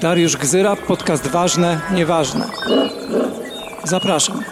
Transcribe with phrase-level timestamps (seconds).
[0.00, 2.46] Dariusz Gzyra, podcast Ważne, Nieważne.
[3.84, 4.42] Zapraszam.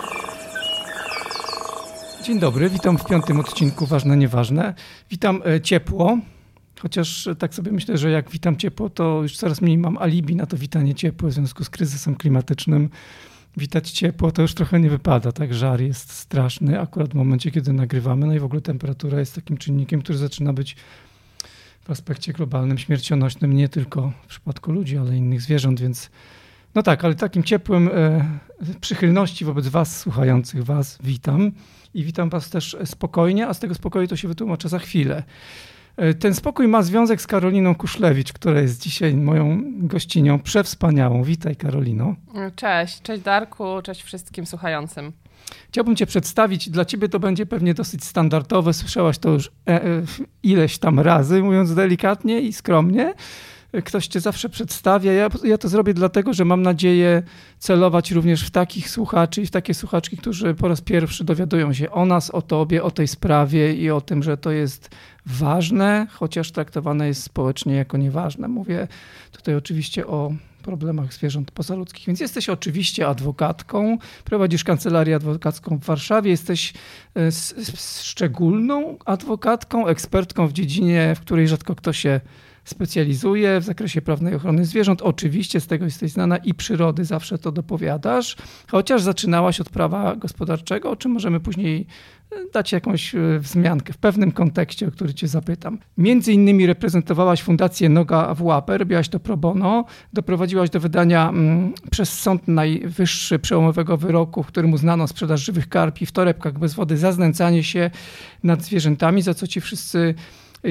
[2.25, 4.75] Dzień dobry, witam w piątym odcinku Ważne, Nieważne.
[5.11, 6.19] Witam e, ciepło,
[6.81, 10.47] chociaż tak sobie myślę, że jak witam ciepło, to już coraz mniej mam alibi na
[10.47, 12.91] to witanie ciepło w związku z kryzysem klimatycznym.
[13.57, 15.55] Witać ciepło to już trochę nie wypada, tak?
[15.55, 19.57] Żar jest straszny akurat w momencie, kiedy nagrywamy, no i w ogóle temperatura jest takim
[19.57, 20.77] czynnikiem, który zaczyna być
[21.87, 26.11] w aspekcie globalnym śmiercionośnym nie tylko w przypadku ludzi, ale innych zwierząt, więc
[26.75, 28.25] no tak, ale takim ciepłym e,
[28.81, 31.53] przychylności wobec Was, słuchających Was, witam
[31.95, 35.23] i witam Was też spokojnie, a z tego spokoju to się wytłumaczę za chwilę.
[35.97, 41.25] E, ten spokój ma związek z Karoliną Kuszlewicz, która jest dzisiaj moją gościnią przewspaniałą.
[41.25, 42.15] Witaj Karolino.
[42.57, 45.13] Cześć, cześć Darku, cześć wszystkim słuchającym.
[45.69, 46.71] Chciałbym Cię przedstawić.
[46.71, 48.73] Dla Ciebie to będzie pewnie dosyć standardowe.
[48.73, 50.03] Słyszałaś to już e, e,
[50.43, 53.15] ileś tam razy, mówiąc delikatnie i skromnie.
[53.85, 55.13] Ktoś Cię zawsze przedstawia.
[55.13, 57.23] Ja, ja to zrobię dlatego, że mam nadzieję
[57.59, 61.91] celować również w takich słuchaczy i w takie słuchaczki, którzy po raz pierwszy dowiadują się
[61.91, 64.91] o nas, o Tobie, o tej sprawie i o tym, że to jest
[65.27, 68.49] ważne, chociaż traktowane jest społecznie jako nieważne.
[68.49, 68.89] Mówię
[69.33, 70.33] tutaj oczywiście o
[70.67, 72.07] problemach zwierząt pozaludzkich.
[72.07, 76.75] Więc jesteś oczywiście adwokatką, prowadzisz kancelarię adwokacką w Warszawie, jesteś
[77.17, 77.33] e,
[78.03, 82.21] szczególną adwokatką, ekspertką w dziedzinie, w której rzadko kto się
[82.67, 85.03] specjalizuje w zakresie prawnej ochrony zwierząt.
[85.03, 88.37] Oczywiście z tego jesteś znana i przyrody, zawsze to dopowiadasz,
[88.71, 91.87] chociaż zaczynałaś od prawa gospodarczego, o czym możemy później
[92.31, 95.79] e, dać jakąś e, wzmiankę w pewnym kontekście, o który cię zapytam.
[95.99, 101.73] Między innymi reprezentowałaś Fundację Noga w Łapę, robiłaś to pro bono, doprowadziłaś do wydania mm,
[101.91, 106.97] przez Sąd Najwyższy przełomowego wyroku, w którym uznano sprzedaż żywych karpi w torebkach bez wody
[106.97, 107.91] za znęcanie się
[108.43, 110.15] nad zwierzętami, za co ci wszyscy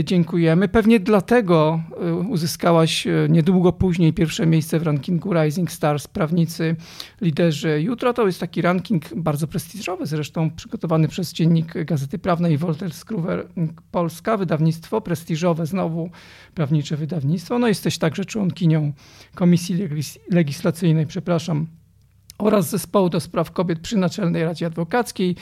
[0.04, 0.68] Dziękujemy.
[0.68, 6.76] Pewnie dlatego y, uzyskałaś y, niedługo później pierwsze miejsce w rankingu Rising Stars Prawnicy
[7.22, 8.14] Liderzy Jutro.
[8.14, 13.48] To jest taki ranking bardzo prestiżowy, zresztą przygotowany przez dziennik Gazety Prawnej Wolter Skruwer
[13.92, 16.10] Polska, wydawnictwo prestiżowe, znowu
[16.54, 17.60] prawnicze wydawnictwo.
[17.60, 18.94] No jesteś także członkinią
[19.36, 19.90] Komisji
[20.32, 21.68] Legislacyjnej, przepraszam,
[22.38, 25.36] oraz Zespołu do Spraw Kobiet przy Naczelnej Radzie Adwokackiej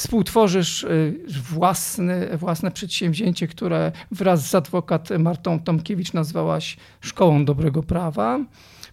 [0.00, 8.40] współtworzysz y, własne, własne przedsięwzięcie, które wraz z adwokat Martą Tomkiewicz nazwałaś Szkołą Dobrego Prawa.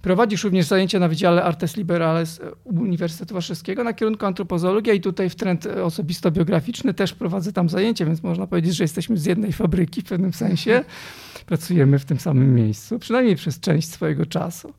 [0.01, 5.35] Prowadzisz również zajęcia na Wydziale Artes Liberales Uniwersytetu Warszawskiego na kierunku antropozologia i tutaj w
[5.35, 10.05] trend osobisto-biograficzny też prowadzę tam zajęcia, więc można powiedzieć, że jesteśmy z jednej fabryki w
[10.05, 10.83] pewnym sensie.
[11.45, 14.73] Pracujemy w tym samym miejscu, przynajmniej przez część swojego czasu.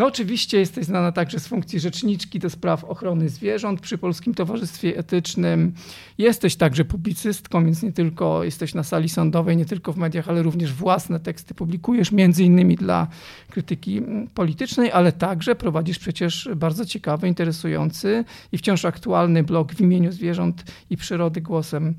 [0.00, 4.96] No oczywiście jesteś znana także z funkcji rzeczniczki do spraw ochrony zwierząt przy Polskim Towarzystwie
[4.96, 5.74] Etycznym.
[6.18, 10.42] Jesteś także publicystką, więc nie tylko jesteś na sali sądowej, nie tylko w mediach, ale
[10.42, 13.06] również własne teksty publikujesz, między innymi dla
[13.50, 14.02] krytyki
[14.34, 20.64] politycznej, ale także prowadzisz przecież bardzo ciekawy, interesujący i wciąż aktualny blog w imieniu zwierząt
[20.90, 21.94] i przyrody głosem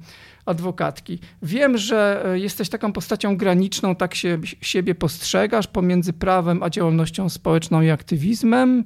[0.45, 1.19] adwokatki.
[1.43, 7.29] Wiem, że e, jesteś taką postacią graniczną, tak się siebie postrzegasz pomiędzy prawem a działalnością
[7.29, 8.85] społeczną aktywizmem.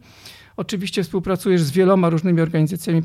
[0.58, 3.02] Oczywiście współpracujesz z wieloma różnymi organizacjami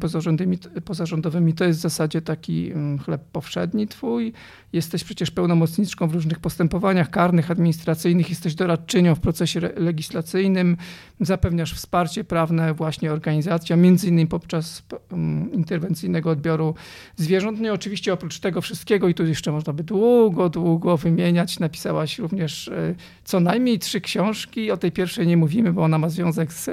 [0.85, 1.53] pozarządowymi.
[1.53, 4.33] To jest w zasadzie taki mm, chleb powszedni twój.
[4.73, 8.31] Jesteś przecież pełnomocniczką w różnych postępowaniach karnych, administracyjnych.
[8.31, 10.77] Jesteś doradczynią w procesie legislacyjnym.
[11.21, 14.83] Zapewniasz wsparcie prawne właśnie organizacjom, między innymi podczas
[15.13, 16.75] mm, interwencyjnego odbioru
[17.17, 17.61] zwierząt.
[17.61, 22.19] No i oczywiście oprócz tego wszystkiego, i tu jeszcze można by długo, długo wymieniać, napisałaś
[22.19, 22.95] również e,
[23.25, 24.71] co najmniej trzy książki.
[24.71, 26.71] O tej pierwszej nie mówimy, bo ona ma związek z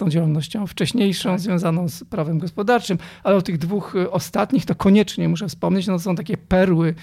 [0.00, 1.40] tą działalnością wcześniejszą, tak.
[1.40, 5.86] związaną z prawem gospodarczym, ale o tych dwóch y, ostatnich to koniecznie muszę wspomnieć.
[5.86, 6.94] No to są takie perły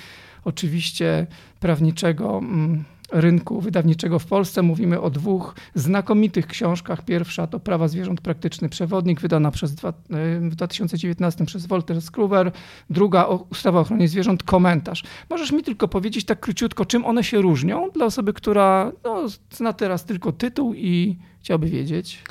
[0.45, 1.27] oczywiście
[1.59, 4.61] prawniczego mm, rynku wydawniczego w Polsce.
[4.61, 7.05] Mówimy o dwóch znakomitych książkach.
[7.05, 12.51] Pierwsza to Prawa zwierząt praktyczny przewodnik, wydana przez dwa, y, w 2019 przez Walter Skruwer.
[12.89, 15.03] Druga ustawa o ochronie zwierząt, komentarz.
[15.29, 19.73] Możesz mi tylko powiedzieć tak króciutko, czym one się różnią dla osoby, która no, zna
[19.73, 22.23] teraz tylko tytuł i chciałaby wiedzieć.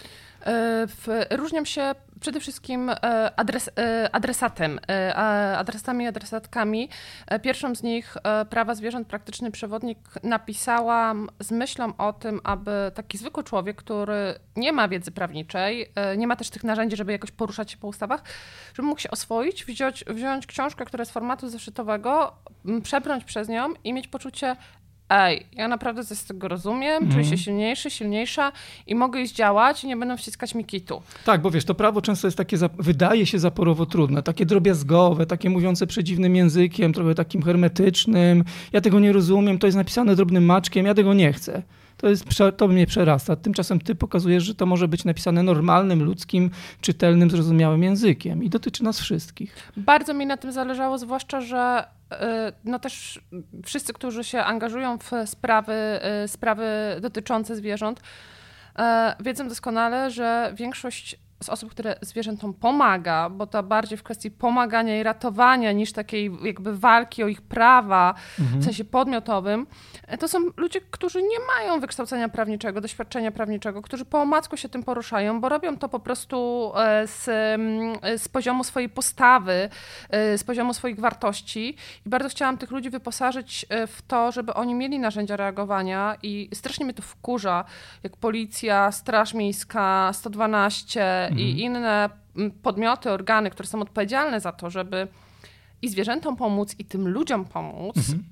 [0.46, 2.94] E, różnią się przede wszystkim e,
[3.37, 4.81] adres, e, adresatem,
[5.56, 6.88] adresami adresatkami.
[7.43, 8.16] Pierwszą z nich,
[8.50, 14.72] Prawa Zwierząt, praktyczny przewodnik, napisałam z myślą o tym, aby taki zwykły człowiek, który nie
[14.72, 18.22] ma wiedzy prawniczej, nie ma też tych narzędzi, żeby jakoś poruszać się po ustawach,
[18.75, 22.32] żeby mógł się oswoić, wziąć, wziąć książkę, która jest formatu zeszytowego,
[22.82, 24.56] przebrnąć przez nią i mieć poczucie,
[25.08, 27.11] ej, ja naprawdę coś z tego rozumiem, mm.
[27.11, 27.38] czuję się mhm.
[27.38, 28.53] silniejszy, silniejsza
[28.87, 31.03] i mogę iść działać i nie będą wciskać mi kitu.
[31.25, 35.50] Tak, bo wiesz, to prawo często jest takie, wydaje się zaporowo trudne, takie drobiazgowe, takie
[35.50, 38.44] mówiące przedziwnym językiem, trochę takim hermetycznym.
[38.73, 41.62] Ja tego nie rozumiem, to jest napisane drobnym maczkiem, ja tego nie chcę.
[41.97, 42.25] To, jest,
[42.56, 43.37] to mnie przerasta.
[43.37, 46.50] Tymczasem ty pokazujesz, że to może być napisane normalnym, ludzkim,
[46.81, 49.73] czytelnym, zrozumiałym językiem i dotyczy nas wszystkich.
[49.76, 51.85] Bardzo mi na tym zależało, zwłaszcza, że
[52.64, 53.20] no też
[53.64, 56.67] wszyscy, którzy się angażują w sprawy, y, sprawy
[57.00, 58.82] dotyczące zwierząt, y,
[59.20, 65.00] wiedzą doskonale, że większość z osób, które zwierzętom pomaga, bo to bardziej w kwestii pomagania
[65.00, 68.61] i ratowania niż takiej jakby walki o ich prawa mhm.
[68.61, 69.67] w sensie podmiotowym,
[70.19, 74.83] to są ludzie, którzy nie mają wykształcenia prawniczego, doświadczenia prawniczego, którzy po omacku się tym
[74.83, 79.69] poruszają, bo robią to po prostu e, z, mm, z poziomu swojej postawy,
[80.11, 84.55] e, z poziomu swoich wartości i bardzo chciałam tych ludzi wyposażyć e, w to, żeby
[84.55, 87.65] oni mieli narzędzia reagowania i strasznie mnie to wkurza,
[88.03, 91.40] jak policja, straż miejska, 112 mhm.
[91.40, 92.11] i inne
[92.62, 95.08] podmioty, organy, które są odpowiedzialne za to, żeby
[95.82, 98.23] i zwierzętom pomóc, i tym ludziom pomóc, mhm.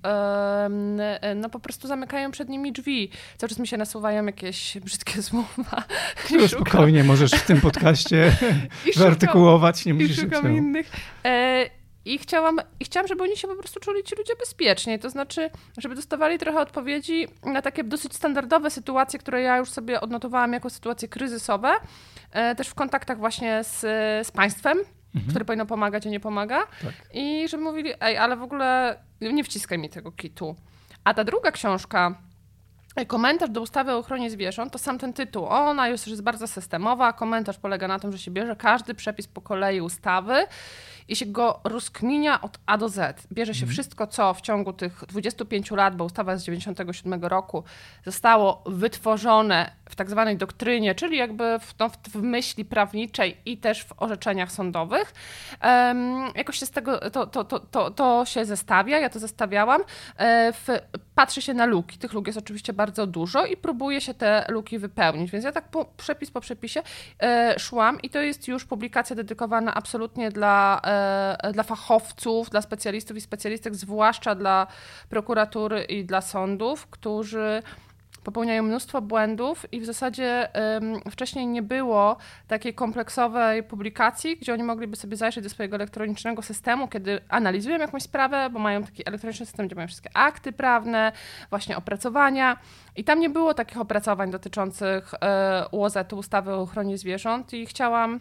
[1.40, 3.10] no po prostu zamykają przed nimi drzwi.
[3.36, 5.84] Cały czas mi się nasuwają jakieś brzydkie słowa.
[6.30, 8.36] No spokojnie, możesz w tym podcaście
[8.96, 10.90] wyartykułować, nie musisz I szukam innych.
[12.06, 14.98] E, i chciałam, I chciałam, żeby oni się po prostu czuli ci ludzie bezpiecznie.
[14.98, 20.00] To znaczy, żeby dostawali trochę odpowiedzi na takie dosyć standardowe sytuacje, które ja już sobie
[20.00, 21.72] odnotowałam jako sytuacje kryzysowe,
[22.30, 23.80] e, też w kontaktach właśnie z,
[24.26, 25.30] z państwem, mhm.
[25.30, 26.66] które powinno pomagać, a nie pomaga.
[26.82, 26.94] Tak.
[27.14, 30.56] I żeby mówili, ej, ale w ogóle nie wciskaj mi tego kitu.
[31.04, 32.14] A ta druga książka,
[33.06, 35.46] Komentarz do ustawy o ochronie zwierząt to sam ten tytuł.
[35.46, 37.12] Ona już jest bardzo systemowa.
[37.12, 40.46] Komentarz polega na tym, że się bierze każdy przepis po kolei ustawy
[41.08, 43.26] i się go rozkminia od A do Z.
[43.32, 43.72] Bierze się mhm.
[43.72, 47.64] wszystko, co w ciągu tych 25 lat, bo ustawa z 97 roku,
[48.04, 53.84] zostało wytworzone w tak zwanej doktrynie, czyli jakby w, no, w myśli prawniczej i też
[53.84, 55.14] w orzeczeniach sądowych.
[55.62, 59.82] Um, jakoś się z tego, to, to, to, to, to się zestawia, ja to zestawiałam.
[60.16, 60.68] E, w,
[61.14, 61.98] patrzy się na luki.
[61.98, 65.30] Tych luk jest oczywiście bardzo dużo i próbuje się te luki wypełnić.
[65.30, 66.82] Więc ja tak po, przepis po przepisie
[67.22, 73.16] e, szłam i to jest już publikacja dedykowana absolutnie dla, e, dla fachowców, dla specjalistów
[73.16, 74.66] i specjalistek, zwłaszcza dla
[75.08, 77.62] prokuratury i dla sądów, którzy
[78.24, 80.48] popełniają mnóstwo błędów i w zasadzie
[81.10, 82.16] wcześniej nie było
[82.48, 88.02] takiej kompleksowej publikacji, gdzie oni mogliby sobie zajrzeć do swojego elektronicznego systemu, kiedy analizują jakąś
[88.02, 91.12] sprawę, bo mają taki elektroniczny system, gdzie mają wszystkie akty prawne,
[91.50, 92.56] właśnie opracowania.
[92.96, 98.20] I tam nie było takich opracowań dotyczących e, UOZ-u, ustawy o ochronie zwierząt i chciałam,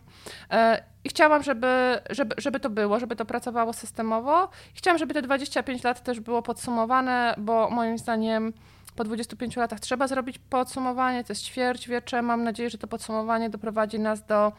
[0.52, 4.50] e, i chciałam, żeby, żeby, żeby to było, żeby to pracowało systemowo.
[4.76, 8.54] I chciałam, żeby te 25 lat też było podsumowane, bo moim zdaniem
[8.96, 12.22] po 25 latach trzeba zrobić podsumowanie, to jest ćwierćwiecze.
[12.22, 14.52] Mam nadzieję, że to podsumowanie doprowadzi nas do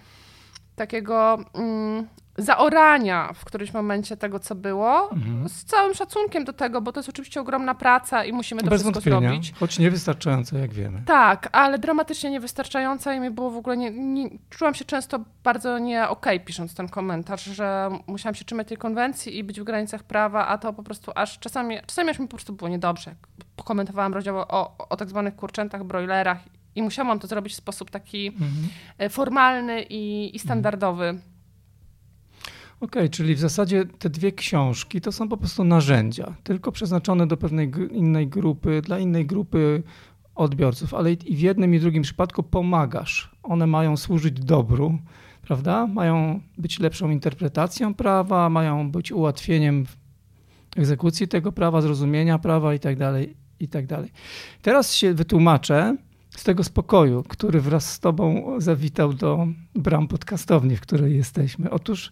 [0.76, 5.48] takiego mm, zaorania w którymś momencie tego, co było, mhm.
[5.48, 8.82] z całym szacunkiem do tego, bo to jest oczywiście ogromna praca i musimy to Bez
[8.82, 9.52] wszystko wątpienia, zrobić.
[9.60, 11.02] choć niewystarczająco, jak wiemy.
[11.06, 15.78] Tak, ale dramatycznie niewystarczająca i mi było w ogóle nie, nie czułam się często bardzo
[15.78, 19.64] nie okej okay, pisząc ten komentarz, że musiałam się trzymać tej konwencji i być w
[19.64, 23.14] granicach prawa, a to po prostu aż czasami, czasami aż mi po prostu było niedobrze.
[23.56, 26.38] Pokomentowałam rozdział o, o tak zwanych kurczętach, broilerach
[26.74, 28.50] i musiałam to zrobić w sposób taki mhm.
[28.98, 31.04] E, formalny i, i standardowy.
[31.04, 31.34] Mhm
[32.84, 37.26] Okej, okay, czyli w zasadzie te dwie książki to są po prostu narzędzia, tylko przeznaczone
[37.26, 39.82] do pewnej innej grupy, dla innej grupy
[40.34, 43.30] odbiorców, ale i w jednym i drugim przypadku pomagasz.
[43.42, 44.98] One mają służyć dobru,
[45.42, 45.86] prawda?
[45.86, 49.86] Mają być lepszą interpretacją prawa, mają być ułatwieniem
[50.76, 53.12] egzekucji tego prawa, zrozumienia prawa itd.
[53.12, 53.96] Tak itd.
[53.96, 54.06] Tak
[54.62, 55.96] Teraz się wytłumaczę,
[56.36, 61.70] z tego spokoju, który wraz z Tobą zawitał do bram podcastowni, w której jesteśmy.
[61.70, 62.10] Otóż,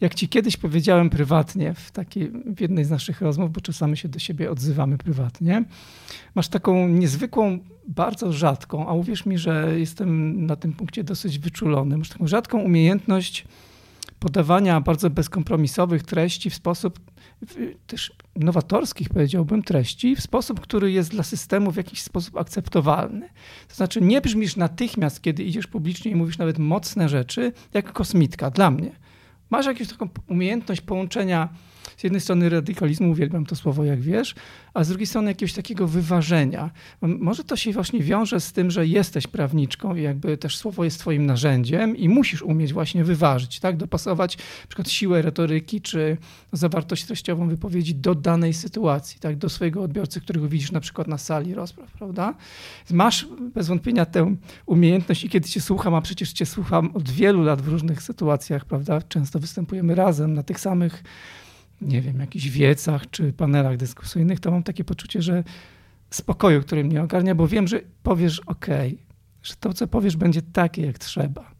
[0.00, 4.08] jak Ci kiedyś powiedziałem prywatnie w, takiej, w jednej z naszych rozmów, bo czasami się
[4.08, 5.64] do siebie odzywamy prywatnie,
[6.34, 11.98] masz taką niezwykłą, bardzo rzadką, a uwierz mi, że jestem na tym punkcie dosyć wyczulony,
[11.98, 13.44] masz taką rzadką umiejętność
[14.20, 17.00] podawania bardzo bezkompromisowych treści w sposób
[17.86, 23.28] też nowatorskich, powiedziałbym, treści w sposób, który jest dla systemu w jakiś sposób akceptowalny.
[23.68, 28.50] To znaczy, nie brzmisz natychmiast, kiedy idziesz publicznie i mówisz nawet mocne rzeczy, jak kosmitka,
[28.50, 28.92] dla mnie.
[29.50, 31.48] Masz jakąś taką umiejętność połączenia
[31.96, 34.34] z jednej strony radykalizmu, uwielbiam to słowo, jak wiesz,
[34.74, 36.70] a z drugiej strony jakiegoś takiego wyważenia.
[37.02, 41.00] Może to się właśnie wiąże z tym, że jesteś prawniczką i jakby też słowo jest
[41.00, 43.76] twoim narzędziem i musisz umieć właśnie wyważyć, tak?
[43.76, 46.16] Dopasować na przykład siłę retoryki czy
[46.52, 49.36] zawartość treściową wypowiedzi do danej sytuacji, tak?
[49.36, 52.34] Do swojego odbiorcy, którego widzisz na przykład na sali rozpraw, prawda?
[52.90, 54.36] Masz bez wątpienia tę
[54.66, 58.64] umiejętność i kiedy cię słucham, a przecież cię słucham od wielu lat w różnych sytuacjach,
[58.64, 59.02] prawda?
[59.02, 61.02] Często występujemy razem na tych samych
[61.84, 65.44] nie wiem, jakichś wiecach czy panelach dyskusyjnych, to mam takie poczucie, że
[66.10, 68.66] spokoju, który mnie ogarnia, bo wiem, że powiesz ok,
[69.42, 71.50] że to, co powiesz, będzie takie, jak trzeba.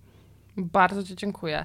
[0.56, 1.64] Bardzo Ci dziękuję.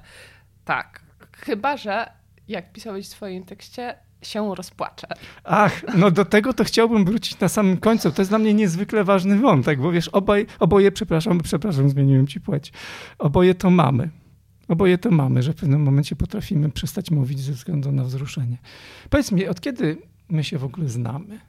[0.66, 1.04] Tak.
[1.32, 2.12] Chyba, że
[2.48, 5.08] jak pisałeś w swoim tekście, się rozpłaczę.
[5.44, 8.12] Ach, no do tego to chciałbym wrócić na samym końcu.
[8.12, 12.42] To jest dla mnie niezwykle ważny wątek, bo wiesz, obaj, oboje, przepraszam, przepraszam, zmieniłem ci
[12.42, 12.74] płeć.
[13.20, 14.10] Oboje to mamy.
[14.70, 18.58] Oboje to mamy, że w pewnym momencie potrafimy przestać mówić ze względu na wzruszenie.
[19.10, 19.98] Powiedz mi, od kiedy
[20.30, 21.40] my się w ogóle znamy?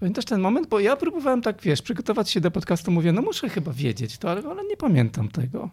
[0.00, 0.68] Pamiętasz ten moment?
[0.68, 4.30] Bo ja próbowałem tak, wiesz, przygotować się do podcastu, mówię, no muszę chyba wiedzieć to,
[4.30, 5.70] ale, ale nie pamiętam tego.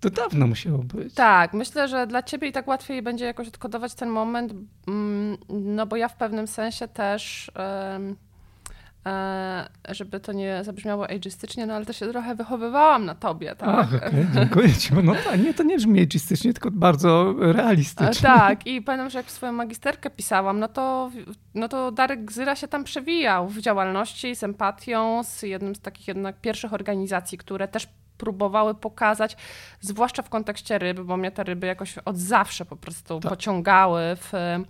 [0.00, 1.14] To dawno musiało być.
[1.14, 4.54] Tak, myślę, że dla ciebie i tak łatwiej będzie jakoś odkodować ten moment,
[4.88, 7.50] mm, no bo ja w pewnym sensie też...
[7.56, 8.00] E,
[9.88, 13.56] żeby to nie zabrzmiało age'istycznie, no ale też się trochę wychowywałam na tobie.
[13.56, 13.68] Tak?
[13.68, 14.94] Ach, okay, dziękuję ci.
[14.94, 18.30] No tak, nie, to nie brzmi age'istycznie, tylko bardzo realistycznie.
[18.30, 21.10] E, tak, i pamiętam, że jak swoją magisterkę pisałam, no to,
[21.54, 26.08] no to Darek Gzyra się tam przewijał w działalności z empatią, z jednym z takich
[26.08, 29.36] jednak pierwszych organizacji, które też próbowały pokazać,
[29.80, 33.30] zwłaszcza w kontekście ryb, bo mnie te ryby jakoś od zawsze po prostu tak.
[33.30, 34.64] pociągały w E,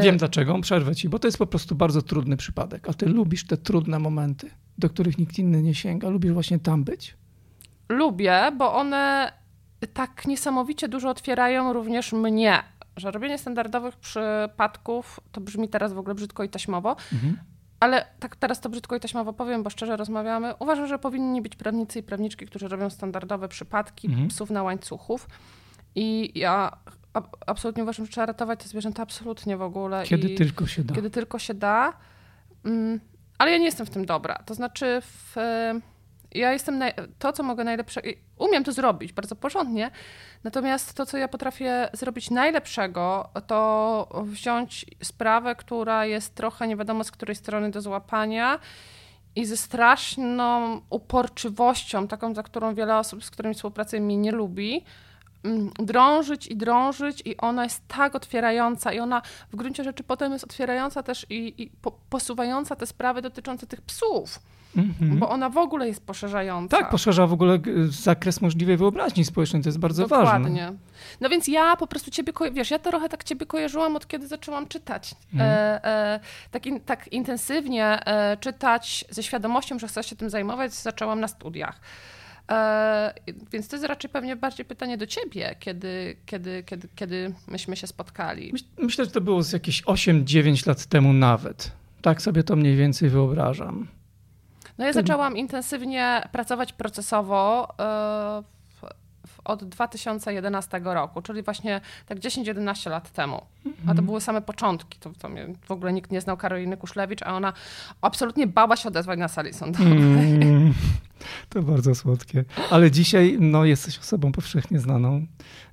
[0.00, 3.46] Wiem dlaczego, przerwę ci, bo to jest po prostu bardzo trudny przypadek, a ty lubisz
[3.46, 6.08] te trudne momenty, do których nikt inny nie sięga.
[6.08, 7.16] Lubisz właśnie tam być.
[7.88, 9.32] Lubię, bo one
[9.94, 12.62] tak niesamowicie dużo otwierają również mnie.
[12.96, 17.38] Że robienie standardowych przypadków to brzmi teraz w ogóle brzydko i taśmowo, mhm.
[17.80, 20.54] ale tak teraz to brzydko i taśmowo powiem, bo szczerze rozmawiamy.
[20.58, 24.28] Uważam, że powinni być prawnicy i prawniczki, którzy robią standardowe przypadki mhm.
[24.28, 25.28] psów na łańcuchów.
[25.94, 26.76] I ja
[27.46, 30.04] absolutnie uważam, że trzeba ratować te zwierzęta, absolutnie w ogóle.
[30.04, 30.94] Kiedy I tylko się da.
[30.94, 31.92] Kiedy tylko się da.
[32.64, 33.00] Mm,
[33.38, 34.34] ale ja nie jestem w tym dobra.
[34.46, 35.36] To znaczy, w,
[36.34, 38.00] ja jestem naj, to, co mogę najlepsze.
[38.38, 39.90] Umiem to zrobić bardzo porządnie,
[40.44, 47.04] natomiast to, co ja potrafię zrobić najlepszego, to wziąć sprawę, która jest trochę nie wiadomo
[47.04, 48.58] z której strony do złapania
[49.36, 54.84] i ze straszną uporczywością, taką, za którą wiele osób, z którymi współpracuję, mnie nie lubi
[55.78, 59.22] drążyć i drążyć i ona jest tak otwierająca i ona
[59.52, 63.80] w gruncie rzeczy potem jest otwierająca też i, i po, posuwająca te sprawy dotyczące tych
[63.80, 64.38] psów.
[64.76, 65.18] Mm-hmm.
[65.18, 66.76] Bo ona w ogóle jest poszerzająca.
[66.76, 67.58] Tak, poszerza w ogóle
[67.88, 70.26] zakres możliwej wyobraźni społecznej, to jest bardzo Dokładnie.
[70.26, 70.48] ważne.
[70.48, 70.78] Dokładnie.
[71.20, 74.66] No więc ja po prostu ciebie, wiesz, ja trochę tak ciebie kojarzyłam od kiedy zaczęłam
[74.66, 75.14] czytać.
[75.34, 75.46] Mm.
[75.46, 76.20] E, e,
[76.50, 81.28] tak, in, tak intensywnie e, czytać ze świadomością, że chcę się tym zajmować, zaczęłam na
[81.28, 81.80] studiach.
[82.52, 83.14] E,
[83.52, 87.86] więc to jest raczej pewnie bardziej pytanie do ciebie, kiedy, kiedy, kiedy, kiedy myśmy się
[87.86, 88.52] spotkali.
[88.78, 91.72] Myślę, że to było z jakieś 8-9 lat temu nawet.
[92.02, 93.88] Tak sobie to mniej więcej wyobrażam.
[94.78, 98.42] No ja zaczęłam intensywnie pracować procesowo e,
[99.44, 103.36] od 2011 roku, czyli właśnie tak 10-11 lat temu.
[103.66, 104.06] A to mhm.
[104.06, 104.98] były same początki.
[104.98, 105.28] To, to
[105.66, 107.52] w ogóle nikt nie znał Karoliny Kuszlewicz, a ona
[108.00, 109.92] absolutnie bała się odezwać na sali sądowej.
[109.92, 110.74] Mm.
[111.48, 112.44] To bardzo słodkie.
[112.70, 115.26] Ale dzisiaj no, jesteś osobą powszechnie znaną,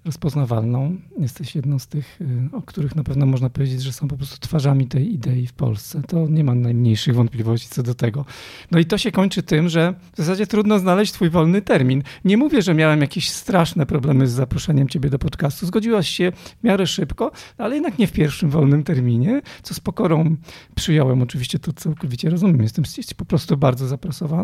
[0.05, 0.97] rozpoznawalną.
[1.19, 4.39] Jesteś jedną z tych, y, o których na pewno można powiedzieć, że są po prostu
[4.39, 6.01] twarzami tej idei w Polsce.
[6.07, 8.25] To nie mam najmniejszych wątpliwości co do tego.
[8.71, 12.03] No i to się kończy tym, że w zasadzie trudno znaleźć twój wolny termin.
[12.25, 15.65] Nie mówię, że miałem jakieś straszne problemy z zaproszeniem ciebie do podcastu.
[15.65, 20.35] Zgodziłaś się w miarę szybko, ale jednak nie w pierwszym wolnym terminie, co z pokorą
[20.75, 21.21] przyjąłem.
[21.21, 22.61] Oczywiście to całkowicie rozumiem.
[22.61, 22.85] Jestem
[23.17, 23.97] po prostu bardzo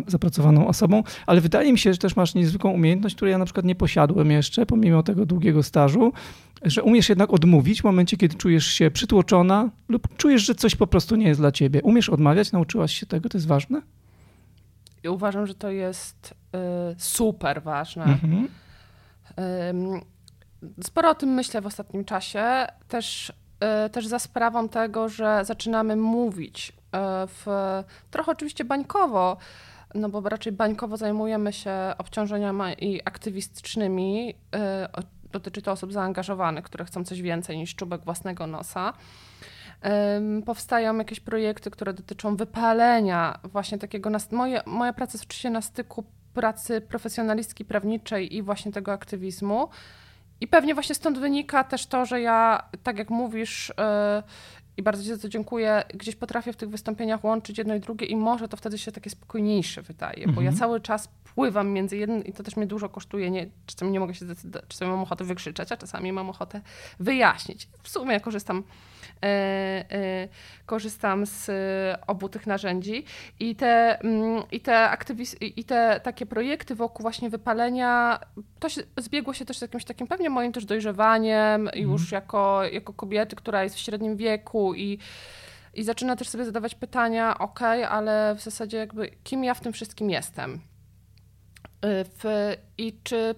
[0.07, 3.65] zapracowaną osobą, ale wydaje mi się, że też masz niezwykłą umiejętność, której ja na przykład
[3.65, 6.13] nie posiadłem jeszcze, pomimo tego długiego stażu,
[6.65, 10.87] że umiesz jednak odmówić w momencie, kiedy czujesz się przytłoczona lub czujesz, że coś po
[10.87, 11.81] prostu nie jest dla ciebie.
[11.81, 13.81] Umiesz odmawiać, nauczyłaś się tego, to jest ważne?
[15.03, 16.57] Ja uważam, że to jest y,
[16.97, 18.03] super ważne.
[18.03, 18.47] Mhm.
[20.79, 23.33] Y, sporo o tym myślę w ostatnim czasie, też,
[23.85, 26.73] y, też za sprawą tego, że zaczynamy mówić y,
[27.27, 27.45] w
[28.11, 29.37] trochę oczywiście bańkowo,
[29.95, 34.35] no bo raczej bańkowo zajmujemy się obciążeniami i aktywistycznymi.
[35.31, 38.93] Dotyczy to osób zaangażowanych, które chcą coś więcej niż czubek własnego nosa.
[40.45, 44.09] Powstają jakieś projekty, które dotyczą wypalenia właśnie takiego.
[44.31, 46.03] Moje, moja praca jest oczywiście na styku
[46.33, 49.69] pracy profesjonalistki prawniczej i właśnie tego aktywizmu.
[50.41, 53.73] I pewnie właśnie stąd wynika też to, że ja, tak jak mówisz,
[54.77, 58.05] i bardzo Ci za to dziękuję, gdzieś potrafię w tych wystąpieniach łączyć jedno i drugie
[58.05, 60.35] i może to wtedy się takie spokojniejsze wydaje, mhm.
[60.35, 60.59] bo ja mhm.
[60.59, 63.31] cały czas pływam między jednym i to też mnie dużo kosztuje.
[63.31, 66.61] Nie, czasami nie mogę się zdecydować, czasami mam ochotę wykrzyczeć, a czasami mam ochotę
[66.99, 67.69] wyjaśnić.
[67.83, 68.63] W sumie korzystam
[70.65, 71.51] korzystam z
[72.07, 73.05] obu tych narzędzi
[73.39, 78.19] i te, mm, i te, aktywiz- i te takie projekty wokół właśnie wypalenia,
[78.59, 81.81] to się, zbiegło się też z jakimś takim pewnie moim też dojrzewaniem mhm.
[81.81, 84.99] już jako, jako kobiety, która jest w średnim wieku i
[85.75, 89.73] i zaczyna też sobie zadawać pytania, ok, ale w zasadzie jakby kim ja w tym
[89.73, 90.61] wszystkim jestem?
[91.83, 93.35] W, I czy,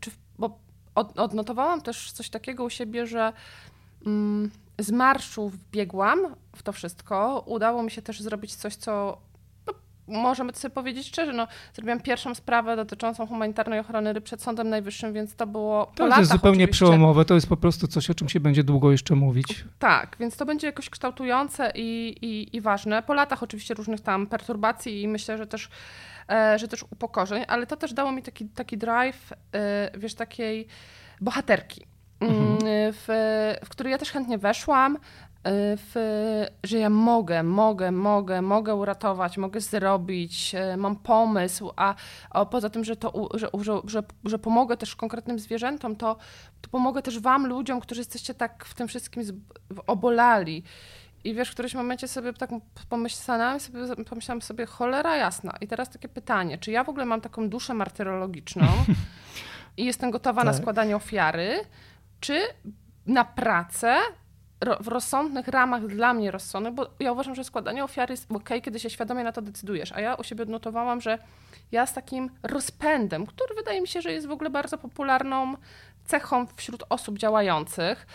[0.00, 0.58] czy bo
[0.94, 3.32] odnotowałam też coś takiego u siebie, że
[4.06, 6.18] mm, z marszu wbiegłam
[6.56, 7.44] w to wszystko.
[7.46, 9.18] Udało mi się też zrobić coś, co
[10.08, 14.68] no, możemy sobie powiedzieć szczerze, no, zrobiłam pierwszą sprawę dotyczącą humanitarnej ochrony ryb przed Sądem
[14.68, 16.86] Najwyższym, więc to było po To latach, jest zupełnie oczywiście.
[16.86, 19.64] przełomowe, to jest po prostu coś, o czym się będzie długo jeszcze mówić.
[19.78, 23.02] Tak, więc to będzie jakoś kształtujące i, i, i ważne.
[23.02, 25.68] Po latach oczywiście różnych tam perturbacji i myślę, że też
[26.30, 30.66] e, że też upokorzeń, ale to też dało mi taki, taki drive, e, wiesz, takiej
[31.20, 31.86] bohaterki
[32.20, 32.58] Mhm.
[32.92, 33.06] w,
[33.64, 34.98] w który ja też chętnie weszłam, y,
[35.76, 35.94] w,
[36.64, 41.94] że ja mogę, mogę, mogę, mogę uratować, mogę zrobić, y, mam pomysł, a,
[42.30, 46.16] a poza tym, że, to, że, że, że, że pomogę też konkretnym zwierzętom, to,
[46.60, 49.22] to pomogę też wam, ludziom, którzy jesteście tak w tym wszystkim
[49.86, 50.62] obolali.
[51.24, 52.50] I wiesz, w którymś momencie sobie tak
[52.88, 55.54] pomyślałam sobie, pomyślałam sobie, cholera jasna.
[55.60, 58.66] I teraz takie pytanie, czy ja w ogóle mam taką duszę martyrologiczną
[59.76, 60.46] i jestem gotowa tak.
[60.46, 61.60] na składanie ofiary,
[62.20, 62.40] czy
[63.06, 63.96] na pracę
[64.80, 68.80] w rozsądnych ramach dla mnie rozsądnych, bo ja uważam, że składanie ofiary jest ok, kiedy
[68.80, 71.18] się świadomie na to decydujesz, a ja u siebie odnotowałam, że
[71.72, 75.54] ja z takim rozpędem, który wydaje mi się, że jest w ogóle bardzo popularną
[76.04, 78.06] cechą wśród osób działających.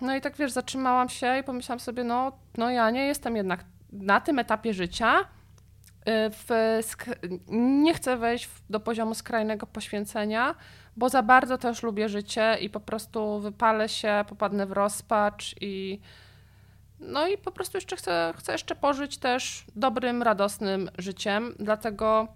[0.00, 3.64] No i tak wiesz, zatrzymałam się i pomyślałam sobie, no, no ja nie jestem jednak
[3.92, 5.24] na tym etapie życia, y,
[6.30, 6.48] w,
[7.48, 10.54] nie chcę wejść do poziomu skrajnego poświęcenia,
[10.96, 16.00] bo za bardzo też lubię życie i po prostu wypalę się, popadnę w rozpacz i
[17.00, 22.28] no i po prostu jeszcze chcę, chcę jeszcze pożyć też dobrym, radosnym życiem, dlatego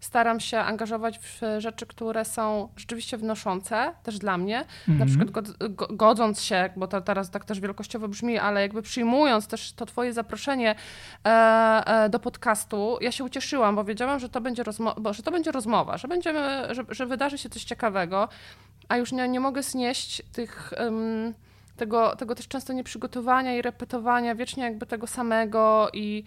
[0.00, 4.64] staram się angażować w rzeczy, które są rzeczywiście wnoszące, też dla mnie.
[4.88, 5.10] Na mhm.
[5.10, 5.46] przykład
[5.90, 10.12] godząc się, bo to teraz tak też wielkościowo brzmi, ale jakby przyjmując też to twoje
[10.12, 10.74] zaproszenie
[11.24, 11.28] e,
[11.86, 15.52] e, do podcastu, ja się ucieszyłam, bo wiedziałam, że to będzie, rozmo- że to będzie
[15.52, 18.28] rozmowa, że, będziemy, że, że wydarzy się coś ciekawego,
[18.88, 20.72] a już nie, nie mogę znieść tych...
[20.78, 21.34] Um,
[21.76, 26.24] tego, tego też często nieprzygotowania i repetowania, wiecznie jakby tego samego i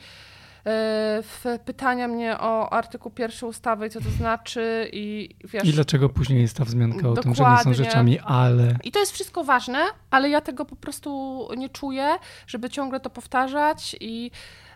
[1.23, 5.63] w pytania mnie o artykuł pierwszy ustawy i co to znaczy i wiesz...
[5.63, 8.77] I dlaczego później jest ta wzmianka o tym, że nie są rzeczami ale...
[8.83, 9.79] I to jest wszystko ważne,
[10.11, 12.09] ale ja tego po prostu nie czuję,
[12.47, 14.31] żeby ciągle to powtarzać i...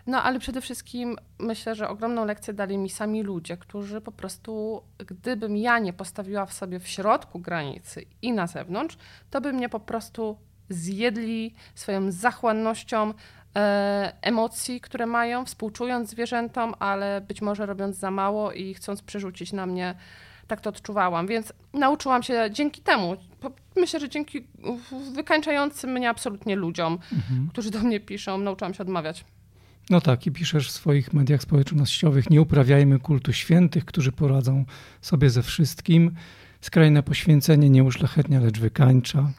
[0.06, 4.82] No ale przede wszystkim myślę, że ogromną lekcję dali mi sami ludzie, którzy po prostu,
[4.98, 8.96] gdybym ja nie postawiła w sobie w środku granicy i na zewnątrz,
[9.30, 10.36] to by mnie po prostu
[10.68, 13.43] zjedli swoją zachłannością, E,
[14.22, 19.66] emocji, które mają, współczując zwierzętom, ale być może robiąc za mało i chcąc przerzucić na
[19.66, 19.94] mnie.
[20.46, 23.16] Tak to odczuwałam, więc nauczyłam się dzięki temu,
[23.76, 24.46] myślę, że dzięki
[25.14, 27.48] wykańczającym mnie absolutnie ludziom, mhm.
[27.52, 29.24] którzy do mnie piszą, nauczyłam się odmawiać.
[29.90, 34.64] No tak, i piszesz w swoich mediach społecznościowych: Nie uprawiajmy kultu świętych, którzy poradzą
[35.00, 36.14] sobie ze wszystkim.
[36.60, 39.30] Skrajne poświęcenie nie uszlachetnia, lecz wykańcza.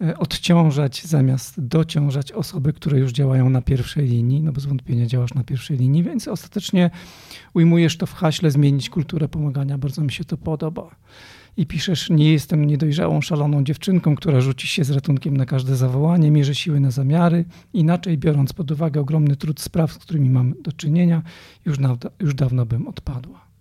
[0.00, 5.34] E, odciążać zamiast dociążać osoby, które już działają na pierwszej linii, no bez wątpienia działasz
[5.34, 6.90] na pierwszej linii, więc ostatecznie
[7.54, 9.78] ujmujesz to w haśle zmienić kulturę pomagania.
[9.78, 10.96] Bardzo mi się to podoba.
[11.56, 16.30] I piszesz, nie jestem niedojrzałą, szaloną dziewczynką, która rzuci się z ratunkiem na każde zawołanie,
[16.30, 17.44] mierzy siły na zamiary.
[17.72, 21.22] Inaczej, biorąc pod uwagę ogromny trud spraw, z którymi mam do czynienia,
[21.66, 23.53] już, na, już dawno bym odpadła.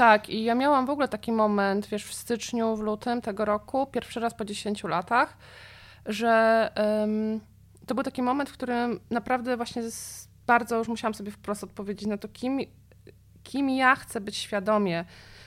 [0.00, 3.86] Tak, i ja miałam w ogóle taki moment, wiesz, w styczniu, w lutym tego roku,
[3.86, 5.36] pierwszy raz po 10 latach,
[6.06, 7.40] że um,
[7.86, 9.82] to był taki moment, w którym naprawdę właśnie
[10.46, 12.58] bardzo już musiałam sobie wprost odpowiedzieć na to, kim,
[13.42, 15.04] kim ja chcę być świadomie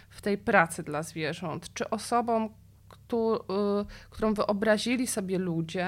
[0.10, 1.74] w tej pracy dla zwierząt.
[1.74, 2.50] Czy osobą,
[2.90, 5.88] któ, y, którą wyobrazili sobie ludzie,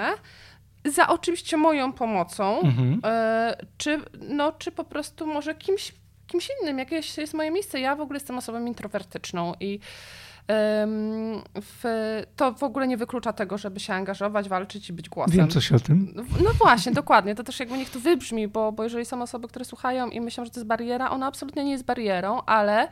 [0.86, 2.94] za oczywiście moją pomocą, mhm.
[2.94, 5.94] y, czy, no, czy po prostu może kimś
[6.28, 7.80] kimś innym, jakieś jest moje miejsce.
[7.80, 9.80] Ja w ogóle jestem osobą introwertyczną i
[11.62, 11.84] w,
[12.36, 15.38] to w ogóle nie wyklucza tego, żeby się angażować, walczyć i być głosem.
[15.38, 16.14] Wiem coś o tym.
[16.44, 17.36] No właśnie, dokładnie.
[17.36, 20.46] To też jakby niech to wybrzmi, bo, bo jeżeli są osoby, które słuchają i myślą,
[20.46, 22.88] że to jest bariera, ona absolutnie nie jest barierą, ale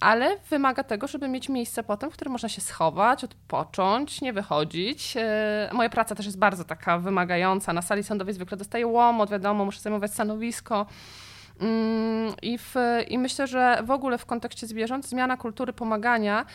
[0.00, 5.14] ale wymaga tego, żeby mieć miejsce potem, w którym można się schować, odpocząć, nie wychodzić.
[5.16, 7.72] E, moja praca też jest bardzo taka wymagająca.
[7.72, 10.86] Na sali sądowej zwykle dostaję łomot, wiadomo, muszę zajmować stanowisko.
[11.60, 12.74] Mm, I, w,
[13.08, 16.46] I myślę, że w ogóle w kontekście zwierząt zmiana kultury pomagania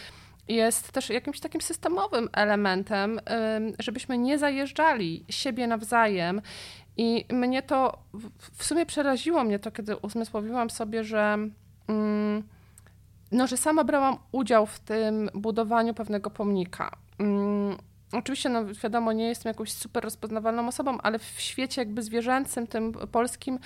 [0.48, 3.20] jest też jakimś takim systemowym elementem,
[3.80, 6.42] żebyśmy nie zajeżdżali siebie nawzajem.
[6.98, 8.00] I mnie to
[8.58, 11.38] w sumie przeraziło mnie to, kiedy uzmysłowiłam sobie, że.
[11.88, 12.44] Mm,
[13.32, 16.92] no, że sama brałam udział w tym budowaniu pewnego pomnika.
[18.14, 22.94] Oczywiście, no wiadomo, nie jestem jakąś super rozpoznawalną osobą, ale w świecie jakby zwierzęcym, tym
[22.94, 23.60] polskim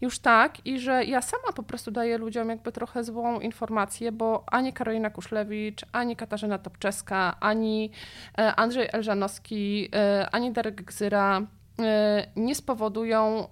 [0.00, 4.44] już tak i że ja sama po prostu daję ludziom jakby trochę złą informację, bo
[4.46, 7.90] ani Karolina Kuszlewicz, ani Katarzyna Topczeska, ani
[8.38, 11.42] e, Andrzej Elżanowski, e, ani Darek Gzyra
[11.78, 13.48] e, nie spowodują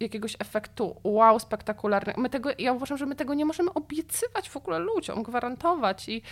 [0.00, 2.20] jakiegoś efektu wow, spektakularnego.
[2.20, 6.22] My tego, ja uważam, że my tego nie możemy obiecywać w ogóle ludziom, gwarantować i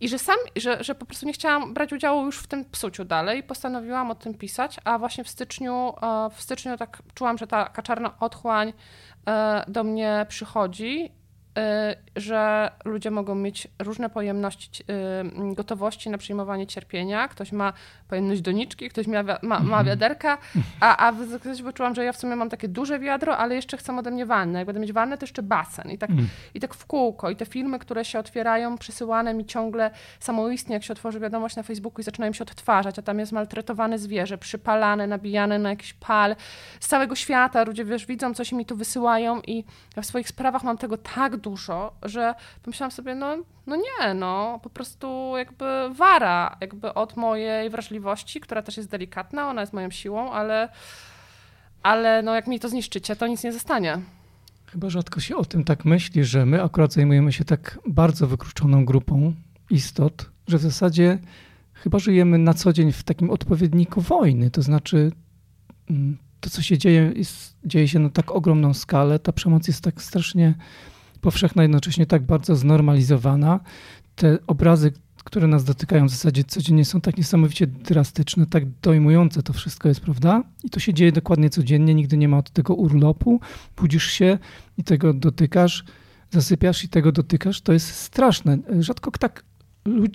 [0.00, 3.04] i że sam, że, że po prostu nie chciałam brać udziału już w tym psuciu
[3.04, 7.46] dalej, postanowiłam o tym pisać, a właśnie w styczniu, e, w styczniu tak czułam, że
[7.46, 8.72] ta czarna otchłań
[9.26, 11.12] e, do mnie przychodzi
[12.16, 14.82] że ludzie mogą mieć różne pojemności
[15.50, 17.28] y, gotowości na przyjmowanie cierpienia.
[17.28, 17.72] Ktoś ma
[18.08, 19.86] pojemność doniczki, ktoś ma, ma, ma mhm.
[19.86, 20.38] wiaderka,
[20.80, 23.96] a, a ktoś poczułam, że ja w sumie mam takie duże wiadro, ale jeszcze chcę
[23.96, 24.58] ode mnie wannę.
[24.58, 25.90] Jak będę mieć wannę, to jeszcze basen.
[25.90, 26.28] I tak, mm.
[26.54, 27.30] I tak w kółko.
[27.30, 29.90] I te filmy, które się otwierają, przysyłane mi ciągle
[30.20, 33.98] samoistnie, jak się otworzy wiadomość na Facebooku i zaczynają się odtwarzać, a tam jest maltretowane
[33.98, 36.36] zwierzę, przypalane, nabijane na jakiś pal.
[36.80, 39.64] Z całego świata ludzie, wiesz, widzą coś i mi tu wysyłają i
[39.96, 44.60] ja w swoich sprawach mam tego tak dużo, że pomyślałam sobie, no, no nie, no
[44.62, 49.90] po prostu jakby wara jakby od mojej wrażliwości, która też jest delikatna, ona jest moją
[49.90, 50.68] siłą, ale,
[51.82, 53.98] ale no jak mi to zniszczycie, to nic nie zostanie.
[54.66, 58.84] Chyba rzadko się o tym tak myśli, że my akurat zajmujemy się tak bardzo wykluczoną
[58.84, 59.34] grupą
[59.70, 61.18] istot, że w zasadzie
[61.74, 64.50] chyba żyjemy na co dzień w takim odpowiedniku wojny.
[64.50, 65.12] To znaczy,
[65.90, 69.84] mm, to co się dzieje, jest, dzieje się na tak ogromną skalę, ta przemoc jest
[69.84, 70.54] tak strasznie
[71.26, 73.60] powszechna, jednocześnie tak bardzo znormalizowana.
[74.14, 74.92] Te obrazy,
[75.24, 80.00] które nas dotykają w zasadzie codziennie są tak niesamowicie drastyczne, tak dojmujące to wszystko jest,
[80.00, 80.42] prawda?
[80.64, 83.40] I to się dzieje dokładnie codziennie, nigdy nie ma od tego urlopu.
[83.76, 84.38] Budzisz się
[84.78, 85.84] i tego dotykasz,
[86.30, 87.60] zasypiasz i tego dotykasz.
[87.60, 88.58] To jest straszne.
[88.80, 89.44] Rzadko tak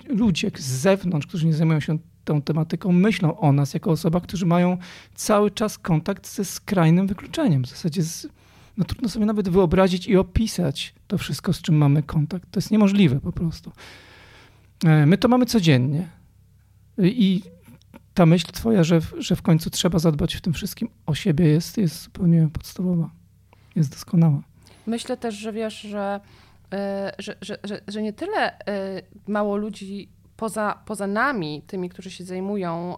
[0.08, 4.46] ludzie z zewnątrz, którzy nie zajmują się tą tematyką, myślą o nas jako osobach, którzy
[4.46, 4.78] mają
[5.14, 8.28] cały czas kontakt ze skrajnym wykluczeniem, w zasadzie z
[8.76, 12.50] no trudno sobie nawet wyobrazić i opisać to wszystko, z czym mamy kontakt.
[12.50, 13.72] To jest niemożliwe po prostu.
[14.84, 16.08] E, my to mamy codziennie.
[16.98, 17.42] I
[18.14, 21.78] ta myśl twoja, że, że w końcu trzeba zadbać w tym wszystkim o siebie jest,
[21.78, 23.10] jest zupełnie podstawowa.
[23.76, 24.42] Jest doskonała.
[24.86, 26.20] Myślę też, że wiesz, że,
[26.72, 27.58] e, że, że,
[27.88, 30.08] że, nie tyle e, mało ludzi
[30.42, 32.96] poza, poza nami, tymi, którzy się zajmują,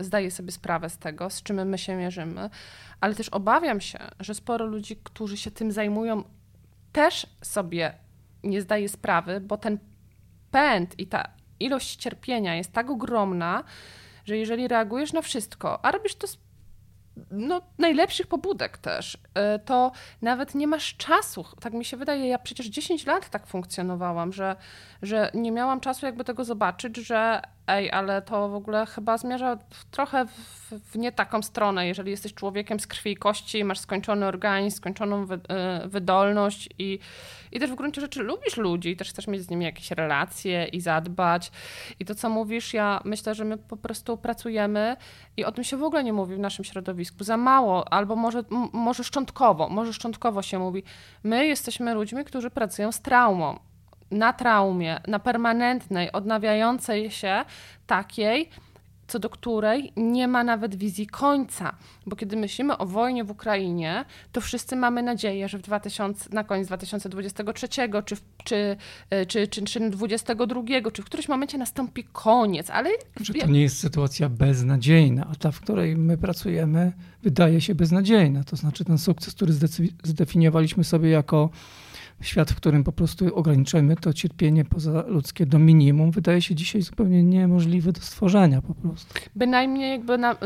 [0.00, 2.50] zdaje sobie sprawę z tego, z czym my się mierzymy,
[3.00, 6.24] ale też obawiam się, że sporo ludzi, którzy się tym zajmują,
[6.92, 7.94] też sobie
[8.42, 9.78] nie zdaje sprawy, bo ten
[10.50, 11.28] pęd i ta
[11.60, 13.64] ilość cierpienia jest tak ogromna,
[14.24, 16.38] że jeżeli reagujesz na wszystko, a robisz to z
[17.30, 21.44] no, najlepszych pobudek też, e, to nawet nie masz czasu.
[21.60, 24.56] Tak mi się wydaje, ja przecież 10 lat tak funkcjonowałam, że,
[25.02, 29.58] że nie miałam czasu jakby tego zobaczyć, że ej, ale to w ogóle chyba zmierza
[29.90, 30.30] trochę w,
[30.70, 31.86] w, nie taką stronę.
[31.86, 36.98] Jeżeli jesteś człowiekiem z krwi i kości, masz skończony organizm, skończoną wy, y, wydolność i,
[37.52, 40.80] i też w gruncie rzeczy lubisz ludzi też chcesz mieć z nimi jakieś relacje i
[40.80, 41.50] zadbać.
[42.00, 44.96] I to, co mówisz, ja myślę, że my po prostu pracujemy
[45.36, 47.24] i o tym się w ogóle nie mówi w naszym środowisku.
[47.24, 50.82] Za mało, albo może, może szczątkowo, może szczątkowo się mówi.
[51.22, 53.58] My jesteśmy ludźmi, którzy pracują z traumą
[54.10, 57.44] na traumie, na permanentnej, odnawiającej się
[57.86, 58.50] takiej,
[59.08, 61.76] co do której nie ma nawet wizji końca.
[62.06, 66.44] Bo kiedy myślimy o wojnie w Ukrainie, to wszyscy mamy nadzieję, że w 2000, na
[66.44, 67.68] koniec 2023
[68.04, 68.76] czy, czy,
[69.10, 72.70] e, czy, czy, czy 2022, czy w którymś momencie nastąpi koniec.
[72.70, 72.90] Ale
[73.20, 76.92] że to nie jest sytuacja beznadziejna, a ta, w której my pracujemy,
[77.22, 78.44] wydaje się beznadziejna.
[78.44, 79.52] To znaczy ten sukces, który
[80.04, 81.50] zdefiniowaliśmy sobie jako
[82.20, 87.22] świat, w którym po prostu ograniczamy to cierpienie pozaludzkie do minimum, wydaje się dzisiaj zupełnie
[87.22, 89.14] niemożliwy do stworzenia po prostu.
[89.34, 90.36] Bynajmniej jakby na,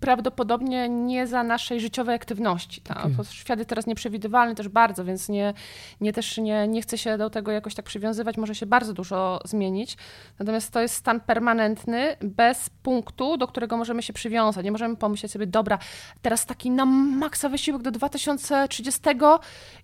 [0.00, 2.80] prawdopodobnie nie za naszej życiowej aktywności.
[2.80, 2.98] Tak?
[2.98, 3.24] Okay.
[3.30, 5.54] Świat jest teraz nieprzewidywalny też bardzo, więc nie,
[6.00, 9.40] nie też nie, nie chcę się do tego jakoś tak przywiązywać, może się bardzo dużo
[9.44, 9.96] zmienić.
[10.38, 14.64] Natomiast to jest stan permanentny, bez punktu, do którego możemy się przywiązać.
[14.64, 15.78] Nie możemy pomyśleć sobie, dobra,
[16.22, 19.00] teraz taki na maksa wysiłek do 2030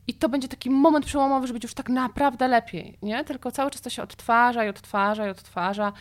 [0.06, 3.24] i to będzie taki moment przełomowy, że będzie już tak naprawdę lepiej, nie?
[3.24, 5.92] Tylko cały czas to się odtwarza i odtwarza i odtwarza.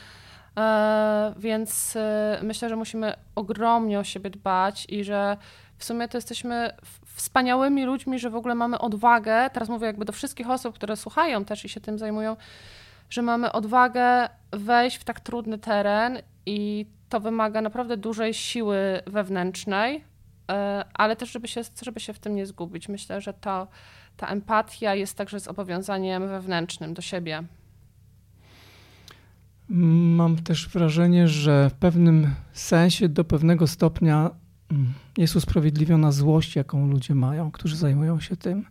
[0.58, 5.38] E, więc e, myślę, że musimy ogromnie o siebie dbać i że
[5.78, 6.72] w sumie to jesteśmy
[7.06, 11.46] wspaniałymi ludźmi, że w ogóle mamy odwagę, teraz mówię jakby do wszystkich osób, które słuchają
[11.46, 12.36] też i się tym zajmują,
[13.10, 20.04] że mamy odwagę wejść w tak trudny teren i to wymaga naprawdę dużej siły wewnętrznej,
[20.52, 22.90] e, ale też, żeby się, żeby się w tym nie zgubić.
[22.90, 23.68] Myślę, że to,
[24.20, 27.44] ta empatia jest także zobowiązaniem wewnętrznym do siebie.
[29.70, 34.32] Mam też wrażenie, że w pewnym sensie do pewnego stopnia
[34.72, 38.66] mm, jest usprawiedliwiona złość, jaką ludzie mają, którzy zajmują się tym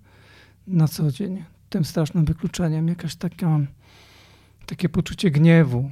[0.66, 3.58] na co dzień, tym strasznym wykluczeniem, jakaś taka,
[4.66, 5.90] takie poczucie gniewu.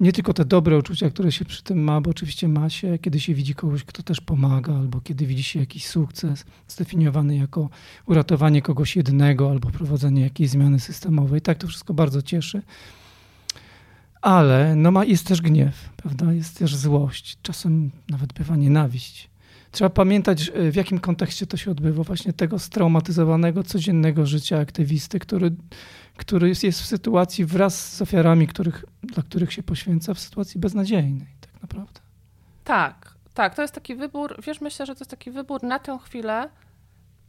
[0.00, 3.20] Nie tylko te dobre uczucia, które się przy tym ma, bo oczywiście ma się, kiedy
[3.20, 7.68] się widzi kogoś, kto też pomaga, albo kiedy widzi się jakiś sukces zdefiniowany jako
[8.06, 11.40] uratowanie kogoś jednego, albo prowadzenie jakiejś zmiany systemowej.
[11.40, 12.62] Tak, to wszystko bardzo cieszy
[14.24, 16.32] ale no ma, jest też gniew, prawda?
[16.32, 19.30] Jest też złość, czasem nawet bywa nienawiść.
[19.70, 25.18] Trzeba pamiętać, e, w jakim kontekście to się odbywa, właśnie tego straumatyzowanego, codziennego życia aktywisty,
[25.18, 25.50] który,
[26.16, 31.26] który jest, w sytuacji wraz z ofiarami, których, dla których się poświęca, w sytuacji beznadziejnej,
[31.40, 32.00] tak naprawdę.
[32.64, 35.98] Tak, tak, to jest taki wybór, wiesz, myślę, że to jest taki wybór na tę
[36.04, 36.50] chwilę.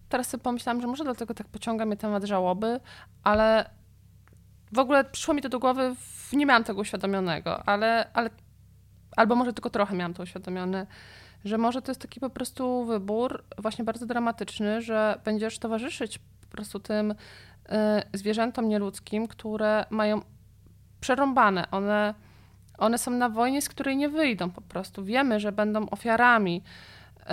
[0.10, 2.80] Teraz sobie pomyślałam, że może dlatego tak pociąga mnie temat żałoby,
[3.24, 3.70] ale
[4.72, 5.96] w ogóle przyszło mi to do głowy,
[6.34, 8.30] nie miałam tego uświadomionego, ale, ale
[9.16, 10.88] albo może tylko trochę miałam to uświadomione,
[11.46, 16.48] że może to jest taki po prostu wybór właśnie bardzo dramatyczny, że będziesz towarzyszyć po
[16.48, 17.16] prostu tym
[18.14, 20.22] zwierzętom nieludzkim, które mają
[21.02, 21.72] przerąbane.
[21.72, 22.14] One,
[22.78, 25.04] one są na wojnie, z której nie wyjdą po prostu.
[25.04, 26.62] Wiemy, że będą ofiarami.
[27.22, 27.26] Y,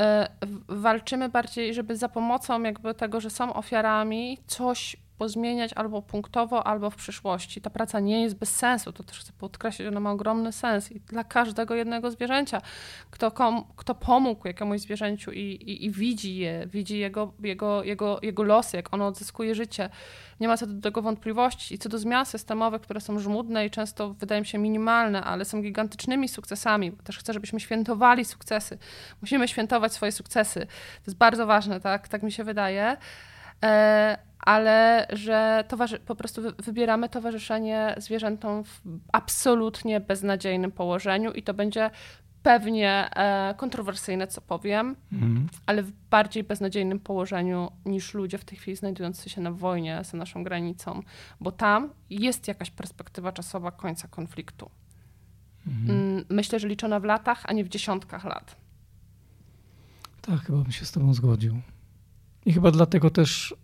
[0.69, 6.91] walczymy bardziej, żeby za pomocą jakby tego, że są ofiarami, coś pozmieniać albo punktowo, albo
[6.91, 7.61] w przyszłości.
[7.61, 11.01] Ta praca nie jest bez sensu, to też chcę podkreślić, ona ma ogromny sens i
[11.01, 12.63] dla każdego jednego zwierzęcia,
[13.11, 18.19] kto, kom, kto pomógł jakiemuś zwierzęciu i, i, i, widzi je, widzi jego, jego, jego,
[18.23, 19.89] jego losy, jak ono odzyskuje życie.
[20.41, 21.75] Nie ma co do tego wątpliwości.
[21.75, 25.45] I co do zmian systemowych, które są żmudne i często wydają mi się minimalne, ale
[25.45, 28.79] są gigantycznymi sukcesami, też chcę, żebyśmy świętowali sukcesy.
[29.21, 30.61] Musimy świętować swoje sukcesy.
[31.05, 32.97] To jest bardzo ważne, tak, tak mi się wydaje.
[33.63, 38.81] E, ale że towarzy- po prostu wybieramy towarzyszenie zwierzętom w
[39.13, 41.91] absolutnie beznadziejnym położeniu i to będzie
[42.43, 45.49] pewnie e, kontrowersyjne, co powiem, mm.
[45.67, 50.19] ale w bardziej beznadziejnym położeniu niż ludzie w tej chwili znajdujący się na wojnie za
[50.19, 51.03] naszą granicą,
[51.41, 54.71] bo tam jest jakaś perspektywa czasowa końca konfliktu.
[55.67, 56.25] Mm.
[56.29, 58.57] Myślę, że liczona w latach, a nie w dziesiątkach lat.
[60.23, 61.61] Tak, chyba bym się z Tobą zgodził.
[62.47, 63.55] I chyba dlatego też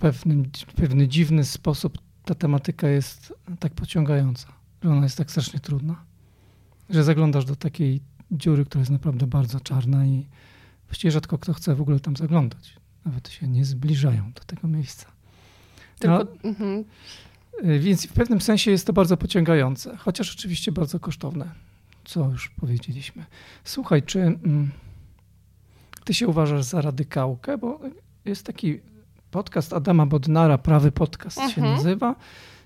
[0.00, 4.48] pewnym, w pewny dziwny sposób ta tematyka jest tak pociągająca,
[4.82, 6.04] że ona jest tak strasznie trudna,
[6.90, 10.26] że zaglądasz do takiej dziury, która jest naprawdę bardzo czarna i
[10.86, 12.76] właściwie rzadko kto chce w ogóle tam zaglądać.
[13.04, 15.06] Nawet się nie zbliżają do tego miejsca.
[15.98, 16.84] Tylko, no, mhm.
[17.64, 21.50] Y, więc w pewnym sensie jest to bardzo pociągające, chociaż oczywiście bardzo kosztowne,
[22.04, 23.24] co już powiedzieliśmy.
[23.64, 24.70] Słuchaj, czy mm,
[26.04, 27.58] ty się uważasz za radykałkę?
[27.58, 27.80] Bo
[28.24, 28.80] jest taki
[29.30, 31.54] podcast Adama Bodnara, Prawy Podcast mhm.
[31.54, 32.14] się nazywa.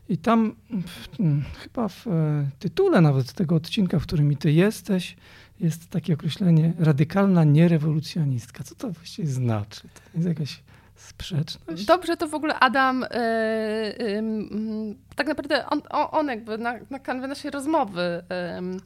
[0.09, 1.17] I tam w,
[1.59, 2.11] chyba w e,
[2.59, 5.17] tytule nawet tego odcinka, w którym ty jesteś,
[5.61, 8.65] jest takie określenie radykalna nierewolucjonistka.
[8.65, 9.81] Co to właściwie znaczy?
[9.81, 10.63] To jest jakaś
[10.95, 11.85] sprzeczność?
[11.85, 17.27] Dobrze, to w ogóle Adam, yy, yy, tak naprawdę on, on jakby na, na kanwie
[17.27, 18.25] naszej rozmowy
[18.71, 18.81] yy,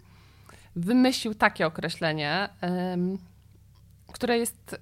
[0.77, 2.49] wymyślił takie określenie,
[4.13, 4.77] które jest,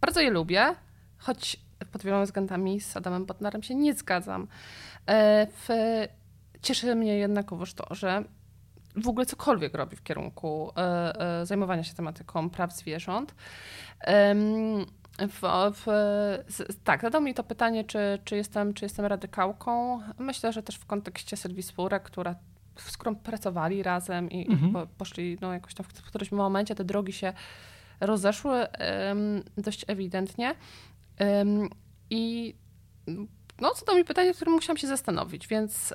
[0.00, 0.74] bardzo je lubię,
[1.18, 1.60] choć
[1.92, 4.46] pod wieloma względami z Adamem Botnarem się nie zgadzam.
[5.06, 5.68] E, w,
[6.62, 8.24] cieszy mnie jednakowoż to, że
[8.96, 13.34] w ogóle cokolwiek robi w kierunku e, e, zajmowania się tematyką praw zwierząt.
[15.28, 15.86] W, w,
[16.84, 20.00] tak, zadał mi to pytanie, czy, czy, jestem, czy jestem radykałką.
[20.18, 22.34] Myślę, że też w kontekście Sylwii Spurek, która
[22.76, 24.86] z którą pracowali razem i, mhm.
[24.98, 27.32] poszli no, jakoś tam w, w którymś momencie te drogi się
[28.00, 28.66] rozeszły
[29.08, 30.54] um, dość ewidentnie.
[32.10, 32.54] I
[33.60, 35.94] no, to mi pytanie, o którym musiałam się zastanowić, więc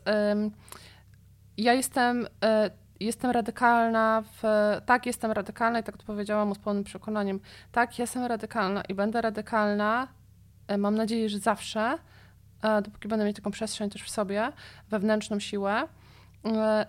[1.58, 4.44] ja jestem, e, jestem radykalna w,
[4.86, 7.40] tak, jestem radykalna i tak to powiedziałam z pełnym przekonaniem,
[7.72, 10.08] tak, jestem radykalna i będę radykalna,
[10.68, 11.98] e, mam nadzieję, że zawsze,
[12.62, 14.52] e, dopóki będę mieć taką przestrzeń też w sobie,
[14.90, 15.88] wewnętrzną siłę,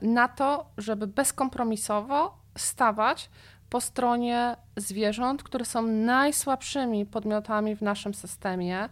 [0.02, 3.30] na to, żeby bezkompromisowo stawać
[3.70, 8.88] po stronie zwierząt, które są najsłabszymi podmiotami w naszym systemie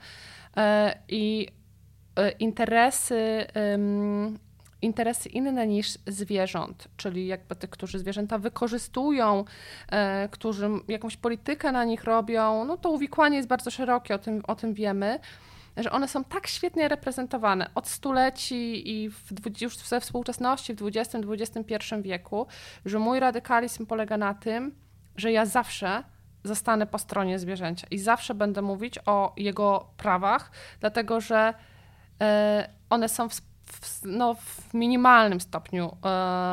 [0.57, 1.49] e, i
[2.17, 3.47] e, interesy
[4.85, 9.45] interesy inne niż zwierząt, czyli jakby tych, którzy zwierzęta wykorzystują,
[9.89, 14.43] e, którzy jakąś politykę na nich robią, no to uwikłanie jest bardzo szerokie, o tym,
[14.47, 15.19] o tym wiemy
[15.77, 22.03] że one są tak świetnie reprezentowane od stuleci i w, już we współczesności, w XX-XXI
[22.03, 22.47] wieku,
[22.85, 24.75] że mój radykalizm polega na tym,
[25.17, 26.03] że ja zawsze
[26.45, 31.55] zostanę po stronie zwierzęcia i zawsze będę mówić o jego prawach, dlatego że
[32.21, 33.35] e, one są w,
[33.65, 35.91] w, no, w minimalnym stopniu e,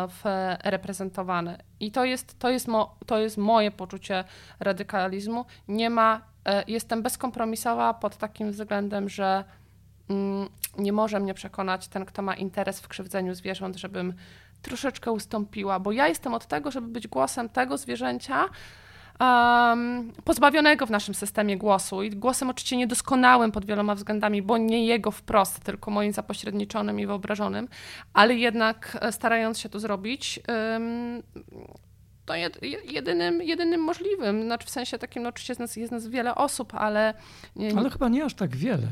[0.07, 0.23] w,
[0.63, 1.57] reprezentowane.
[1.79, 4.23] I to jest, to, jest mo, to jest moje poczucie
[4.59, 5.45] radykalizmu.
[5.67, 6.30] Nie ma
[6.67, 9.43] jestem bezkompromisowa pod takim względem, że
[10.09, 14.13] mm, nie może mnie przekonać ten, kto ma interes w krzywdzeniu zwierząt, żebym
[14.61, 18.49] troszeczkę ustąpiła, bo ja jestem od tego, żeby być głosem tego zwierzęcia,
[19.19, 24.85] um, pozbawionego w naszym systemie głosu i głosem oczywiście niedoskonałym pod wieloma względami, bo nie
[24.85, 27.67] jego wprost, tylko moim zapośredniczonym i wyobrażonym,
[28.13, 31.23] ale jednak e, starając się to zrobić, um,
[32.31, 34.43] no jedynym, jedynym możliwym.
[34.43, 37.13] Znaczy w sensie takim, no oczywiście jest nas, jest nas wiele osób, ale...
[37.55, 38.87] Nie, ale chyba nie aż tak wiele.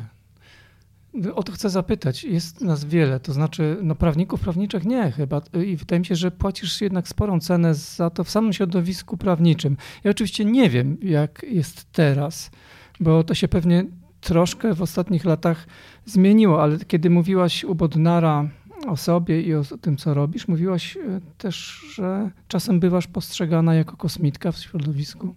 [1.36, 2.24] O to chcę zapytać.
[2.24, 5.42] Jest nas wiele, to znaczy no prawników, prawniczych nie chyba.
[5.66, 9.78] I wydaje mi się, że płacisz jednak sporą cenę za to w samym środowisku prawniczym.
[10.04, 12.52] Ja oczywiście nie wiem, jak jest teraz,
[13.00, 13.86] bo to się pewnie
[14.22, 15.68] troszkę w ostatnich latach
[16.06, 18.50] zmieniło, ale kiedy mówiłaś u Bodnara
[18.90, 20.48] o sobie i o tym, co robisz.
[20.48, 25.36] Mówiłaś e, też, że czasem bywasz postrzegana jako kosmitka w środowisku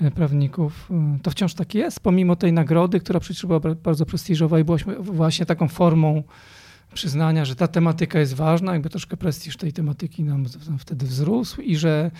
[0.00, 0.88] e, prawników.
[0.90, 4.84] E, to wciąż tak jest, pomimo tej nagrody, która przecież była bardzo prestiżowa i byłaś
[4.98, 6.22] właśnie taką formą
[6.94, 10.46] przyznania, że ta tematyka jest ważna, jakby troszkę prestiż tej tematyki nam
[10.78, 12.10] wtedy wzrósł i że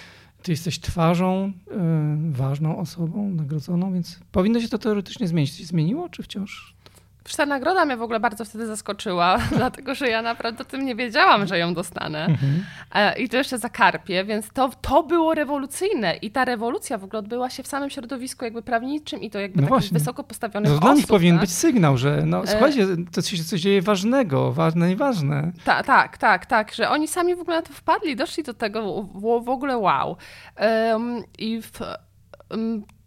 [0.43, 1.53] ty jesteś twarzą,
[2.31, 5.67] ważną osobą nagrodzoną, więc powinno się to teoretycznie zmienić.
[5.67, 6.76] Zmieniło, czy wciąż
[7.35, 10.95] ta nagroda mnie w ogóle bardzo wtedy zaskoczyła, dlatego że ja naprawdę o tym nie
[10.95, 12.25] wiedziałam, że ją dostanę.
[12.25, 12.65] Mhm.
[12.95, 16.17] E, I to jeszcze za karpie, więc to, to było rewolucyjne.
[16.17, 19.63] I ta rewolucja w ogóle odbyła się w samym środowisku jakby prawniczym i to jakby
[19.63, 21.41] no takich wysoko postawionych no, Dla nich powinien tak?
[21.41, 25.53] być sygnał, że no, e, słuchajcie, to się coś dzieje ważnego, ważne i ważne.
[25.65, 29.03] Tak, tak, tak, tak, że oni sami w ogóle na to wpadli, doszli do tego
[29.03, 30.17] w, w ogóle wow.
[30.61, 31.71] Um, I w,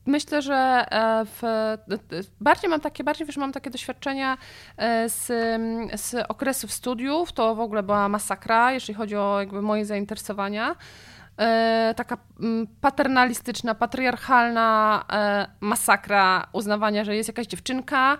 [0.09, 1.41] Myślę, że e, w,
[2.41, 4.37] bardziej mam takie, bardziej wiesz, mam takie doświadczenia
[4.77, 5.27] e, z,
[6.01, 7.31] z okresów studiów.
[7.31, 10.75] To w ogóle była masakra, jeżeli chodzi o jakby moje zainteresowania.
[11.37, 12.17] E, taka
[12.81, 15.05] paternalistyczna, patriarchalna
[15.59, 18.17] masakra uznawania, że jest jakaś dziewczynka,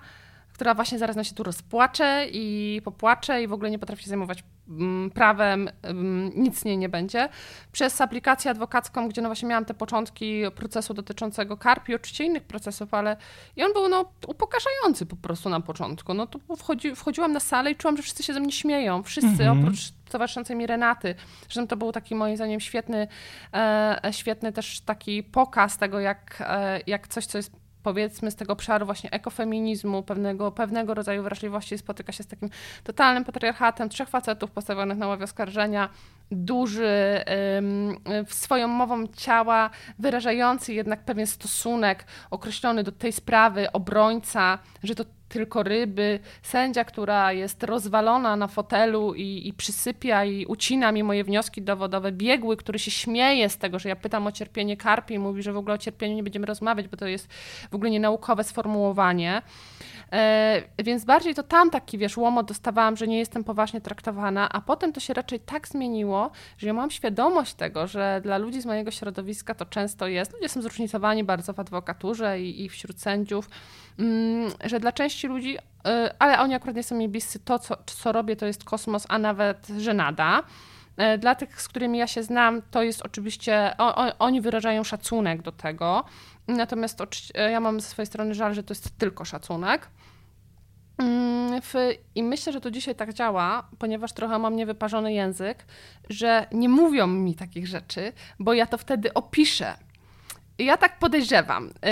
[0.53, 4.09] która właśnie zaraz na się tu rozpłacze i popłacze i w ogóle nie potrafi się
[4.09, 4.43] zajmować
[5.13, 7.29] prawem, mm, nic nie, nie będzie.
[7.71, 12.93] Przez aplikację adwokacką, gdzie no właśnie miałam te początki procesu dotyczącego karpi, oczywiście innych procesów,
[12.93, 13.17] ale
[13.55, 16.13] i on był no upokarzający po prostu na początku.
[16.13, 19.03] No to wchodzi, wchodziłam na salę i czułam, że wszyscy się ze mnie śmieją.
[19.03, 19.61] Wszyscy, mm -hmm.
[19.61, 21.15] oprócz towarzyszącej mi Renaty.
[21.41, 23.07] Zresztą to był taki moim zdaniem świetny,
[23.53, 28.53] e, świetny też taki pokaz tego, jak, e, jak coś, co jest powiedzmy z tego
[28.53, 32.49] obszaru właśnie ekofeminizmu, pewnego, pewnego rodzaju wrażliwości spotyka się z takim
[32.83, 35.89] totalnym patriarchatem, trzech facetów postawionych na ławie oskarżenia,
[36.31, 37.23] duży,
[38.25, 45.05] w swoją mową ciała, wyrażający jednak pewien stosunek określony do tej sprawy, obrońca, że to
[45.29, 51.23] tylko ryby, sędzia, która jest rozwalona na fotelu i, i przysypia i ucina mi moje
[51.23, 55.19] wnioski dowodowe, biegły, który się śmieje z tego, że ja pytam o cierpienie karpi i
[55.19, 57.33] mówi, że w ogóle o cierpieniu nie będziemy rozmawiać, bo to jest
[57.71, 59.41] w ogóle nienaukowe sformułowanie.
[60.11, 64.61] E, więc bardziej to tam taki, wiesz, łomot dostawałam, że nie jestem poważnie traktowana, a
[64.61, 68.65] potem to się raczej tak zmieniło, że ja mam świadomość tego, że dla ludzi z
[68.65, 73.49] mojego środowiska to często jest, ludzie są zróżnicowani bardzo w adwokaturze i, i wśród sędziów,
[74.63, 78.11] że dla części ludzi, e, ale oni akurat nie są mi bliscy, to co, co
[78.11, 80.43] robię to jest kosmos, a nawet żenada.
[80.97, 83.77] E, dla tych, z którymi ja się znam, to jest oczywiście,
[84.19, 86.03] oni wyrażają szacunek do tego,
[86.47, 86.99] natomiast
[87.51, 89.89] ja mam ze swojej strony żal, że to jest tylko szacunek.
[90.97, 91.61] Mm,
[92.15, 95.65] I myślę, że to dzisiaj tak działa, ponieważ trochę mam niewyparzony język,
[96.09, 99.73] że nie mówią mi takich rzeczy, bo ja to wtedy opiszę.
[100.59, 101.65] Ja tak podejrzewam.
[101.65, 101.91] Yy,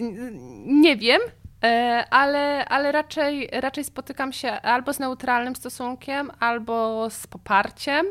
[0.00, 0.30] yy,
[0.64, 1.20] nie wiem,
[1.62, 1.70] yy,
[2.10, 8.06] ale, ale raczej, raczej spotykam się albo z neutralnym stosunkiem, albo z poparciem.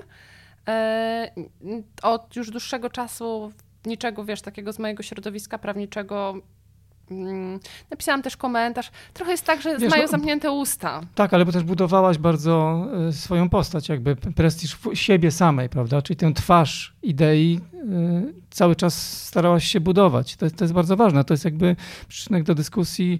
[2.04, 3.52] Od już dłuższego czasu
[3.86, 6.34] niczego, wiesz, takiego z mojego środowiska prawniczego
[7.91, 8.91] napisałam też komentarz.
[9.13, 11.02] Trochę jest tak, że Wiesz, mają no, zamknięte usta.
[11.15, 16.02] Tak, ale bo też budowałaś bardzo e, swoją postać, jakby prestiż siebie samej, prawda?
[16.02, 17.60] Czyli tę twarz idei
[18.49, 20.36] cały czas starałaś się budować.
[20.36, 21.24] To, to jest bardzo ważne.
[21.24, 21.76] To jest jakby
[22.08, 23.20] przyczynek do dyskusji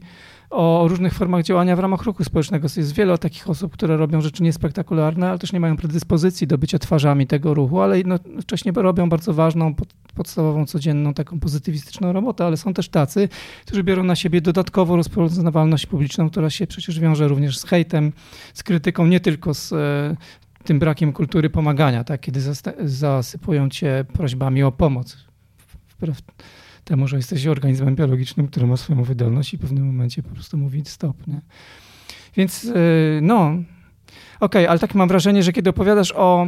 [0.50, 2.68] o różnych formach działania w ramach ruchu społecznego.
[2.78, 6.80] Jest wiele takich osób, które robią rzeczy niespektakularne, ale też nie mają predyspozycji do bycia
[6.80, 9.76] twarzami tego ruchu, ale jednocześnie robią bardzo ważną,
[10.16, 13.30] podstawową, codzienną, taką pozytywistyczną robotę, ale są też tacy,
[13.66, 18.14] którzy biorą na siebie dodatkowo rozpoznawalność publiczną, która się przecież wiąże również z hejtem,
[18.54, 20.16] z krytyką, nie tylko z e,
[20.64, 22.22] tym brakiem kultury pomagania, tak?
[22.22, 22.42] kiedy
[22.80, 25.18] zasypują cię prośbami o pomoc.
[26.88, 30.58] Temu, że jesteś organizmem biologicznym, który ma swoją wydolność i w pewnym momencie po prostu
[30.58, 31.28] mówi stop.
[31.28, 31.42] Nie?
[32.36, 32.72] Więc e,
[33.22, 33.66] no, okej,
[34.40, 36.48] okay, ale tak mam wrażenie, że kiedy opowiadasz o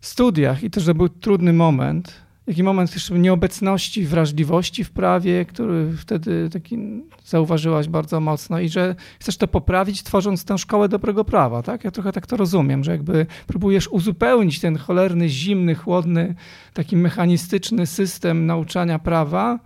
[0.00, 2.14] studiach i to, że był trudny moment,
[2.46, 6.78] taki moment też nieobecności, wrażliwości w prawie, który wtedy taki
[7.24, 11.84] zauważyłaś bardzo mocno i że chcesz to poprawić, tworząc tę szkołę dobrego prawa, tak?
[11.84, 16.34] Ja trochę tak to rozumiem, że jakby próbujesz uzupełnić ten cholerny, zimny, chłodny,
[16.74, 19.58] taki mechanistyczny system nauczania prawa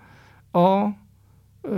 [0.52, 1.70] o y,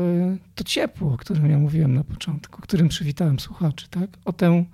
[0.54, 4.10] to ciepło, o którym ja mówiłem na początku, którym przywitałem słuchaczy, tak?
[4.24, 4.64] O tę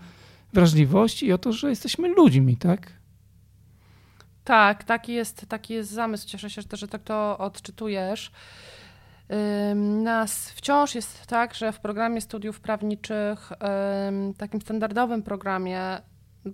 [0.53, 3.04] wrażliwość i o to, że jesteśmy ludźmi, tak?
[4.45, 6.29] Tak, taki jest, taki jest zamysł.
[6.29, 8.33] Cieszę się, że tak to odczytujesz.
[10.03, 13.53] Nas wciąż jest tak, że w programie studiów prawniczych,
[14.39, 15.81] takim standardowym programie,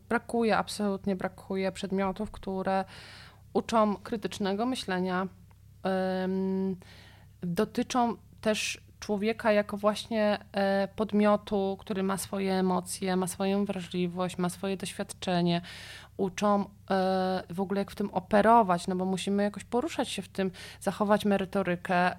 [0.08, 2.84] brakuje, absolutnie brakuje przedmiotów, które
[3.52, 5.26] uczą krytycznego myślenia,
[7.42, 14.48] dotyczą też człowieka jako właśnie e, podmiotu, który ma swoje emocje, ma swoją wrażliwość, ma
[14.48, 15.60] swoje doświadczenie,
[16.16, 20.28] uczą e, w ogóle jak w tym operować, no bo musimy jakoś poruszać się w
[20.28, 20.50] tym,
[20.80, 22.12] zachować merytorykę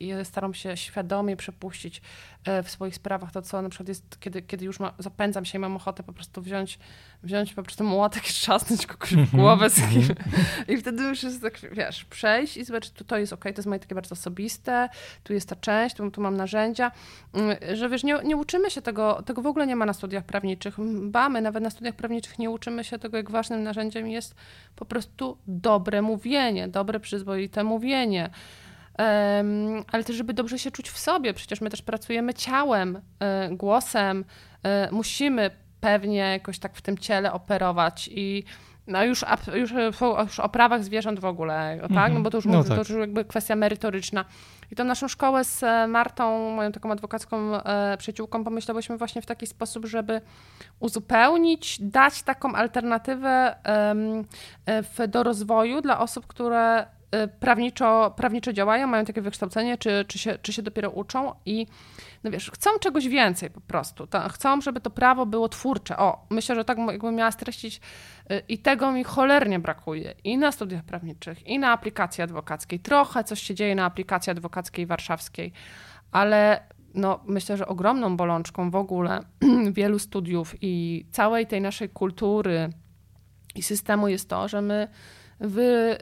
[0.00, 2.02] i staram się świadomie przepuścić
[2.44, 5.58] e, w swoich sprawach to, co na przykład jest, kiedy, kiedy już ma, zapędzam się
[5.58, 6.78] i mam ochotę po prostu wziąć,
[7.22, 10.00] wziąć po prostu młotek i trzasnąć kogoś w mhm, głowę z kim.
[10.00, 10.18] Mhm.
[10.68, 13.66] I wtedy już jest tak, wiesz, przejść i zobaczyć, tu to jest ok, to jest
[13.66, 14.88] moje takie bardzo osobiste,
[15.22, 16.90] tu jest ta część, tu, tu mam narzędzia,
[17.32, 20.24] mm, że wiesz, nie, nie uczymy się tego, tego w ogóle nie ma na studiach
[20.24, 20.76] prawniczych.
[21.02, 24.34] Bamy, nawet na studiach prawniczych nie uczymy się tego, jak ważnym narzędziem jest
[24.76, 28.30] po prostu dobre mówienie, dobre, przyzwoite mówienie.
[29.92, 31.34] Ale też, żeby dobrze się czuć w sobie.
[31.34, 33.00] Przecież my też pracujemy ciałem, y,
[33.56, 34.24] głosem.
[34.88, 38.44] Y, musimy pewnie jakoś tak w tym ciele operować i
[38.86, 39.24] no już,
[39.54, 39.72] już,
[40.26, 42.12] już o prawach zwierząt w ogóle, tak?
[42.12, 42.68] No bo to już, no tak.
[42.68, 44.24] to już jakby kwestia merytoryczna.
[44.70, 49.26] I tą naszą szkołę z e, Martą, moją taką adwokacką e, przyjaciółką, pomyślałyśmy właśnie w
[49.26, 50.20] taki sposób, żeby
[50.80, 56.86] uzupełnić, dać taką alternatywę e, w, do rozwoju dla osób, które
[57.40, 61.66] prawniczo, prawniczo działają, mają takie wykształcenie, czy, czy, się, czy się dopiero uczą i
[62.24, 64.06] no wiesz, chcą czegoś więcej po prostu.
[64.06, 65.96] To, chcą, żeby to prawo było twórcze.
[65.96, 67.80] O, myślę, że tak jakbym miała streścić
[68.30, 72.80] y, i tego mi cholernie brakuje i na studiach prawniczych, i na aplikacji adwokackiej.
[72.80, 75.52] Trochę coś się dzieje na aplikacji adwokackiej warszawskiej,
[76.12, 76.60] ale
[76.94, 79.20] no, myślę, że ogromną bolączką w ogóle
[79.72, 82.70] wielu studiów i całej tej naszej kultury
[83.54, 84.88] i systemu jest to, że my
[85.42, 85.98] wy,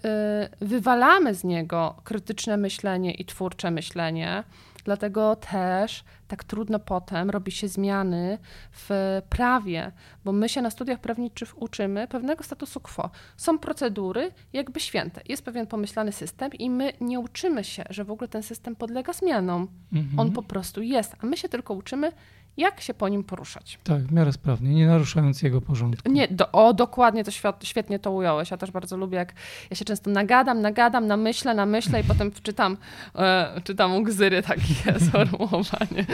[0.60, 4.44] y, wywalamy z niego krytyczne myślenie i twórcze myślenie.
[4.84, 8.38] Dlatego też tak trudno potem robi się zmiany
[8.72, 9.92] w prawie,
[10.24, 13.10] bo my się na studiach prawniczych uczymy pewnego statusu quo.
[13.36, 18.10] Są procedury jakby święte, jest pewien pomyślany system i my nie uczymy się, że w
[18.10, 19.68] ogóle ten system podlega zmianom.
[19.92, 20.18] Mhm.
[20.20, 22.12] On po prostu jest, a my się tylko uczymy,
[22.56, 23.78] jak się po nim poruszać.
[23.84, 26.12] Tak, w miarę sprawnie, nie naruszając jego porządku.
[26.12, 28.50] Nie, do, o, dokładnie, to świat, świetnie to ująłeś.
[28.50, 29.32] Ja też bardzo lubię, jak
[29.70, 32.76] ja się często nagadam, nagadam, namyślę, namyślę i potem czytam,
[33.14, 36.06] e, czytam u Gzyry takie sformułowanie,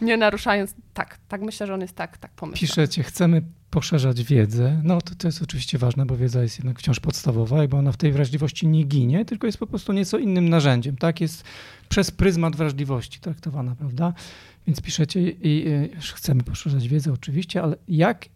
[0.00, 0.74] nie naruszając.
[0.94, 2.68] Tak, tak myślę, że on jest tak, tak pomyślany.
[2.68, 3.42] Piszecie, chcemy
[3.74, 7.78] poszerzać wiedzę, no to, to jest oczywiście ważne, bo wiedza jest jednak wciąż podstawowa, bo
[7.78, 11.20] ona w tej wrażliwości nie ginie, tylko jest po prostu nieco innym narzędziem, tak?
[11.20, 11.44] Jest
[11.88, 14.12] przez pryzmat wrażliwości traktowana, prawda?
[14.66, 15.66] Więc piszecie i
[16.14, 18.28] chcemy poszerzać wiedzę oczywiście, ale jak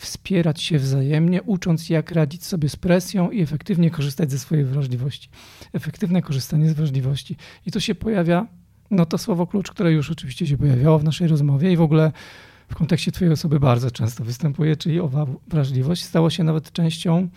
[0.00, 5.28] wspierać się wzajemnie, ucząc jak radzić sobie z presją i efektywnie korzystać ze swojej wrażliwości.
[5.72, 7.36] Efektywne korzystanie z wrażliwości.
[7.66, 8.46] I tu się pojawia
[8.90, 12.12] no to słowo klucz, które już oczywiście się pojawiało w naszej rozmowie i w ogóle
[12.68, 17.28] w kontekście Twojej osoby bardzo często występuje, czyli owa wrażliwość stało się nawet częścią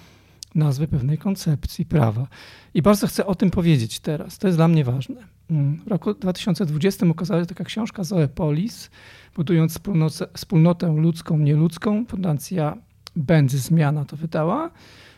[0.55, 2.27] nazwy pewnej koncepcji prawa.
[2.73, 4.38] I bardzo chcę o tym powiedzieć teraz.
[4.38, 5.15] To jest dla mnie ważne.
[5.49, 8.89] Mm, w roku 2020 ukazała się taka książka Zoepolis,
[9.36, 12.05] budując wspólnotę, wspólnotę ludzką, nieludzką.
[12.05, 12.77] Fundacja
[13.15, 14.71] Benz Zmiana to wydała.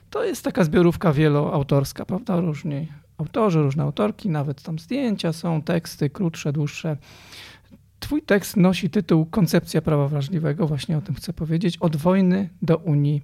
[0.09, 2.39] To jest taka zbiorówka wieloautorska, prawda?
[2.39, 2.87] Różni
[3.17, 6.97] autorzy, różne autorki, nawet tam zdjęcia są, teksty krótsze, dłuższe.
[8.01, 11.77] Twój tekst nosi tytuł Koncepcja prawa wrażliwego, właśnie o tym chcę powiedzieć.
[11.77, 13.21] Od wojny do Unii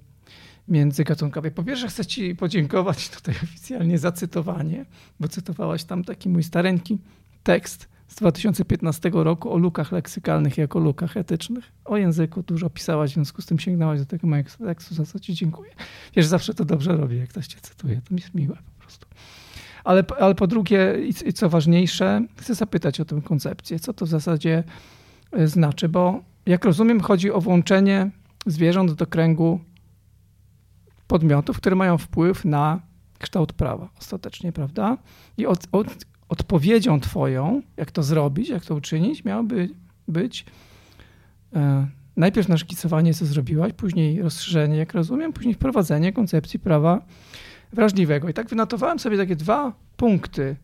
[0.68, 1.50] międzygatunkowej.
[1.50, 4.84] Po pierwsze chcę ci podziękować tutaj oficjalnie za cytowanie,
[5.20, 6.98] bo cytowałaś tam taki mój stareńki
[7.42, 11.72] tekst z 2015 roku o lukach leksykalnych jako lukach etycznych.
[11.84, 15.20] O języku dużo pisałaś, w związku z tym sięgnęłaś do tego mojego tekstu, za co
[15.20, 15.70] ci dziękuję.
[16.16, 19.06] Wiesz, zawsze to dobrze robię, jak ktoś cię cytuje, to mi jest miłe po prostu.
[19.88, 20.94] Ale, ale po drugie,
[21.26, 23.78] i co ważniejsze, chcę zapytać o tę koncepcję.
[23.78, 24.64] Co to w zasadzie
[25.32, 25.88] e, znaczy?
[25.88, 28.10] Bo jak rozumiem, chodzi o włączenie
[28.46, 29.60] zwierząt do kręgu
[31.06, 32.80] podmiotów, które mają wpływ na
[33.18, 34.98] kształt prawa ostatecznie, prawda?
[35.36, 35.86] I od, od,
[36.28, 39.68] odpowiedzią Twoją, jak to zrobić, jak to uczynić, miałoby
[40.08, 40.44] być
[41.54, 41.86] e,
[42.16, 47.02] najpierw naszkicowanie, co zrobiłaś, później rozszerzenie, jak rozumiem, później wprowadzenie koncepcji prawa
[47.72, 48.28] wrażliwego.
[48.28, 50.56] I tak wynotowałem sobie takie dwa punkty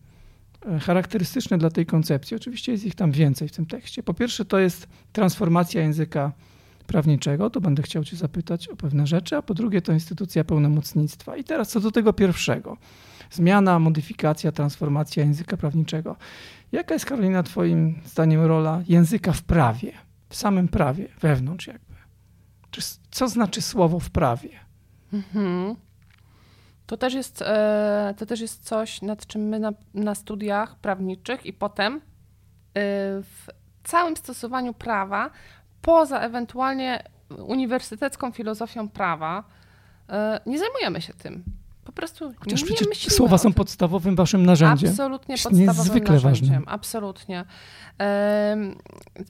[0.65, 2.35] e, charakterystyczne dla tej koncepcji.
[2.35, 4.03] Oczywiście jest ich tam więcej w tym tekście.
[4.03, 6.31] Po pierwsze, to jest transformacja języka
[6.87, 11.37] prawniczego, to będę chciał Cię zapytać o pewne rzeczy, a po drugie, to instytucja pełnomocnictwa.
[11.37, 12.77] I teraz co do tego pierwszego
[13.31, 16.15] zmiana, modyfikacja, transformacja języka prawniczego.
[16.71, 19.91] Jaka jest, Karolina, Twoim zdaniem rola języka w prawie,
[20.29, 21.95] w samym prawie, wewnątrz jakby?
[23.11, 24.49] Co znaczy słowo w prawie?
[25.13, 25.75] Mhm.
[26.87, 31.45] To też, jest, e, to też jest coś, nad czym my na, na studiach prawniczych
[31.45, 32.01] i potem e,
[33.21, 33.47] w
[33.83, 35.29] całym stosowaniu prawa,
[35.81, 39.43] poza ewentualnie uniwersytecką filozofią prawa,
[40.09, 41.43] e, nie zajmujemy się tym.
[41.85, 44.89] Po prostu Chociaż nie przecież słowa są podstawowym waszym narzędziem.
[44.89, 46.49] Absolutnie podstawowym niezwykle narzędziem.
[46.49, 46.71] Ważne.
[46.71, 47.45] Absolutnie.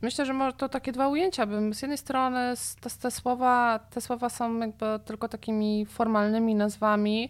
[0.01, 1.45] Myślę, że może to takie dwa ujęcia.
[1.45, 7.30] Bym z jednej strony te, te, słowa, te słowa są jakby tylko takimi formalnymi nazwami,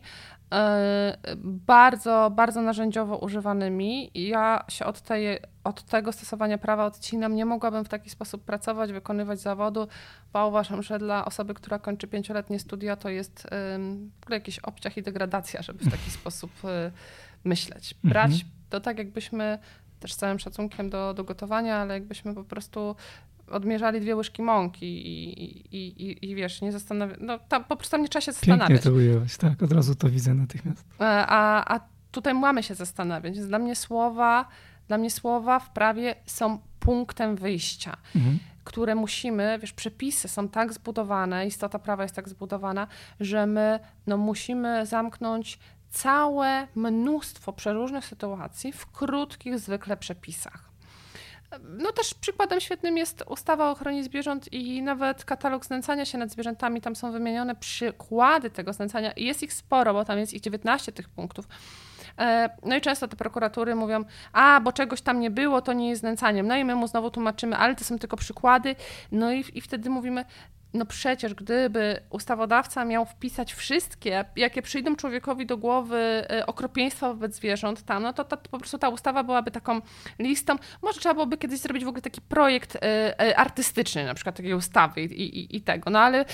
[1.43, 4.12] bardzo, bardzo narzędziowo używanymi.
[4.14, 7.36] Ja się od, tej, od tego stosowania prawa odcinam.
[7.36, 9.88] Nie mogłabym w taki sposób pracować, wykonywać zawodu,
[10.34, 13.47] bo uważam, że dla osoby, która kończy pięcioletnie studia, to jest
[14.20, 16.91] w ogóle jakiś obciach i degradacja, żeby w taki sposób y,
[17.43, 17.95] myśleć.
[18.03, 18.51] Brać mhm.
[18.70, 19.60] to tak, jakbyśmy
[19.99, 22.95] też z całym szacunkiem do, do gotowania, ale jakbyśmy po prostu
[23.52, 25.39] odmierzali dwie łyżki mąki i,
[25.76, 28.68] i, i, i wiesz, nie zastanawiać, no tam po prostu tam nie trzeba się zastanawiać.
[28.68, 30.86] Pięknie to ujęłaś, tak, od razu to widzę natychmiast.
[31.00, 31.80] E, a, a
[32.12, 33.36] tutaj mamy się zastanawiać.
[33.36, 34.46] Więc dla mnie słowa,
[34.88, 37.98] dla mnie słowa w prawie są punktem wyjścia.
[38.16, 42.88] Mhm które musimy, wiesz, przepisy są tak zbudowane, istota prawa jest tak zbudowana,
[43.20, 50.72] że my no, musimy zamknąć całe mnóstwo przeróżnych sytuacji w krótkich, zwykle przepisach.
[51.64, 56.32] No też przykładem świetnym jest ustawa o ochronie zwierząt i nawet katalog znęcania się nad
[56.32, 56.82] zwierzętami.
[56.82, 60.91] Tam są wymienione przykłady tego znęcania i jest ich sporo, bo tam jest ich 19
[60.91, 61.47] tych punktów.
[62.20, 64.03] E, no i często te prokuratury mówią,
[64.34, 66.47] a bo czegoś tam nie było, to nie jest znęcaniem.
[66.47, 68.76] No i my mu znowu tłumaczymy, ale to są tylko przykłady.
[69.12, 70.26] No i, i wtedy mówimy,
[70.76, 77.36] no przecież gdyby ustawodawca miał wpisać wszystkie, jakie przyjdą człowiekowi do głowy y, okropieństwa wobec
[77.36, 79.82] zwierząt tam, no to, to po prostu ta ustawa byłaby taką
[80.20, 80.56] listą.
[80.82, 82.80] Może trzeba byłoby kiedyś zrobić w ogóle taki projekt y,
[83.24, 86.26] y, artystyczny, na przykład takiej ustawy i, i, i tego, no ale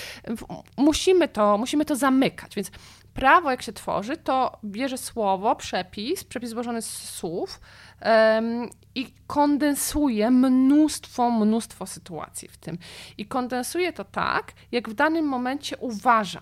[0.78, 2.72] musimy to, musimy to zamykać, więc
[3.14, 7.60] prawo jak się tworzy, to bierze słowo, przepis, przepis złożony z słów,
[8.96, 12.78] i kondensuje mnóstwo, mnóstwo sytuacji w tym.
[13.18, 16.40] I kondensuje to tak, jak w danym momencie uważa,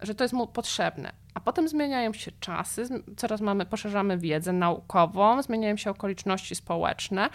[0.00, 1.12] że to jest mu potrzebne.
[1.34, 7.30] A potem zmieniają się czasy, coraz mamy, poszerzamy wiedzę naukową, zmieniają się okoliczności społeczne.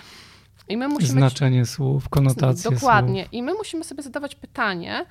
[0.67, 1.11] I my musimy.
[1.11, 2.71] Znaczenie słów, konotacje.
[2.71, 3.23] Dokładnie.
[3.23, 3.33] Słów.
[3.33, 5.05] I my musimy sobie zadawać pytanie,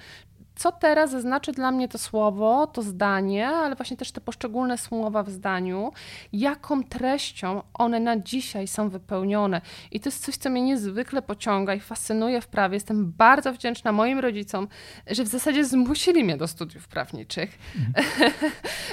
[0.61, 5.23] co teraz znaczy dla mnie to słowo, to zdanie, ale właśnie też te poszczególne słowa
[5.23, 5.93] w zdaniu,
[6.33, 9.61] jaką treścią one na dzisiaj są wypełnione.
[9.91, 12.75] I to jest coś, co mnie niezwykle pociąga i fascynuje w prawie.
[12.75, 14.69] Jestem bardzo wdzięczna moim rodzicom,
[15.11, 18.33] że w zasadzie zmusili mnie do studiów prawniczych, mhm.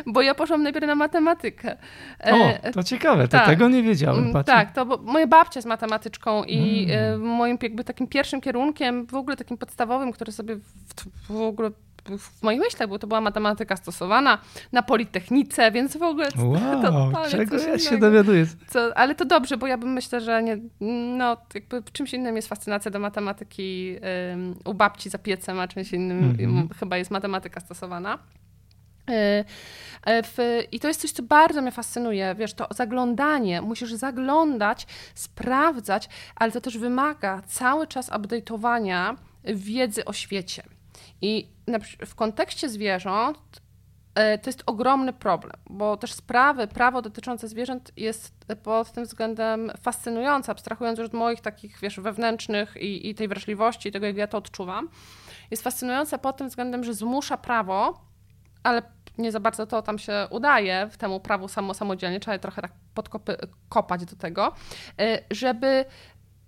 [0.13, 1.77] bo ja poszłam najpierw na matematykę.
[2.23, 3.45] O, e, to ciekawe, to tak.
[3.45, 4.19] tego nie wiedziałem.
[4.19, 4.53] Mm, Patrzę.
[4.53, 7.21] Tak, to bo moja babcia jest matematyczką i mm.
[7.21, 10.73] moim jakby takim pierwszym kierunkiem, w ogóle takim podstawowym, który sobie w,
[11.29, 11.71] w ogóle
[12.17, 14.37] w moich myślach, bo to była matematyka stosowana
[14.71, 18.45] na Politechnice, więc w ogóle wow, to czego ja się dowiaduję.
[18.67, 20.57] Co, ale to dobrze, bo ja bym myślę, że nie,
[21.17, 23.95] no, jakby czymś innym jest fascynacja do matematyki
[24.31, 26.75] um, u babci za piecem, a czymś innym mm -hmm.
[26.79, 28.17] chyba jest matematyka stosowana.
[29.09, 29.45] E,
[30.05, 30.37] e, w,
[30.71, 32.35] I to jest coś, co bardzo mnie fascynuje.
[32.35, 40.13] Wiesz, to zaglądanie, musisz zaglądać, sprawdzać, ale to też wymaga cały czas update'owania wiedzy o
[40.13, 40.63] świecie.
[41.21, 41.49] I
[42.05, 43.61] w kontekście zwierząt
[44.15, 49.71] e, to jest ogromny problem, bo też sprawy, prawo dotyczące zwierząt jest pod tym względem
[49.81, 54.27] fascynujące, abstrahując już od moich takich, wiesz, wewnętrznych i, i tej wrażliwości, tego jak ja
[54.27, 54.89] to odczuwam.
[55.51, 58.07] Jest fascynujące pod tym względem, że zmusza prawo
[58.67, 58.81] ale
[59.17, 62.61] nie za bardzo to tam się udaje w temu prawu samo, samodzielnie, trzeba je trochę
[62.61, 64.53] tak podkopać do tego,
[65.01, 65.85] y, żeby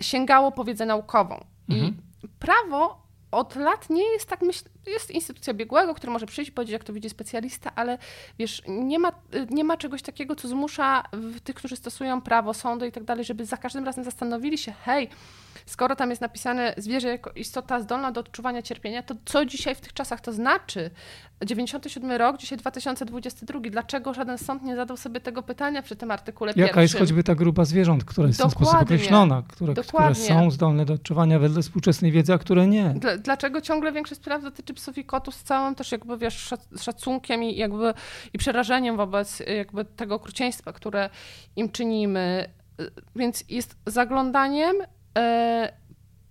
[0.01, 1.45] sięgało po wiedzę naukową.
[1.69, 1.97] Mhm.
[2.23, 6.51] I prawo od lat nie jest tak, myśl, jest instytucja biegłego, który może przyjść i
[6.51, 7.97] powiedzieć, jak to widzi specjalista, ale
[8.39, 9.11] wiesz, nie ma,
[9.49, 11.03] nie ma czegoś takiego, co zmusza
[11.43, 15.09] tych, którzy stosują prawo, sądy i tak dalej, żeby za każdym razem zastanowili się, hej,
[15.65, 19.81] skoro tam jest napisane zwierzę jako istota zdolna do odczuwania cierpienia, to co dzisiaj w
[19.81, 20.91] tych czasach to znaczy?
[21.45, 23.59] 97 rok, dzisiaj 2022.
[23.59, 26.81] Dlaczego żaden sąd nie zadał sobie tego pytania przy tym artykule Jaka pierwszym?
[26.81, 28.55] jest choćby ta grupa zwierząt, która jest Dokładnie.
[28.55, 32.67] w ten sposób określona, które, które są zdolne do odczuwania wedle współczesnej wiedzy, a które
[32.67, 32.93] nie?
[33.23, 37.55] Dlaczego ciągle większość spraw dotyczy psów i kotów z całym też jakby wiesz, szacunkiem i
[37.55, 37.93] jakby
[38.33, 41.09] i przerażeniem wobec jakby tego okrucieństwa, które
[41.55, 42.49] im czynimy.
[43.15, 44.75] Więc jest zaglądaniem
[45.17, 45.73] E,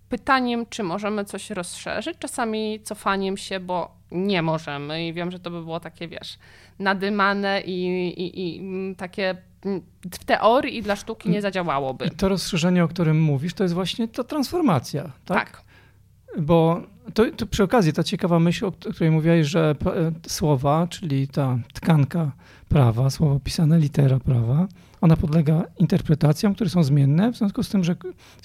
[0.09, 5.51] pytaniem, czy możemy coś rozszerzyć, czasami cofaniem się, bo nie możemy i wiem, że to
[5.51, 6.39] by było takie, wiesz,
[6.79, 9.37] nadymane i, i, i takie
[10.13, 12.07] w teorii i dla sztuki nie zadziałałoby.
[12.07, 15.51] I to rozszerzenie, o którym mówisz, to jest właśnie ta transformacja, tak?
[15.51, 15.63] Tak.
[16.39, 16.83] Bo
[17.15, 21.59] to, to przy okazji ta ciekawa myśl, o której mówiłeś, że e, słowa, czyli ta
[21.73, 22.33] tkanka
[22.69, 24.69] prawa, słowo pisane, litera prawa,
[25.01, 27.97] ona podlega interpretacjom, które są zmienne, w związku z tym, że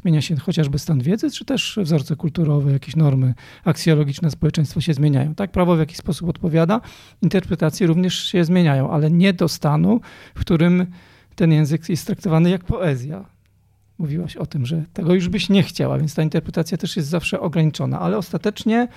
[0.02, 3.34] zmienia się chociażby stan wiedzy, czy też wzorce kulturowe, jakieś normy
[3.66, 5.36] aksjologiczne społeczeństwo się zmieniają.
[5.36, 6.82] Tak, prawo w jakiś sposób odpowiada,
[7.22, 10.02] interpretacje również się zmieniają, ale nie do stanu,
[10.36, 10.86] w którym
[11.36, 13.33] ten język jest traktowany jak poezja.
[14.04, 17.40] Mówiłaś o tym, że tego już byś nie chciała, więc ta interpretacja też jest zawsze
[17.40, 18.88] ograniczona, ale ostatecznie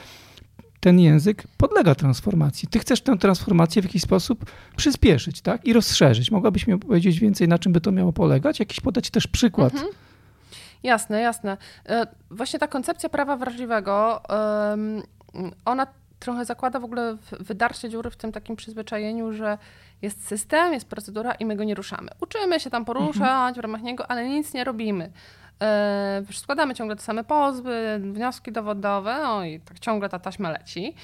[0.80, 2.68] ten język podlega transformacji.
[2.68, 5.64] Ty chcesz tę transformację w jakiś sposób przyspieszyć tak?
[5.64, 6.30] i rozszerzyć.
[6.30, 8.60] Mogłabyś mi opowiedzieć więcej, na czym by to miało polegać?
[8.60, 9.74] Jakiś podać też przykład.
[9.74, 9.92] Mhm.
[10.82, 11.56] Jasne, jasne.
[11.88, 14.22] E, właśnie ta koncepcja prawa wrażliwego,
[15.64, 15.86] ona
[16.18, 19.58] trochę zakłada w ogóle wydarcie dziury w tym takim przyzwyczajeniu, że
[20.02, 22.10] jest system, jest procedura i my go nie ruszamy.
[22.20, 25.12] Uczymy się tam poruszać w ramach niego, ale nic nie robimy.
[25.62, 30.94] E, składamy ciągle te same pozwy, wnioski dowodowe, no i tak ciągle ta taśma leci.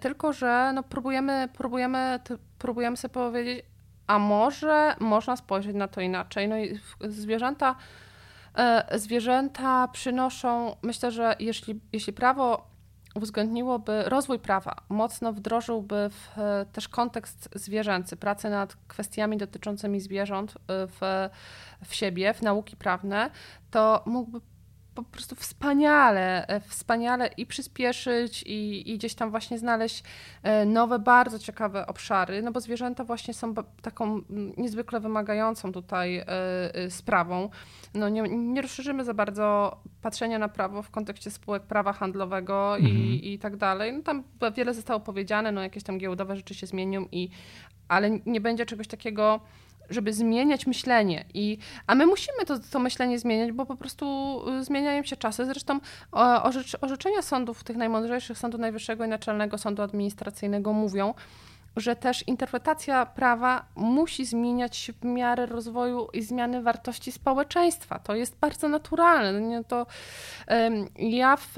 [0.00, 2.20] Tylko, że no próbujemy, próbujemy,
[2.58, 3.64] próbujemy sobie powiedzieć,
[4.06, 6.48] a może można spojrzeć na to inaczej.
[6.48, 7.76] No i zwierzęta,
[8.54, 12.75] e, zwierzęta przynoszą, myślę, że jeśli, jeśli prawo
[13.16, 20.50] uwzględniłoby rozwój prawa, mocno wdrożyłby w e, też kontekst zwierzęcy, pracę nad kwestiami dotyczącymi zwierząt
[20.50, 20.54] e,
[20.86, 21.28] w,
[21.84, 23.30] w siebie, w nauki prawne,
[23.70, 24.40] to mógłby
[25.02, 30.02] po prostu wspaniale, e, wspaniale i przyspieszyć i, i, gdzieś tam właśnie znaleźć
[30.66, 34.20] nowe, bardzo ciekawe obszary, no bo zwierzęta właśnie są taką
[34.56, 36.24] niezwykle wymagającą tutaj
[36.88, 37.50] sprawą
[37.96, 42.96] no nie, nie rozszerzymy za bardzo patrzenia na prawo w kontekście spółek prawa handlowego mhm.
[42.96, 43.92] i, i tak dalej.
[43.92, 44.22] No tam
[44.54, 47.28] wiele zostało powiedziane, no jakieś tam giełdowe rzeczy się zmienią, i,
[47.88, 49.40] ale nie będzie czegoś takiego,
[49.90, 51.24] żeby zmieniać myślenie.
[51.34, 54.06] I, a my musimy to, to myślenie zmieniać, bo po prostu
[54.60, 55.46] y, zmieniają się czasy.
[55.46, 55.80] Zresztą
[56.42, 61.14] orzecz, orzeczenia sądów, tych najmądrzejszych, Sądu Najwyższego i Naczelnego Sądu Administracyjnego mówią,
[61.76, 67.98] że też interpretacja prawa musi zmieniać się w miarę rozwoju i zmiany wartości społeczeństwa.
[67.98, 69.64] To jest bardzo naturalne.
[69.64, 69.86] To,
[70.96, 71.54] ja w,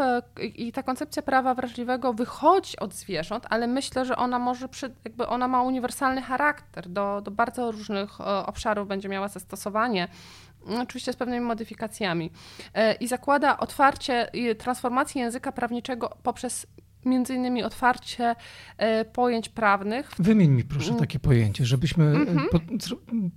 [0.57, 5.27] I ta koncepcja prawa wrażliwego wychodzi od zwierząt, ale myślę, że ona może, przy, jakby
[5.27, 6.89] ona ma uniwersalny charakter.
[6.89, 10.09] Do, do bardzo różnych e, obszarów będzie miała zastosowanie
[10.83, 12.31] oczywiście z pewnymi modyfikacjami.
[12.75, 16.67] E, I zakłada otwarcie i transformację języka prawniczego poprzez
[17.05, 18.37] między innymi otwarcie
[18.77, 20.11] e, pojęć prawnych.
[20.19, 21.01] Wymień mi proszę mm.
[21.01, 22.61] takie pojęcie, żebyśmy mm -hmm.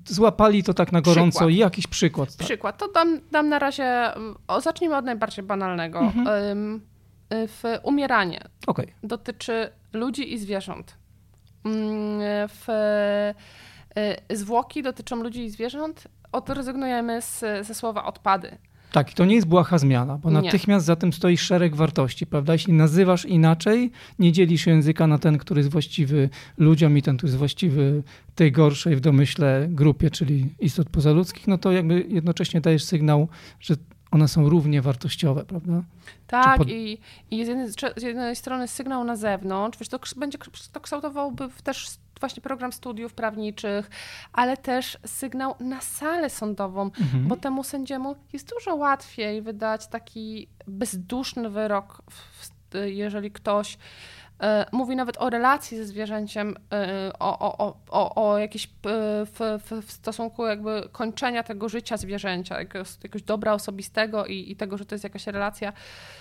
[0.05, 1.51] złapali to tak na gorąco przykład.
[1.51, 2.35] i jakiś przykład.
[2.35, 2.47] Tak.
[2.47, 4.11] Przykład, to dam, dam na razie,
[4.47, 5.99] o, zacznijmy od najbardziej banalnego.
[5.99, 6.79] Mm -hmm.
[7.33, 8.87] W umieranie okay.
[9.03, 10.97] dotyczy ludzi i zwierząt.
[11.65, 12.65] Mm, w
[14.29, 16.07] zwłoki dotyczą ludzi i zwierząt.
[16.31, 18.57] Odrezygnujemy z, ze słowa odpady.
[18.91, 20.41] Tak, i to nie jest błaha zmiana, bo nie.
[20.41, 22.53] natychmiast za tym stoi szereg wartości, prawda?
[22.53, 27.29] Jeśli nazywasz inaczej, nie dzielisz języka na ten, który jest właściwy ludziom i ten, który
[27.29, 28.03] jest właściwy
[28.35, 33.27] tej gorszej w domyśle grupie, czyli istot pozaludzkich, no to jakby jednocześnie dajesz sygnał,
[33.59, 33.75] że
[34.11, 35.83] one są równie wartościowe, prawda?
[36.27, 36.69] Tak, pod...
[36.69, 36.99] i,
[37.31, 40.37] i z, jednej, z, jednej, strony sygnał na zewnątrz, wiesz, to będzie
[40.71, 41.87] to kształtowałoby też
[42.19, 43.89] właśnie program studiów prawniczych,
[44.33, 47.27] ale też sygnał na salę sądową, mhm.
[47.27, 52.01] bo temu sędziemu jest dużo łatwiej wydać taki bezduszny wyrok,
[52.85, 53.77] jeżeli ktoś
[54.71, 56.55] mówi nawet o relacji ze zwierzęciem,
[57.19, 58.69] o, o, o, o jakieś
[59.25, 64.55] w, w, w stosunku jakby kończenia tego życia zwierzęcia, jakiegoś, jakiegoś dobra osobistego i, i
[64.55, 65.73] tego, że to jest jakaś relacja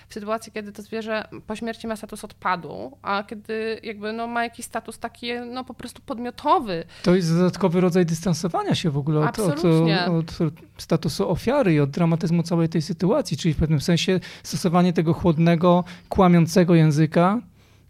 [0.08, 4.44] w sytuacji, kiedy to zwierzę po śmierci ma status odpadu, a kiedy jakby no, ma
[4.44, 6.84] jakiś status taki no, po prostu podmiotowy.
[7.02, 9.64] To jest dodatkowy rodzaj dystansowania się w ogóle od, od,
[10.08, 15.14] od, statusu ofiary i od dramatyzmu całej tej sytuacji, czyli w pewnym sensie stosowanie tego
[15.14, 17.40] chłodnego, kłamiącego języka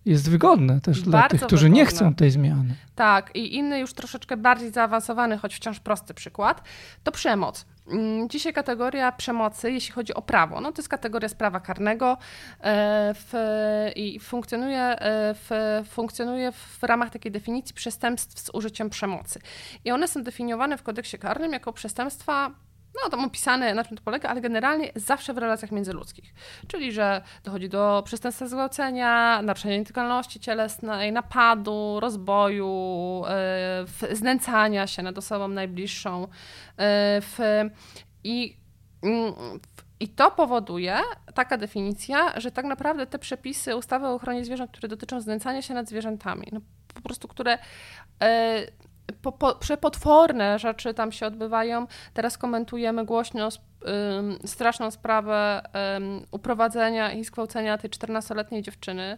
[0.07, 1.81] jest wygodne też Bardzo dla tych, którzy wygodne.
[1.81, 2.75] nie chcą tej zmiany.
[2.95, 6.63] Tak, i inny już troszeczkę bardziej zaawansowany, choć wciąż prosty przykład,
[7.05, 7.67] to przemoc.
[7.89, 12.13] Mm, dzisiaj kategoria przemocy, jeśli chodzi o prawo, no to jest kategoria z prawa karnego
[12.61, 13.33] e, w,
[13.97, 15.51] i funkcjonuje e, w,
[15.91, 19.41] funkcjonuje w ramach takiej definicji przestępstw z użyciem przemocy.
[19.85, 22.51] I one są definiowane w kodeksie karnym jako przestępstwa
[22.95, 26.35] no tam opisane, na czym to polega, ale generalnie zawsze w relacjach międzyludzkich.
[26.69, 33.23] Czyli, że dochodzi do przestępstwa zgwałcenia, naruszenia nietykalności cielesnej, napadu, rozboju,
[34.01, 36.29] yy, znęcania się nad osobą najbliższą.
[37.21, 37.39] W,
[38.25, 38.57] i,
[39.03, 39.11] yy,
[40.01, 40.97] I to powoduje,
[41.35, 45.75] taka definicja, że tak naprawdę te przepisy ustawy o ochronie zwierząt, które dotyczą znęcania się
[45.75, 46.61] nad zwierzętami, no,
[46.95, 47.59] po prostu które
[48.23, 48.67] e,
[49.13, 51.87] po, po, przepotworne rzeczy tam się odbywają.
[52.15, 53.49] Teraz komentujemy głośno
[54.45, 55.63] straszną sprawę
[56.31, 59.17] uprowadzenia i skłócenia tej 14-letniej dziewczyny.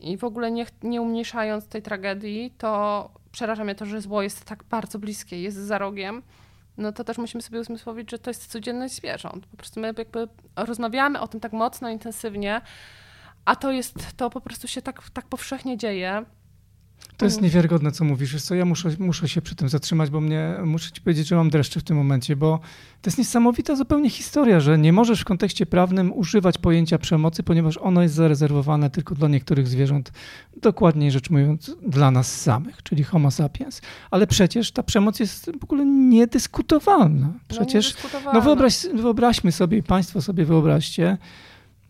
[0.00, 4.44] I w ogóle nie, nie umniejszając tej tragedii, to przeraża mnie to, że zło jest
[4.44, 6.22] tak bardzo bliskie, jest za rogiem.
[6.76, 9.46] No to też musimy sobie uzmysłowić, że to jest codzienność zwierząt.
[9.46, 12.60] Po prostu my jakby rozmawiamy o tym tak mocno, intensywnie,
[13.44, 16.24] a to jest, to po prostu się tak, tak powszechnie dzieje.
[17.16, 18.32] To jest niewiarygodne, co mówisz.
[18.32, 21.36] Wiesz co, ja muszę, muszę się przy tym zatrzymać, bo mnie, muszę ci powiedzieć, że
[21.36, 22.60] mam dreszcze w tym momencie, bo
[23.02, 27.78] to jest niesamowita zupełnie historia, że nie możesz w kontekście prawnym używać pojęcia przemocy, ponieważ
[27.78, 30.12] ono jest zarezerwowane tylko dla niektórych zwierząt,
[30.56, 33.80] dokładniej rzecz mówiąc, dla nas samych, czyli homo sapiens.
[34.10, 37.26] Ale przecież ta przemoc jest w ogóle niedyskutowalna.
[37.26, 41.18] No, przecież, no, no wyobraź, wyobraźmy sobie, państwo sobie wyobraźcie,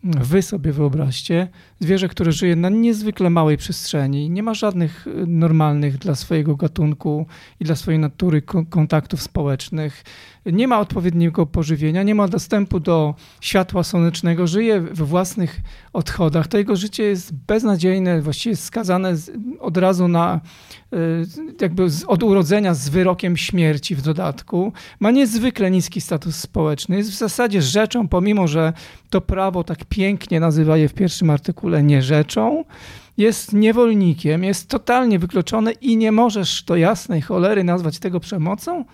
[0.05, 1.47] Wy sobie wyobraźcie
[1.79, 7.25] zwierzę, które żyje na niezwykle małej przestrzeni, nie ma żadnych y, normalnych dla swojego gatunku
[7.59, 10.03] i dla swojej natury kontaktów społecznych,
[10.45, 15.61] nie ma odpowiedniego pożywienia, nie ma dostępu do światła słonecznego, żyje w własnych
[15.93, 16.47] odchodach.
[16.47, 19.15] To jego życie jest beznadziejne, właściwie skazane
[19.59, 20.41] od razu na
[20.93, 20.97] y,
[21.61, 24.73] jakby od urodzenia z wyrokiem śmierci w dodatku.
[24.99, 26.97] Ma niezwykle niski status społeczny.
[26.97, 28.73] Jest w zasadzie rzeczą, pomimo że
[29.09, 32.63] to prawo tak pięknie nazywa je w pierwszym artykule nie rzeczą
[33.17, 38.85] jest niewolnikiem, jest totalnie wykluczony i nie możesz do jasnej cholery nazwać tego przemocą?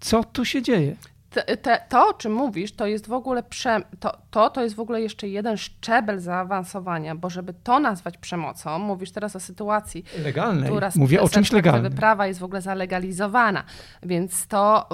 [0.00, 0.96] Co tu się dzieje?
[1.34, 4.74] Te, te, to, o czym mówisz, to jest w ogóle prze, to, to, to jest
[4.74, 10.04] w ogóle jeszcze jeden szczebel zaawansowania, bo żeby to nazwać przemocą, mówisz teraz o sytuacji,
[10.24, 10.64] legalnej.
[10.64, 11.92] która Mówię o czymś legalnym.
[11.92, 13.64] prawa jest w ogóle zalegalizowana,
[14.02, 14.88] więc to,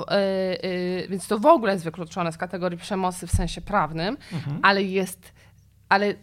[0.62, 4.58] yy, yy, więc to w ogóle jest wykluczone z kategorii przemocy w sensie prawnym, mhm.
[4.62, 5.32] ale jest,
[5.88, 6.14] ale, yy,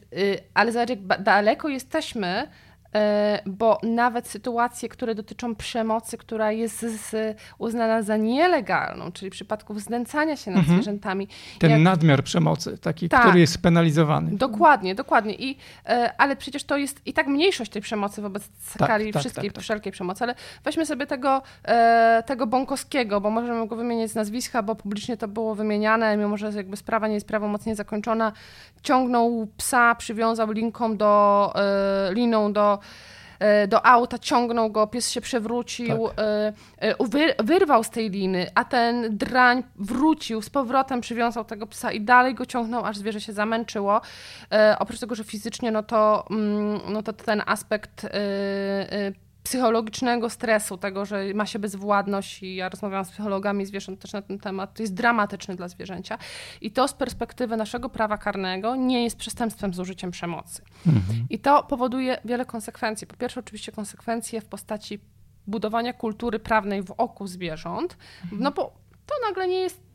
[0.54, 2.48] ale zobacz, jak daleko jesteśmy
[3.46, 10.36] bo nawet sytuacje, które dotyczą przemocy, która jest z, uznana za nielegalną, czyli przypadków znęcania
[10.36, 10.78] się nad mhm.
[10.78, 11.28] zwierzętami.
[11.60, 11.80] Ten jak...
[11.80, 13.22] nadmiar przemocy, taki, tak.
[13.22, 14.38] który jest penalizowany.
[14.38, 15.34] Dokładnie, dokładnie.
[15.36, 19.20] I, e, ale przecież to jest i tak mniejszość tej przemocy wobec skali tak, tak,
[19.20, 20.24] wszystkiej, tak, tak, wszelkiej przemocy.
[20.24, 25.18] Ale weźmy sobie tego, e, tego Bąkowskiego, bo możemy go wymienić z nazwiska, bo publicznie
[25.18, 28.32] to było wymieniane, mimo że jakby sprawa nie jest prawomocnie zakończona.
[28.84, 31.54] Ciągnął psa, przywiązał linką do,
[32.12, 32.77] liną do
[33.40, 36.20] E, do auta, ciągnął go, pies się przewrócił, tak.
[36.20, 41.92] E, e, wyrwał z tej liny, a ten drań wrócił, z powrotem przywiązał tego psa
[41.92, 44.02] i dalej go ciągnął, aż zwierzę się zamęczyło.
[44.80, 48.08] Oprócz tego, że fizycznie, no to, mm, no to ten aspekt
[49.48, 54.22] psychologicznego stresu, tego, że ma się bezwładność i ja rozmawiałam z psychologami zwierząt też na
[54.22, 56.18] ten temat, to jest dramatyczny dla zwierzęcia
[56.62, 60.62] i to z perspektywy naszego prawa karnego nie jest przestępstwem z użyciem przemocy.
[60.88, 61.28] Mhm.
[61.30, 63.08] I to powoduje wiele konsekwencji.
[63.08, 65.00] Po pierwsze oczywiście konsekwencje w postaci
[65.48, 68.41] budowania kultury prawnej w oku zwierząt, mhm.
[68.41, 68.74] no bo
[69.06, 69.87] to nagle nie jest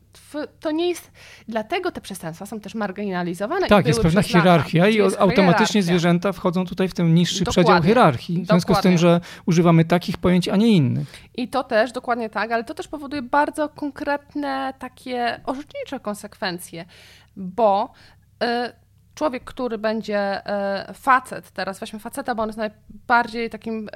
[0.59, 1.11] to nie jest.
[1.47, 3.67] Dlatego te przestępstwa są też marginalizowane.
[3.67, 5.81] Tak, jest pewna hierarchia i automatycznie hierarchia.
[5.81, 7.63] zwierzęta wchodzą tutaj w ten niższy dokładnie.
[7.63, 8.43] przedział hierarchii.
[8.43, 8.81] W związku dokładnie.
[8.81, 11.07] z tym, że używamy takich pojęć, a nie innych.
[11.35, 16.85] I to też, dokładnie tak, ale to też powoduje bardzo konkretne takie orzecznicze konsekwencje,
[17.35, 17.91] bo.
[18.43, 18.82] Y,
[19.15, 21.79] człowiek, który będzie e, facet, teraz.
[21.79, 23.89] Weźmy faceta, bo on jest najbardziej takim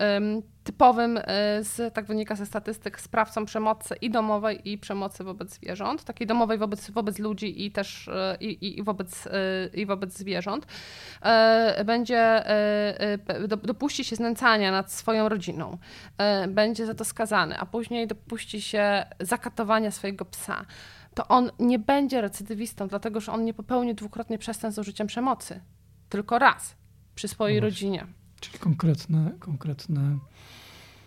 [0.63, 1.23] typowym, e,
[1.63, 6.57] z, tak wynika ze statystyk, sprawcą przemocy i domowej, i przemocy wobec zwierząt, takiej domowej
[6.57, 9.27] wobec, wobec ludzi i też e, i, i, wobec,
[9.73, 10.67] i wobec zwierząt,
[11.85, 12.43] będzie
[13.63, 15.77] dopuści się znęcania nad swoją rodziną,
[16.47, 20.65] będzie za to skazany, a później dopuści się zakatowania swojego psa
[21.17, 25.61] to on nie będzie recydywistą, dlatego że on nie popełni dwukrotnie przestępstw z użyciem przemocy.
[26.09, 26.75] Tylko raz
[27.15, 28.07] przy swojej no rodzinie.
[28.39, 30.17] Czyli konkretne, konkretne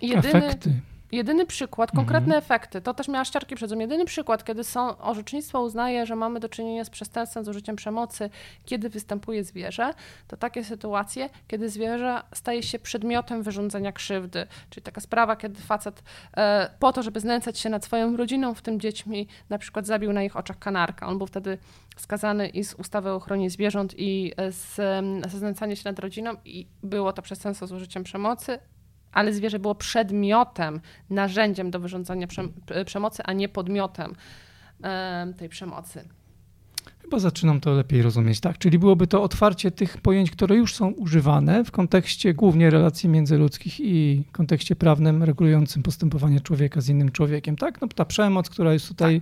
[0.02, 0.80] Jedyny, efekty.
[1.12, 2.38] Jedyny przykład, konkretne mhm.
[2.44, 3.78] efekty, to też miała ściarki przedzą.
[3.78, 8.30] Jedyny przykład, kiedy są, orzecznictwo uznaje, że mamy do czynienia z przestępstwem, z użyciem przemocy,
[8.64, 9.94] kiedy występuje zwierzę,
[10.28, 14.46] to takie sytuacje, kiedy zwierzę staje się przedmiotem wyrządzenia krzywdy.
[14.70, 16.02] Czyli taka sprawa, kiedy facet
[16.36, 20.12] e, po to, żeby znęcać się nad swoją rodziną, w tym dziećmi, na przykład zabił
[20.12, 21.06] na ich oczach kanarka.
[21.06, 21.58] On był wtedy
[21.96, 24.76] skazany i z ustawy o ochronie zwierząt i z,
[25.30, 28.58] ze znęcania się nad rodziną i było to przestępstwo z użyciem przemocy,
[29.12, 30.80] ale zwierzę było przedmiotem,
[31.10, 32.26] narzędziem do wyrządzania
[32.86, 34.14] przemocy, a nie podmiotem
[35.36, 36.04] tej przemocy.
[37.02, 38.58] Chyba zaczynam to lepiej rozumieć, tak?
[38.58, 43.80] Czyli byłoby to otwarcie tych pojęć, które już są używane w kontekście głównie relacji międzyludzkich
[43.80, 47.80] i kontekście prawnym regulującym postępowanie człowieka z innym człowiekiem, tak?
[47.80, 49.20] No ta przemoc, która jest tutaj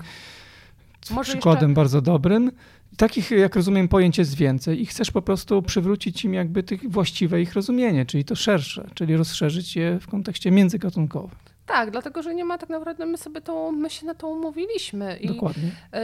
[1.09, 1.23] tak.
[1.23, 1.81] przykładem jeszcze...
[1.81, 2.51] bardzo dobrym,
[2.99, 7.43] Takich, jak rozumiem, pojęć jest więcej i chcesz po prostu przywrócić im jakby tych właściwe
[7.43, 11.48] ich rozumienie, czyli to szersze, czyli rozszerzyć je w kontekście międzygatunkowym.
[11.69, 15.17] Tak, dlatego, że nie ma tak naprawdę, my sobie to, my się na to umówiliśmy.
[15.17, 15.71] I, Dokładnie.
[15.93, 16.01] Yy,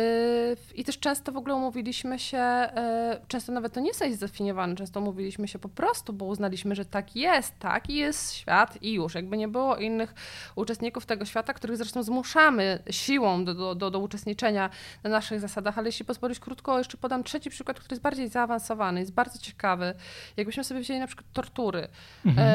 [0.74, 5.00] I też często w ogóle umówiliśmy się, yy, często nawet to nie jest zdefiniowane, często
[5.00, 9.14] umówiliśmy się po prostu, bo uznaliśmy, że tak jest, tak i jest świat i już.
[9.14, 10.14] Jakby nie było innych
[10.56, 14.70] uczestników tego świata, których zresztą zmuszamy siłą do, do, do, do uczestniczenia
[15.02, 19.00] na naszych zasadach, ale jeśli pozwolisz krótko, jeszcze podam trzeci przykład, który jest bardziej zaawansowany,
[19.00, 19.94] jest bardzo ciekawy.
[20.36, 21.88] Jakbyśmy sobie wzięli na przykład tortury.
[22.26, 22.48] Mhm.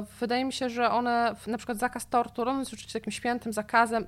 [0.00, 3.52] Yy, wydaje mi się, że one, na przykład zakaz tortur, torturą jest oczywiście takim świętym
[3.52, 4.06] zakazem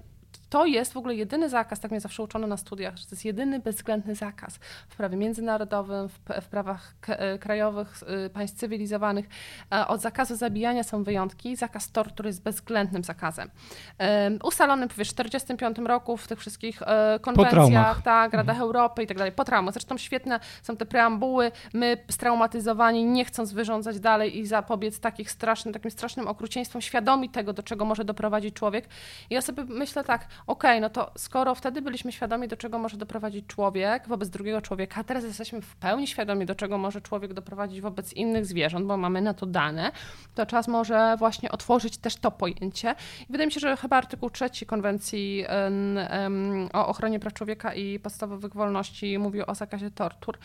[0.51, 3.24] to jest w ogóle jedyny zakaz, tak mnie zawsze uczono na studiach, że to jest
[3.24, 9.26] jedyny bezwzględny zakaz w prawie międzynarodowym, w, w prawach e, krajowych y, państw cywilizowanych.
[9.72, 11.57] E, od zakazu zabijania są wyjątki.
[11.57, 13.51] Zakaz tortur jest bezwzględnym zakazem.
[14.44, 18.62] Ustalony w 1945 roku w tych wszystkich e, konwencjach, tak, Radach mhm.
[18.62, 19.74] Europy i tak dalej, po traumach.
[19.74, 21.53] Zresztą świetne są te preambuły.
[21.74, 27.53] My straumatyzowani, nie chcąc wyrządzać dalej i zapobiec takich strasznym, takim strasznym okrucieństwom, świadomi tego,
[27.53, 28.88] do czego może doprowadzić człowiek.
[29.30, 32.78] I ja sobie myślę tak, okej, okay, no to skoro wtedy byliśmy świadomi, do czego
[32.78, 37.01] może doprowadzić człowiek wobec drugiego człowieka, a teraz jesteśmy w pełni świadomi, do czego może
[37.01, 39.93] człowiek doprowadzić wobec innych zwierząt, bo mamy na to dane,
[40.34, 42.95] to czas może właśnie otworzyć też to pojęcie.
[43.22, 45.45] I wydaje mi się, że chyba artykuł trzeci konwencji
[46.72, 50.39] o ochronie praw człowieka i podstawowych wolności mówił o zakazie tortur.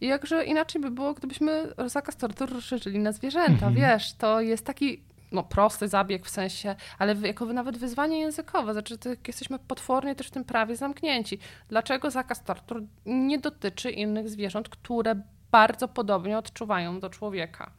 [0.00, 3.74] I jakże inaczej by było, gdybyśmy zakaz tortur rozszerzyli na zwierzęta, mhm.
[3.74, 5.02] wiesz, to jest taki
[5.34, 8.72] no, prosty zabieg w sensie, ale jako nawet wyzwanie językowe.
[8.72, 11.38] Znaczy, jesteśmy potwornie też w tym prawie zamknięci.
[11.68, 17.70] Dlaczego zakaz tortur nie dotyczy innych zwierząt, które bardzo podobnie odczuwają do człowieka?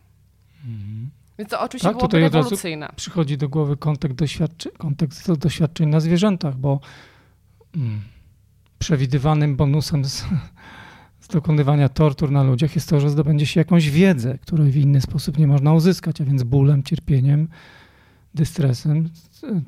[0.65, 1.09] Mhm.
[1.37, 2.89] Więc to oczywiście tak, byłoby rewolucyjne.
[2.95, 6.79] przychodzi do głowy kontekst, doświadczy, kontekst doświadczeń na zwierzętach, bo
[7.75, 8.01] mm,
[8.79, 10.25] przewidywanym bonusem z,
[11.25, 15.01] z dokonywania tortur na ludziach jest to, że zdobędzie się jakąś wiedzę, której w inny
[15.01, 17.47] sposób nie można uzyskać, a więc bólem, cierpieniem,
[18.33, 19.09] dystresem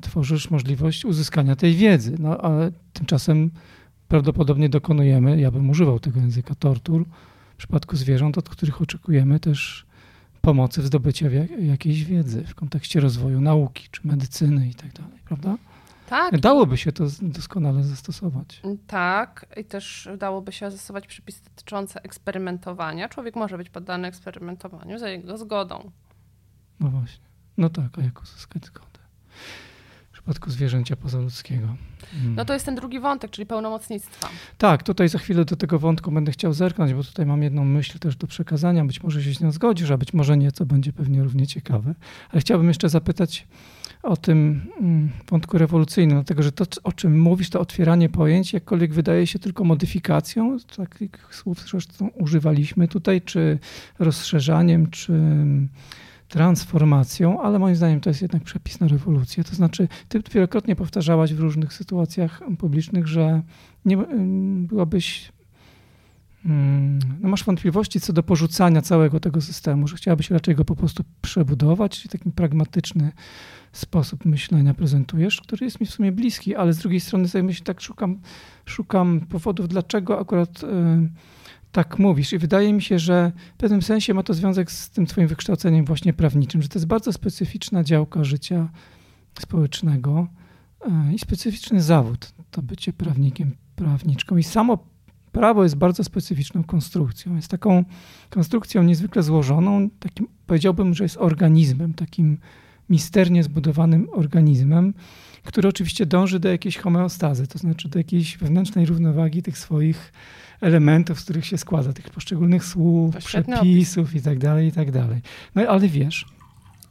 [0.00, 2.16] tworzysz możliwość uzyskania tej wiedzy.
[2.18, 3.50] No ale tymczasem
[4.08, 7.04] prawdopodobnie dokonujemy, ja bym używał tego języka, tortur
[7.54, 9.86] w przypadku zwierząt, od których oczekujemy też
[10.40, 11.26] pomocy w zdobyciu
[11.60, 14.90] jakiejś wiedzy w kontekście rozwoju nauki czy medycyny i tak
[15.24, 15.56] prawda?
[16.08, 16.40] Tak.
[16.40, 18.62] Dałoby się to doskonale zastosować.
[18.86, 23.08] Tak, i też dałoby się zastosować przepisy dotyczące eksperymentowania.
[23.08, 25.90] Człowiek może być poddany eksperymentowaniu za jego zgodą.
[26.80, 27.24] No właśnie.
[27.56, 28.88] No tak, a jak uzyskać zgodę?
[30.08, 31.66] W przypadku zwierzęcia pozaludzkiego.
[32.10, 32.34] Hmm.
[32.34, 34.28] No to jest ten drugi wątek, czyli pełnomocnictwa.
[34.58, 37.98] Tak, tutaj za chwilę do tego wątku będę chciał zerknąć, bo tutaj mam jedną myśl
[37.98, 38.84] też do przekazania.
[38.84, 41.94] Być może się z nią zgodzisz, a być może nie, co będzie pewnie równie ciekawe.
[42.30, 43.46] Ale chciałbym jeszcze zapytać
[44.08, 48.92] o tym mm, wątku rewolucyjnym, dlatego że to, o czym mówisz, to otwieranie pojęć, jakkolwiek
[48.92, 53.58] wydaje się tylko modyfikacją, takich słów zresztą używaliśmy tutaj, czy
[53.98, 55.68] rozszerzaniem, czy mm,
[56.28, 59.44] transformacją, ale moim zdaniem to jest jednak przepis na rewolucję.
[59.44, 63.42] To znaczy, ty wielokrotnie powtarzałaś w różnych sytuacjach publicznych, że
[63.84, 65.32] nie mm, byłabyś
[67.20, 71.04] no masz wątpliwości co do porzucania całego tego systemu, że chciałabyś raczej go po prostu
[71.20, 73.12] przebudować, taki pragmatyczny
[73.72, 77.64] sposób myślenia prezentujesz, który jest mi w sumie bliski, ale z drugiej strony sobie myślę,
[77.64, 78.20] tak szukam,
[78.64, 80.66] szukam powodów, dlaczego akurat y,
[81.72, 82.32] tak mówisz.
[82.32, 85.84] I wydaje mi się, że w pewnym sensie ma to związek z tym twoim wykształceniem
[85.84, 88.68] właśnie prawniczym, że to jest bardzo specyficzna działka życia
[89.40, 90.26] społecznego
[90.80, 94.36] e, i specyficzny zawód, to bycie prawnikiem, prawniczką.
[94.36, 94.78] I samo
[95.32, 97.36] prawo jest bardzo specyficzną konstrukcją.
[97.36, 97.84] Jest taką
[98.30, 102.38] konstrukcją niezwykle złożoną, takim powiedziałbym, że jest organizmem, takim
[102.90, 104.94] misternie zbudowanym organizmem,
[105.44, 110.12] który oczywiście dąży do jakiejś homeostazy, to znaczy do jakiejś wewnętrznej równowagi tych swoich
[110.60, 115.20] elementów, z których się składa, tych poszczególnych słów, przepisów i tak dalej, i tak dalej.
[115.54, 116.26] No ale wiesz,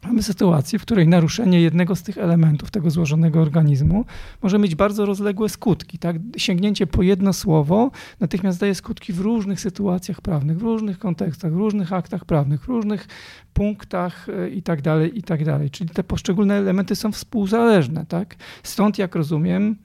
[0.04, 4.06] Mamy sytuację, w której naruszenie jednego z tych elementów tego złożonego organizmu
[4.42, 5.98] może mieć bardzo rozległe skutki.
[5.98, 6.16] Tak?
[6.38, 11.58] Sięgnięcie po jedno słowo natychmiast daje skutki w różnych sytuacjach prawnych, w różnych kontekstach, w
[11.58, 13.08] różnych aktach prawnych, w różnych
[13.54, 15.60] punktach itd., e, itd.
[15.60, 18.06] Tak Czyli te poszczególne elementy są współzależne.
[18.06, 18.36] Tak?
[18.64, 19.76] Stąd, jak rozumiem,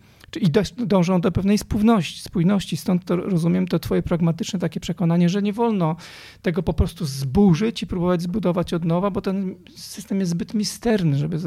[0.41, 0.51] i
[0.87, 2.77] dążą do pewnej spójności, spójności.
[2.77, 5.97] Stąd to rozumiem to twoje pragmatyczne takie przekonanie, że nie wolno
[6.43, 11.19] tego po prostu zburzyć i próbować zbudować od nowa, bo ten system jest zbyt misterny,
[11.19, 11.39] żeby,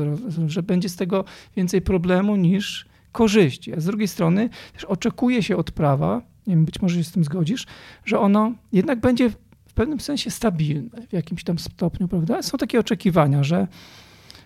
[0.47, 1.25] że będzie z tego
[1.55, 3.73] więcej problemu niż korzyści.
[3.73, 7.11] A z drugiej strony też oczekuje się od prawa, nie wiem, być może się z
[7.11, 7.65] tym zgodzisz,
[8.05, 9.29] że ono jednak będzie
[9.65, 12.41] w pewnym sensie stabilne w jakimś tam stopniu, prawda?
[12.41, 13.67] Są takie oczekiwania, że,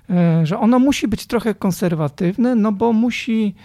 [0.09, 3.55] e, że ono musi być trochę konserwatywne, no bo musi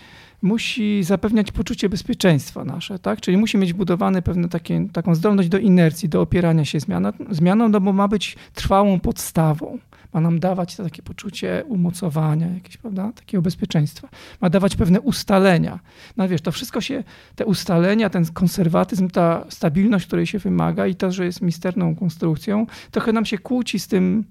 [0.45, 3.20] musi zapewniać poczucie bezpieczeństwa nasze, tak?
[3.20, 7.68] Czyli musi mieć budowany pewne takie, taką zdolność do inercji, do opierania się zmiana, zmianą,
[7.68, 9.78] no bo ma być trwałą podstawą.
[10.12, 14.09] Ma nam dawać takie poczucie umocowania, jakieś, prawda, takiego bezpieczeństwa.
[14.40, 15.78] Ma dawać pewne ustalenia.
[16.16, 20.95] No wiesz, to wszystko się, te ustalenia, ten konserwatyzm, ta stabilność, której się wymaga i
[20.95, 24.24] to, że jest misterną konstrukcją, trochę nam się kłóci z tym,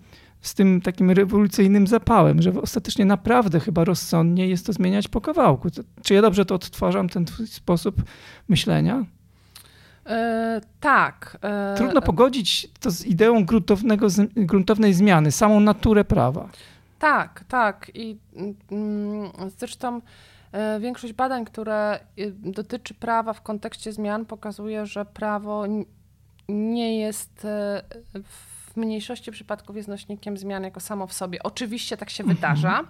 [0.43, 5.69] z tym takim rewolucyjnym zapałem, że ostatecznie naprawdę chyba rozsądnie jest to zmieniać po kawałku.
[6.03, 8.03] Czy ja dobrze to odtwarzam, ten sposób
[8.49, 9.05] myślenia?
[10.05, 11.37] E, tak.
[11.41, 16.49] E, Trudno pogodzić to z ideą gruntownego, gruntownej zmiany, samą naturę prawa.
[16.99, 17.91] Tak, tak.
[17.93, 18.17] I
[18.71, 20.01] mm, zresztą
[20.51, 21.99] e, większość badań, które
[22.39, 25.65] dotyczy prawa w kontekście zmian, pokazuje, że prawo
[26.49, 27.47] nie jest
[28.23, 31.43] w w mniejszości przypadków jest nośnikiem zmian jako samo w sobie.
[31.43, 32.37] Oczywiście tak się mhm.
[32.37, 32.83] wydarza,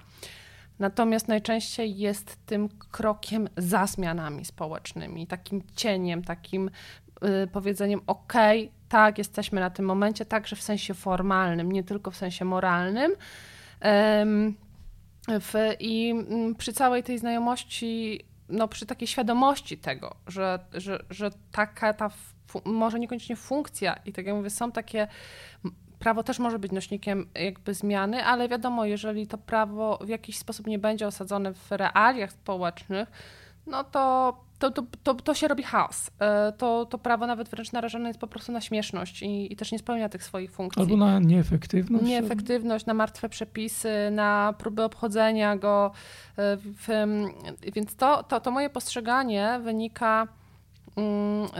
[0.79, 6.69] natomiast najczęściej jest tym krokiem za zmianami społecznymi, takim cieniem, takim
[7.43, 8.33] y, powiedzeniem: OK,
[8.89, 13.11] tak, jesteśmy na tym momencie, także w sensie formalnym, nie tylko w sensie moralnym.
[15.79, 21.93] I mm, przy całej tej znajomości, no, przy takiej świadomości tego, że, że, że taka
[21.93, 22.09] ta
[22.65, 25.07] może niekoniecznie funkcja i tak jak mówię, są takie
[26.03, 30.67] prawo też może być nośnikiem jakby zmiany, ale wiadomo, jeżeli to prawo w jakiś sposób
[30.67, 33.11] nie będzie osadzone w realiach społecznych,
[33.67, 36.11] no to, to, to, to, to się robi chaos.
[36.19, 39.71] E, to, to prawo nawet wręcz narażone jest po prostu na śmieszność i, i też
[39.71, 40.81] nie spełnia tych swoich funkcji.
[40.81, 42.05] Albo na nieefektywność.
[42.05, 45.91] Nieefektywność, na martwe przepisy, na próby obchodzenia go.
[46.37, 46.87] E, w,
[47.73, 50.27] więc to, to, to moje postrzeganie wynika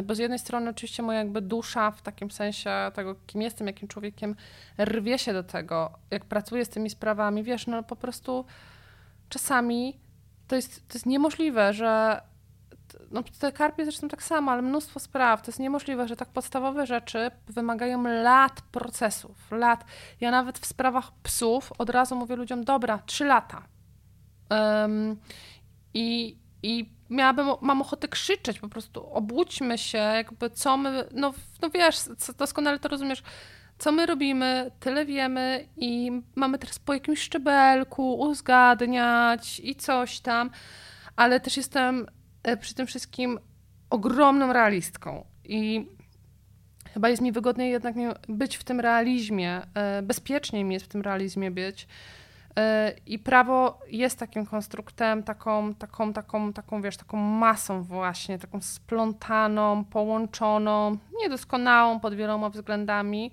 [0.04, 3.88] bo z jednej strony oczywiście moja jakby dusza w takim sensie tego, kim jestem, jakim
[3.88, 4.36] człowiekiem,
[4.80, 8.46] rwie się do tego, jak pracuję z tymi sprawami, wiesz, no po prostu
[9.30, 10.00] czasami
[10.48, 12.22] to jest, to jest niemożliwe, że
[13.12, 15.42] no te karpie zresztą tak samo, ale mnóstwo spraw.
[15.42, 19.86] To jest niemożliwe, że tak podstawowe rzeczy wymagają lat procesów, lat.
[20.22, 23.64] Ja nawet w sprawach psów od razu mówię ludziom, dobra, trzy lata.
[24.50, 25.18] Um,
[25.94, 31.70] i, I miałabym, mam ochotę krzyczeć, po prostu obudźmy się, jakby co my, no, no
[31.70, 31.96] wiesz,
[32.38, 33.24] doskonale to rozumiesz,
[33.78, 40.50] co my robimy, tyle wiemy i mamy teraz po jakimś szczebelku uzgadniać i coś tam,
[41.16, 42.08] ale też jestem
[42.44, 43.40] e, przy tym wszystkim
[43.90, 45.88] ogromną realistką i
[46.94, 47.96] chyba jest mi wygodniej jednak
[48.28, 51.88] być w tym realizmie, e, bezpieczniej mi jest w tym realizmie być,
[53.06, 59.86] I prawo jest takim konstruktem, taką, taką, taką, taką, wiesz, taką masą właśnie, taką splątaną,
[59.86, 63.32] połączoną, niedoskonałą pod wieloma względami.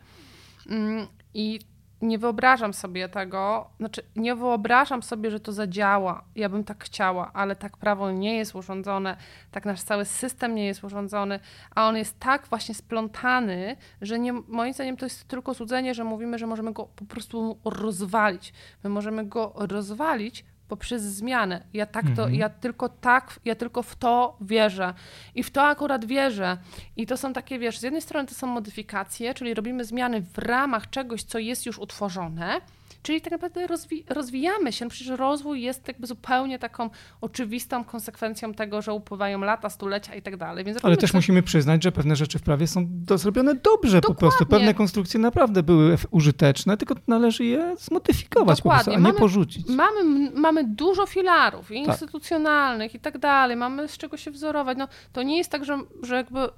[0.70, 1.60] Mm, I
[2.02, 6.24] nie wyobrażam sobie tego, znaczy nie wyobrażam sobie, że to zadziała.
[6.36, 9.16] Ja bym tak chciała, ale tak prawo nie jest urządzone,
[9.50, 11.40] tak nasz cały system nie jest urządzony,
[11.74, 16.04] a on jest tak właśnie splątany, że nie, moim zdaniem to jest tylko złudzenie, że
[16.04, 18.52] mówimy, że możemy go po prostu rozwalić.
[18.84, 21.62] My możemy go rozwalić poprzez zmianę.
[21.72, 22.34] Ja tak to, mhm.
[22.34, 24.94] ja tylko tak, ja tylko w to wierzę.
[25.34, 26.56] I w to akurat wierzę.
[26.96, 30.38] I to są takie, wiesz, z jednej strony to są modyfikacje, czyli robimy zmiany w
[30.38, 32.60] ramach czegoś, co jest już utworzone,
[33.02, 34.84] Czyli tak naprawdę rozwi rozwijamy się.
[34.84, 36.90] No przecież rozwój jest jakby zupełnie taką
[37.20, 40.64] oczywistą konsekwencją tego, że upływają lata, stulecia i tak dalej.
[40.64, 44.14] Więc Ale też musimy przyznać, że pewne rzeczy w prawie są zrobione dobrze Dokładnie.
[44.14, 44.46] po prostu.
[44.46, 48.78] Pewne konstrukcje naprawdę były użyteczne, tylko należy je zmodyfikować Dokładnie.
[48.78, 49.68] po prostu, a nie mamy, porzucić.
[49.68, 51.76] Mamy, mamy dużo filarów tak.
[51.76, 53.56] instytucjonalnych i tak dalej.
[53.56, 54.78] Mamy z czego się wzorować.
[54.78, 56.48] No, to nie jest tak, że, że jakby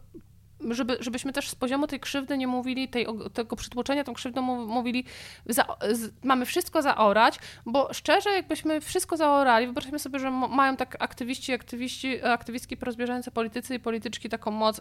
[0.70, 5.04] żeby, żebyśmy też z poziomu tej krzywdy nie mówili, tej, tego przytłoczenia tą krzywdą mówili,
[5.46, 10.96] za, z, mamy wszystko zaorać, bo szczerze, jakbyśmy wszystko zaorali, wyobraźmy sobie, że mają tak
[10.98, 14.80] aktywiści, aktywiści, aktywistki prozbieżające politycy i polityczki taką moc,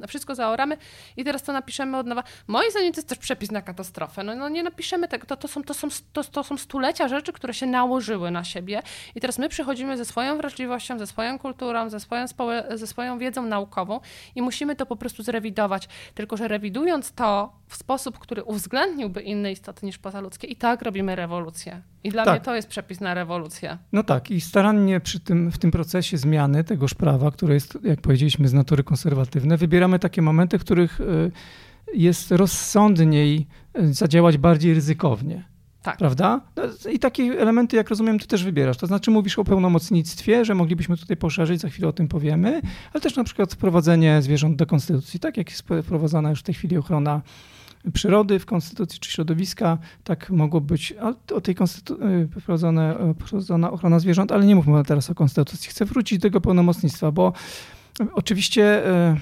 [0.00, 0.76] yy, wszystko zaoramy
[1.16, 2.22] i teraz to napiszemy od nowa.
[2.46, 4.24] Moim zdaniem to jest też przepis na katastrofę.
[4.24, 7.32] No, no nie napiszemy tego, to, to, są, to, są, to, to są stulecia rzeczy,
[7.32, 8.82] które się nałożyły na siebie
[9.14, 12.26] i teraz my przychodzimy ze swoją wrażliwością, ze swoją kulturą, ze swoją,
[12.74, 14.00] ze swoją wiedzą naukową
[14.34, 15.88] i musimy to po prostu prostu zrewidować.
[16.14, 21.16] Tylko, że rewidując to w sposób, który uwzględniłby inne istoty niż pozaludzkie, i tak robimy
[21.16, 21.82] rewolucję.
[22.04, 22.34] I dla tak.
[22.34, 23.78] mnie to jest przepis na rewolucję.
[23.92, 28.00] No tak, i starannie przy tym, w tym procesie zmiany tegoż prawa, które jest, jak
[28.00, 31.30] powiedzieliśmy, z natury konserwatywne, wybieramy takie momenty, w których y,
[31.94, 33.46] jest rozsądniej
[33.78, 35.49] y, zadziałać bardziej ryzykownie.
[35.82, 35.96] Tak.
[35.96, 36.40] Prawda?
[36.56, 36.62] No,
[36.92, 38.76] I takie elementy, jak rozumiem, ty też wybierasz.
[38.76, 42.60] To znaczy mówisz o pełnomocnictwie, że moglibyśmy tutaj poszerzyć, za chwilę o tym powiemy,
[42.92, 46.54] ale też na przykład wprowadzenie zwierząt do konstytucji, tak jak jest wprowadzana już w tej
[46.54, 47.22] chwili ochrona
[47.92, 50.94] przyrody w konstytucji czy środowiska, tak mogło być
[51.34, 55.70] o tej konstytucji y, wprowadzona ochrona zwierząt, ale nie mówmy teraz o konstytucji.
[55.70, 57.32] Chcę wrócić do tego pełnomocnictwa, bo
[58.12, 59.16] oczywiście y,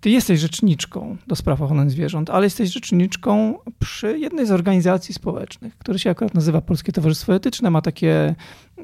[0.00, 5.78] ty jesteś rzeczniczką do spraw ochrony zwierząt, ale jesteś rzeczniczką przy jednej z organizacji społecznych,
[5.78, 8.34] która się akurat nazywa Polskie Towarzystwo Etyczne, ma takie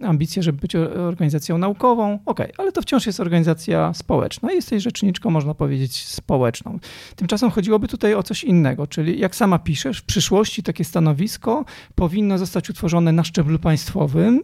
[0.03, 2.15] ambicje, żeby być organizacją naukową.
[2.15, 4.53] Okej, okay, ale to wciąż jest organizacja społeczna.
[4.53, 6.79] Jesteś rzeczniczką, można powiedzieć, społeczną.
[7.17, 12.39] Tymczasem chodziłoby tutaj o coś innego, czyli jak sama piszesz, w przyszłości takie stanowisko powinno
[12.39, 14.43] zostać utworzone na szczeblu państwowym,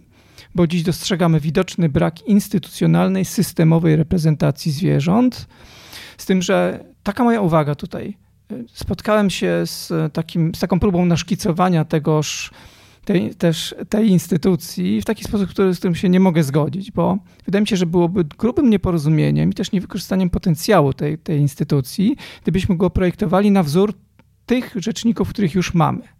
[0.54, 5.46] bo dziś dostrzegamy widoczny brak instytucjonalnej, systemowej reprezentacji zwierząt
[6.20, 8.16] z tym, że taka moja uwaga tutaj.
[8.72, 12.50] Spotkałem się z, takim, z taką próbą naszkicowania tegoż,
[13.04, 17.18] tej, też tej instytucji w taki sposób, który, z którym się nie mogę zgodzić, bo
[17.44, 22.76] wydaje mi się, że byłoby grubym nieporozumieniem i też niewykorzystaniem potencjału tej, tej instytucji, gdybyśmy
[22.76, 23.94] go projektowali na wzór
[24.46, 26.19] tych rzeczników, których już mamy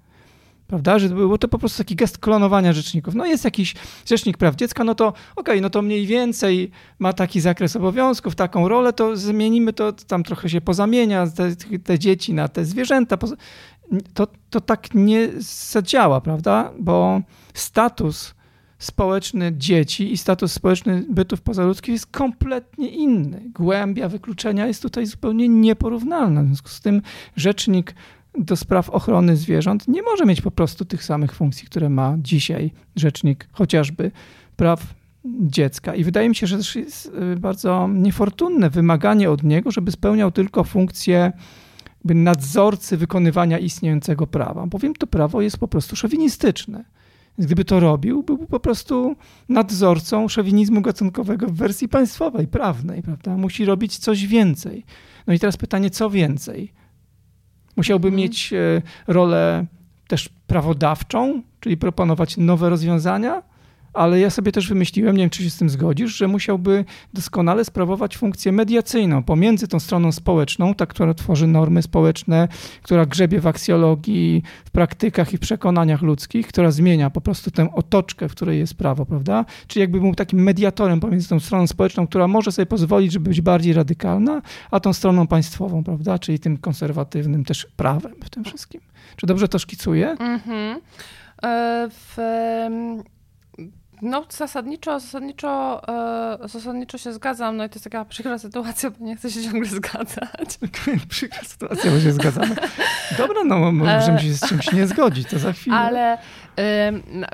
[0.70, 0.98] prawda?
[0.98, 3.14] Że było to po prostu taki gest klonowania rzeczników.
[3.14, 3.74] No jest jakiś
[4.06, 8.34] rzecznik praw dziecka, no to okej, okay, no to mniej więcej ma taki zakres obowiązków,
[8.34, 13.16] taką rolę, to zmienimy to, tam trochę się pozamienia te, te dzieci na te zwierzęta.
[14.14, 16.72] To, to tak nie zadziała, prawda?
[16.78, 17.20] Bo
[17.54, 18.34] status
[18.78, 23.42] społeczny dzieci i status społeczny bytów pozaludzkich jest kompletnie inny.
[23.54, 26.42] Głębia wykluczenia jest tutaj zupełnie nieporównalna.
[26.42, 27.02] W związku z tym
[27.36, 27.94] rzecznik
[28.38, 32.72] do spraw ochrony zwierząt nie może mieć po prostu tych samych funkcji, które ma dzisiaj
[32.96, 34.10] rzecznik chociażby
[34.56, 35.94] praw dziecka.
[35.94, 40.30] I wydaje mi się, że też jest y, bardzo niefortunne wymaganie od niego, żeby spełniał
[40.30, 41.32] tylko funkcję
[42.04, 46.84] nadzorcy wykonywania istniejącego prawa, bowiem to prawo jest po prostu szowinistyczne.
[47.38, 49.16] Gdyby to robił, byłby po prostu
[49.48, 53.36] nadzorcą szowinizmu gatunkowego w wersji państwowej, prawnej, prawda?
[53.36, 54.84] Musi robić coś więcej.
[55.26, 56.72] No i teraz pytanie, co więcej?
[57.76, 58.22] Musiałby mhm.
[58.22, 59.66] mieć e, rolę
[60.08, 63.42] też prawodawczą, czyli proponować nowe rozwiązania,
[63.92, 66.84] ale ja sobie też wymyśliłem, nie wiem czy się z tym zgodzisz, że musiałby
[67.14, 72.48] doskonale sprawować funkcję mediacyjną pomiędzy tą stroną społeczną, ta, która tworzy normy społeczne,
[72.82, 77.74] która grzebie w aksjologii, w praktykach i w przekonaniach ludzkich, która zmienia po prostu tę
[77.74, 79.44] otoczkę, w której jest prawo, prawda?
[79.66, 83.40] Czyli jakby był takim mediatorem pomiędzy tą stroną społeczną, która może sobie pozwolić, żeby być
[83.40, 86.18] bardziej radykalna, a tą stroną państwową, prawda?
[86.18, 88.80] Czyli tym konserwatywnym też prawem w tym wszystkim.
[89.16, 90.10] Czy dobrze to szkicuję?
[90.10, 90.80] Mhm.
[91.42, 92.16] E, w
[94.02, 95.82] no zasadniczo, zasadniczo,
[96.44, 99.42] e, zasadniczo się zgadzam, no i to jest taka przykra sytuacja, bo nie chcę się
[99.42, 100.58] ciągle zgadzać.
[101.08, 102.56] przykra sytuacja, bo się zgadzamy.
[103.18, 105.76] Dobra, no możemy się z czymś nie zgodzić, to za chwilę.
[105.76, 106.18] Ale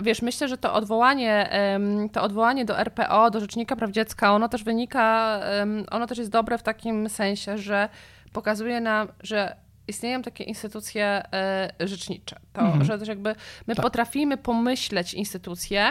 [0.02, 1.50] wiesz, myślę, że to odwołanie,
[2.12, 5.40] to odwołanie do RPO, do Rzecznika Praw Dziecka, ono też wynika,
[5.90, 7.88] ono też jest dobre w takim sensie, że
[8.32, 9.56] pokazuje nam, że
[9.88, 12.36] istnieją takie instytucje e, rzecznicze.
[12.52, 12.84] To, mhm.
[12.84, 13.34] że też jakby
[13.66, 13.82] my tak.
[13.82, 15.90] potrafimy pomyśleć instytucje,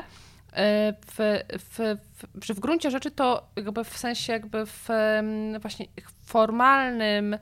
[0.56, 4.88] w, w, w, że w gruncie rzeczy to jakby w sensie jakby w
[5.62, 5.86] właśnie
[6.26, 7.38] formalnym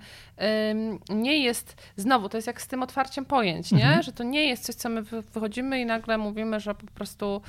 [1.10, 3.86] nie jest, znowu to jest jak z tym otwarciem pojęć, nie?
[3.86, 4.04] Mhm.
[4.04, 7.42] Że to nie jest coś, co my wychodzimy i nagle mówimy, że po prostu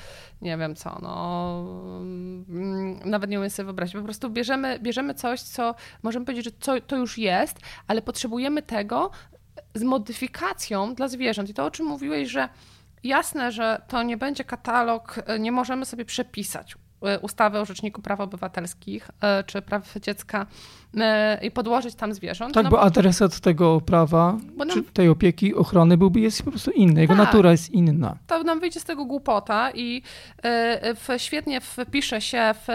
[0.43, 1.59] nie wiem co, no
[2.01, 6.51] mm, nawet nie umiem sobie wyobrazić, po prostu bierzemy, bierzemy coś, co możemy powiedzieć, że
[6.61, 9.11] co, to już jest, ale potrzebujemy tego
[9.75, 11.51] z modyfikacją dla zwierząt.
[11.51, 12.49] I to, o czym mówiłeś, że
[13.05, 16.77] jasne, że to nie będzie katalog, nie możemy sobie przepisać
[17.23, 19.11] ustawy o Rzeczniku Praw Obywatelskich
[19.47, 20.43] czy praw dziecka.
[20.43, 20.47] E,
[21.43, 22.55] i podłożyć tam zwierząt.
[22.55, 26.51] Tak, no bo, bo adresat tego prawa, nam, czy tej opieki, ochrony byłby jest po
[26.51, 28.17] prostu inny, jego tak, natura jest inna.
[28.27, 30.03] To nam wyjdzie z tego głupota i
[30.43, 32.69] e, w, świetnie wpisze się w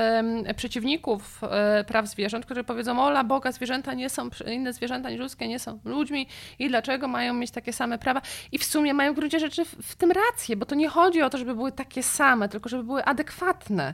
[0.55, 5.47] przeciwników e, praw zwierząt, którzy powiedzą, ola Boga, zwierzęta nie są, inne zwierzęta niż ludzkie
[5.47, 6.27] nie są ludźmi
[6.59, 8.21] i dlaczego mają mieć takie same prawa.
[8.51, 11.21] I w sumie mają w gruncie rzeczy w, w tym rację, bo to nie chodzi
[11.21, 13.93] o to, żeby były takie same, tylko żeby były adekwatne.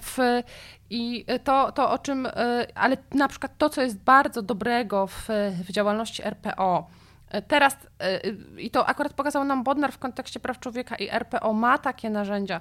[0.00, 0.42] W,
[0.90, 5.28] I to, to, o czym, e, ale na przykład to, co jest bardzo dobrego w,
[5.68, 6.86] w działalności RPO,
[7.28, 8.20] e, Teraz, e,
[8.58, 12.60] i to akurat pokazał nam Bodnar w kontekście praw człowieka i RPO ma takie narzędzia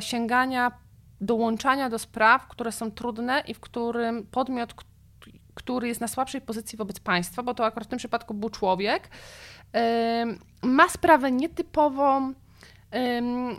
[0.00, 0.72] sięgania,
[1.20, 4.74] dołączania do spraw, które są trudne i w którym podmiot,
[5.54, 9.08] który jest na słabszej pozycji wobec państwa, bo to akurat w tym przypadku był człowiek,
[10.62, 12.34] ma sprawę nietypową,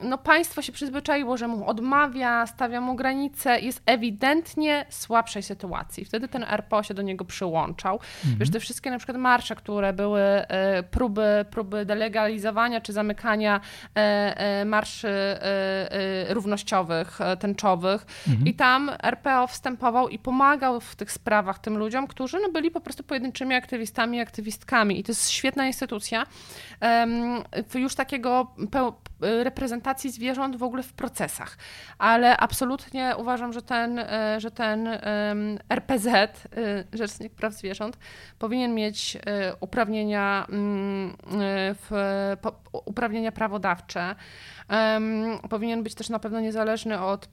[0.03, 6.05] no państwo się przyzwyczaiło, że mu odmawia, stawia mu granice, jest ewidentnie słabszej sytuacji.
[6.05, 7.93] Wtedy ten RPO się do niego przyłączał.
[7.93, 8.39] Mhm.
[8.39, 13.61] Wiesz, te wszystkie na przykład marsze, które były e, próby, próby delegalizowania czy zamykania
[13.95, 13.99] e,
[14.37, 15.07] e, marszy
[16.29, 18.47] równościowych, tęczowych mhm.
[18.47, 22.81] i tam RPO wstępował i pomagał w tych sprawach tym ludziom, którzy no, byli po
[22.81, 26.25] prostu pojedynczymi aktywistami, aktywistkami i to jest świetna instytucja.
[27.75, 28.55] Już takiego
[29.43, 31.57] reprezentacji zwierząt w ogóle w procesach.
[31.97, 34.05] Ale absolutnie uważam, że ten, y,
[34.37, 34.87] że ten
[35.69, 37.97] RPZ, y, Rzecznik Praw Zwierząt,
[38.39, 39.17] powinien mieć
[39.59, 40.47] uprawnienia,
[41.73, 41.91] w,
[42.85, 44.15] uprawnienia prawodawcze.
[45.49, 47.29] Powinien być też na pewno niezależny od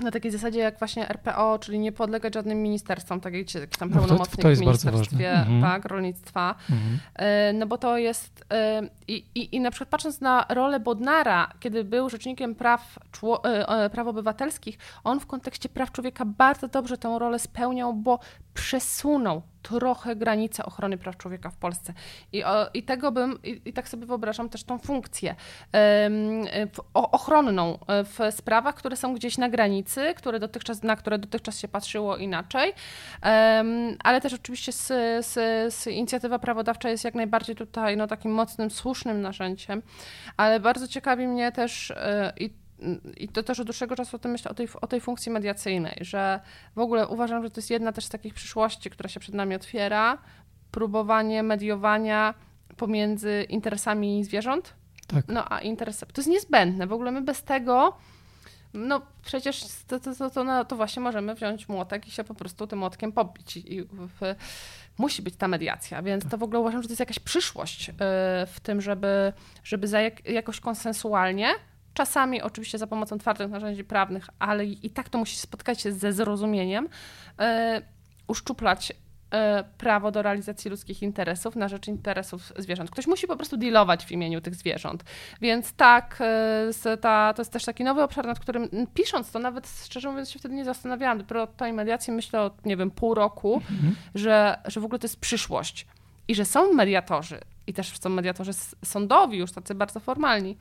[0.00, 4.38] na takiej zasadzie jak właśnie RPO, czyli nie podlegać żadnym ministerstwom, tak jak tam pełnomocnik
[4.38, 5.62] no to, to w ministerstwie mhm.
[5.62, 6.54] tak, rolnictwa.
[6.70, 6.98] Mhm.
[7.58, 8.44] No bo to jest
[9.10, 12.98] i, i, i na przykład patrząc na rolę Bodnara, kiedy był rzecznikiem praw,
[13.44, 18.18] e, praw obywatelskich, on w kontekście praw człowieka bardzo dobrze tę rolę spełniał, bo
[18.54, 21.92] przesunął trochę granice ochrony praw człowieka w Polsce.
[22.32, 25.34] I, o, i tego bym, i, i, tak sobie wyobrażam też tą funkcję
[26.94, 31.68] ochronną e, w sprawach, które są gdzieś na granicy, które dotychczas, na które dotychczas się
[31.68, 32.72] patrzyło inaczej,
[34.04, 34.86] ale też oczywiście z,
[35.26, 35.34] z,
[35.74, 39.82] z inicjatywa prawodawcza jest jak najbardziej tutaj no, takim mocnym, słusznym narzędziem,
[40.36, 42.60] ale bardzo ciekawi mnie też e, i
[43.16, 45.98] i to też od dłuższego czasu o tym myślę, o tej, o tej funkcji mediacyjnej,
[46.00, 46.40] że
[46.76, 49.54] w ogóle uważam, że to jest jedna też z takich przyszłości, która się przed nami
[49.54, 50.18] otwiera,
[50.70, 52.34] próbowanie mediowania
[52.76, 54.74] pomiędzy interesami zwierząt,
[55.06, 55.24] tak.
[55.28, 57.96] no a interes, to jest niezbędne, w ogóle my bez tego,
[58.74, 62.34] no przecież to, to, to, to, no, to właśnie możemy wziąć młotek i się po
[62.34, 64.34] prostu tym młotkiem pobić i w,
[64.98, 67.92] musi być ta mediacja, więc to w ogóle uważam, że to jest jakaś przyszłość y,
[68.46, 69.32] w tym, żeby,
[69.64, 71.54] żeby za jak, jakoś konsensualnie
[71.94, 76.12] Czasami oczywiście za pomocą twardych narzędzi prawnych, ale i tak to musi spotkać się ze
[76.12, 76.88] zrozumieniem,
[77.38, 77.82] e,
[78.28, 78.92] uszczuplać
[79.78, 82.90] prawo do realizacji ludzkich interesów na rzecz interesów zwierząt.
[82.90, 85.04] Ktoś musi po prostu dealować w imieniu tych zwierząt.
[85.40, 86.18] Więc tak,
[86.86, 90.30] e, ta, to jest też taki nowy obszar, nad którym pisząc to nawet szczerze mówiąc
[90.30, 91.18] się wtedy nie zastanawiałam.
[91.18, 93.96] Dopiero o tej mediacji myślę od, nie wiem, pół roku, mhm.
[94.14, 95.86] że, że w ogóle to jest przyszłość
[96.28, 98.52] i że są mediatorzy i też są mediatorzy
[98.84, 100.56] sądowi, już tacy bardzo formalni,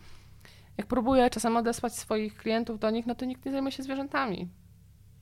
[0.77, 4.49] jak próbuję czasem odesłać swoich klientów do nich, no to nikt nie zajmuje się zwierzętami.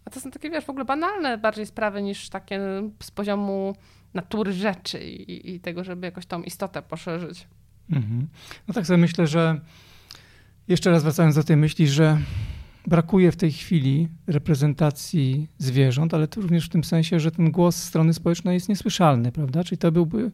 [0.08, 2.60] A to są takie, wiesz, w ogóle banalne bardziej sprawy niż takie
[3.04, 3.76] z poziomu
[4.14, 7.48] natury rzeczy i, i tego, żeby jakoś tą istotę poszerzyć.
[7.92, 8.28] Mhm.
[8.68, 9.62] No tak sobie myślę, że
[10.68, 12.18] jeszcze raz wracając do tej myśli, że
[12.86, 17.76] brakuje w tej chwili reprezentacji zwierząt, ale to również w tym sensie, że ten głos
[17.76, 19.64] strony społecznej jest niesłyszalny, prawda?
[19.64, 20.32] Czyli to byłby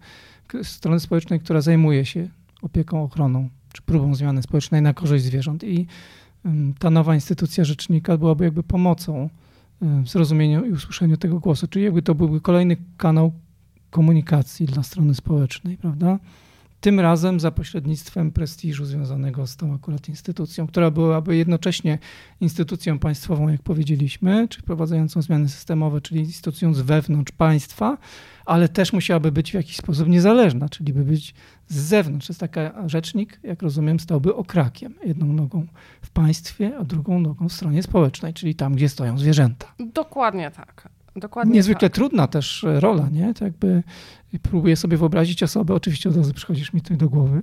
[0.64, 2.30] strony społecznej, która zajmuje się
[2.62, 5.64] opieką, ochroną czy próbą zmiany społecznej na korzyść zwierząt.
[5.64, 5.88] I
[6.80, 9.30] ta nowa instytucja rzecznika byłaby jakby pomocą
[10.06, 11.68] zrozumieniu i usłyszeniu tego głosu.
[11.68, 13.34] Czyli jakby to byłby kolejny kanał
[13.90, 16.20] komunikacji dla strony społecznej, prawda?
[16.84, 22.00] Tym razem za pośrednictwem prestiżu związanego z tą akurat instytucją, która byłaby jednocześnie
[22.42, 27.98] instytucją państwową, jak powiedzieliśmy, czy wprowadzającą zmiany systemowe, czyli instytucją z wewnątrz państwa,
[28.46, 31.34] ale też musiałaby być w jakiś sposób niezależna, czyli by być
[31.68, 32.30] z zewnątrz.
[32.30, 34.94] Jest taki rzecznik, jak rozumiem, stałby okrakiem.
[35.06, 35.68] Jedną nogą
[36.02, 39.74] w państwie, a drugą nogą w stronie społecznej, czyli tam, gdzie stoją zwierzęta.
[39.94, 40.90] Dokładnie tak.
[41.16, 41.96] Dokładnie Niezwykle tak.
[41.96, 43.34] trudna też rola, nie?
[43.34, 43.84] To jakby
[44.42, 47.42] próbuję sobie wyobrazić osobę, oczywiście od razu przychodzisz mi tutaj do głowy,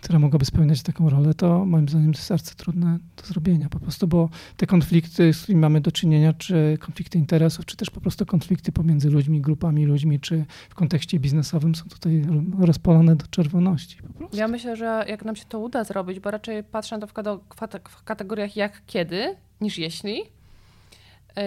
[0.00, 3.80] która mogłaby spełniać taką rolę, to moim zdaniem to jest bardzo trudne do zrobienia po
[3.80, 8.00] prostu, bo te konflikty, z którymi mamy do czynienia, czy konflikty interesów, czy też po
[8.00, 12.22] prostu konflikty pomiędzy ludźmi, grupami ludźmi, czy w kontekście biznesowym są tutaj
[12.60, 13.98] rozpalone do czerwoności.
[14.32, 17.40] Ja myślę, że jak nam się to uda zrobić, bo raczej patrzę na to
[17.88, 21.42] w kategoriach jak kiedy, niż jeśli, yy,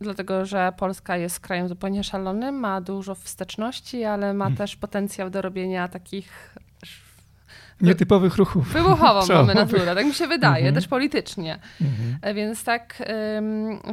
[0.00, 4.56] dlatego że Polska jest krajem zupełnie szalonym, ma dużo wsteczności, ale ma hmm.
[4.56, 6.56] też potencjał do robienia takich
[7.84, 8.72] nietypowych ruchów.
[8.72, 10.74] Wybuchową mamy naturę, tak mi się wydaje, mhm.
[10.74, 11.58] też politycznie.
[11.80, 12.18] Mhm.
[12.22, 13.02] E, więc tak,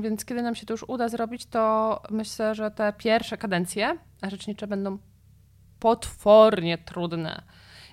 [0.01, 3.97] więc kiedy nam się to już uda zrobić, to myślę, że te pierwsze kadencje
[4.29, 4.97] rzecznicze będą
[5.79, 7.41] potwornie trudne.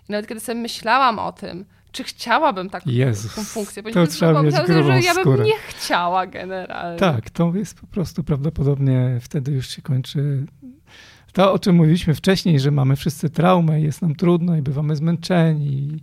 [0.09, 3.83] I nawet kiedy sobie myślałam o tym, czy chciałabym taką, Jezus, taką funkcję.
[3.83, 5.45] To trzeba mieć grubą że ja bym skórę.
[5.45, 6.99] nie chciała generalnie.
[6.99, 10.47] Tak, to jest po prostu prawdopodobnie wtedy już się kończy
[11.33, 16.01] to, o czym mówiliśmy wcześniej, że mamy wszyscy traumę jest nam trudno i bywamy zmęczeni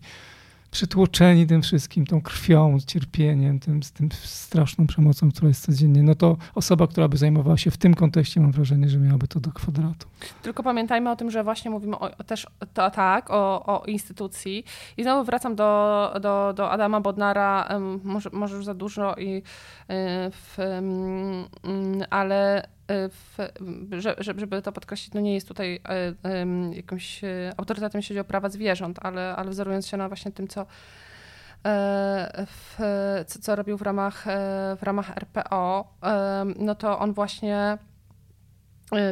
[0.76, 6.16] przytłoczeni tym wszystkim, tą krwią, cierpieniem, tym, z tym straszną przemocą, która jest codziennie, no
[6.16, 9.52] to osoba, która by zajmowała się w tym kontekście, mam wrażenie, że miałaby to do
[9.52, 10.08] kwadratu.
[10.42, 14.64] Tylko pamiętajmy o tym, że właśnie mówimy o, też to, tak, o, o instytucji.
[14.98, 17.70] I znowu wracam do, do, do Adama Bodnara,
[18.04, 19.44] może, może już za dużo, i, y,
[20.32, 20.58] w,
[22.10, 23.38] ale Y, w,
[24.20, 28.50] żeby to podkreślić, no nie jest tutaj y, jakimś y, autorytetem, jeśli chodzi o prawa
[28.50, 30.66] zwierząt, ale, ale wzorując się na właśnie tym, co,
[32.48, 32.78] w,
[33.28, 34.26] co, co robił w ramach,
[34.78, 35.94] w ramach RPO,
[36.60, 37.78] no to on właśnie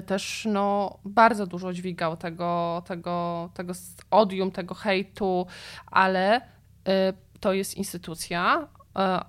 [0.05, 3.73] też no, bardzo dużo dźwigał tego, tego, tego
[4.11, 5.47] odium, tego hejtu,
[5.85, 6.41] ale
[7.39, 8.82] to jest instytucja, E,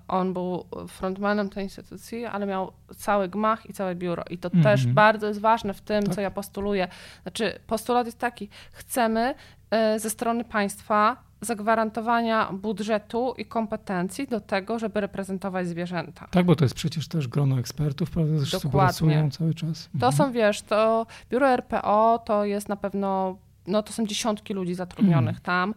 [0.09, 4.25] on był frontmanem tej instytucji, ale miał cały gmach i całe biuro.
[4.31, 4.65] I to mm -hmm.
[4.65, 6.15] też bardzo jest ważne w tym, tak.
[6.15, 6.89] co ja postuluję.
[7.23, 9.35] Znaczy, postulat jest taki: chcemy
[9.71, 16.29] e, ze strony państwa zagwarantowania budżetu i kompetencji do tego, żeby reprezentować zwierzęta.
[16.31, 19.89] Tak, bo to jest przecież też grono ekspertów, prawda, też współpracują cały czas.
[20.01, 23.37] To są, wiesz, to biuro RPO to jest na pewno
[23.67, 25.43] no to są dziesiątki ludzi zatrudnionych mm.
[25.43, 25.75] tam,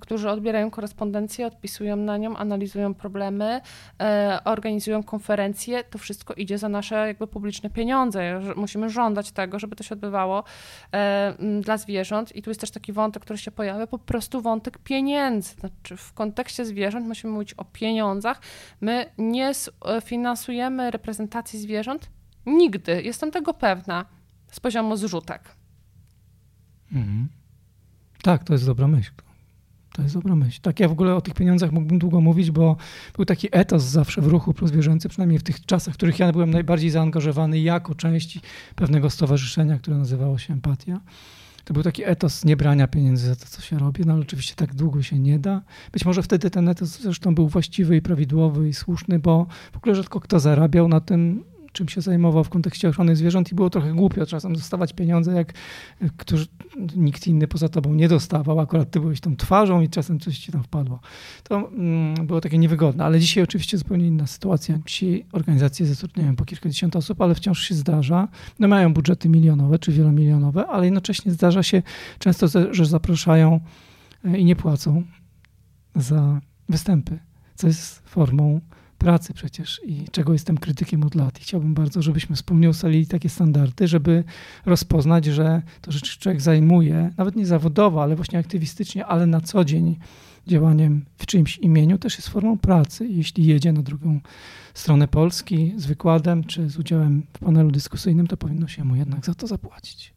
[0.00, 3.60] którzy odbierają korespondencję, odpisują na nią, analizują problemy,
[4.00, 5.84] e, organizują konferencje.
[5.84, 8.40] To wszystko idzie za nasze jakby publiczne pieniądze.
[8.56, 10.44] Musimy żądać tego, żeby to się odbywało
[10.92, 12.36] e, dla zwierząt.
[12.36, 15.54] I tu jest też taki wątek, który się pojawia, po prostu wątek pieniędzy.
[15.54, 18.40] Znaczy w kontekście zwierząt musimy mówić o pieniądzach.
[18.80, 22.10] My nie e, finansujemy reprezentacji zwierząt
[22.46, 24.04] nigdy, jestem tego pewna,
[24.50, 25.59] z poziomu zrzutek.
[26.92, 27.28] Mhm.
[28.22, 29.12] Tak, to jest dobra myśl.
[29.92, 30.60] To jest dobra myśl.
[30.62, 32.76] Tak, ja w ogóle o tych pieniądzach mógłbym długo mówić, bo
[33.16, 36.50] był taki etos zawsze w ruchu prozwierzęcy, przynajmniej w tych czasach, w których ja byłem
[36.50, 38.40] najbardziej zaangażowany jako część
[38.74, 41.00] pewnego stowarzyszenia, które nazywało się Empatia.
[41.64, 44.74] To był taki etos niebrania pieniędzy za to, co się robi, no ale oczywiście tak
[44.74, 45.62] długo się nie da.
[45.92, 49.94] Być może wtedy ten etos zresztą był właściwy i prawidłowy i słuszny, bo w ogóle
[49.94, 53.92] rzadko kto zarabiał na tym, czym się zajmował w kontekście ochrony zwierząt i było trochę
[53.92, 55.52] głupio czasem dostawać pieniądze, jak
[56.16, 56.46] którzy,
[56.96, 60.52] nikt inny poza tobą nie dostawał, akurat ty byłeś tą twarzą i czasem coś ci
[60.52, 61.00] tam wpadło.
[61.42, 64.78] To mm, było takie niewygodne, ale dzisiaj oczywiście zupełnie inna sytuacja.
[64.86, 68.28] Dzisiaj organizacje zatrudniają po kilkadziesiąt osób, ale wciąż się zdarza,
[68.58, 71.82] no mają budżety milionowe czy wielomilionowe, ale jednocześnie zdarza się
[72.18, 73.60] często, że zapraszają
[74.24, 75.02] e, i nie płacą
[75.94, 77.18] za występy,
[77.54, 78.60] co jest formą
[79.00, 81.40] pracy przecież i czego jestem krytykiem od lat.
[81.40, 84.24] I chciałbym bardzo, żebyśmy wspólnie ustalili takie standardy, żeby
[84.66, 89.64] rozpoznać, że to, że człowiek zajmuje, nawet nie zawodowo, ale właśnie aktywistycznie, ale na co
[89.64, 89.96] dzień
[90.46, 93.06] działaniem w czyimś imieniu też jest formą pracy.
[93.06, 94.20] Jeśli jedzie na drugą
[94.74, 99.26] stronę Polski z wykładem czy z udziałem w panelu dyskusyjnym, to powinno się mu jednak
[99.26, 100.14] za to zapłacić.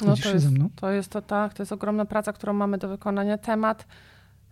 [0.00, 0.46] No to, jest,
[0.76, 3.38] to jest to tak, to jest ogromna praca, którą mamy do wykonania.
[3.38, 3.86] Temat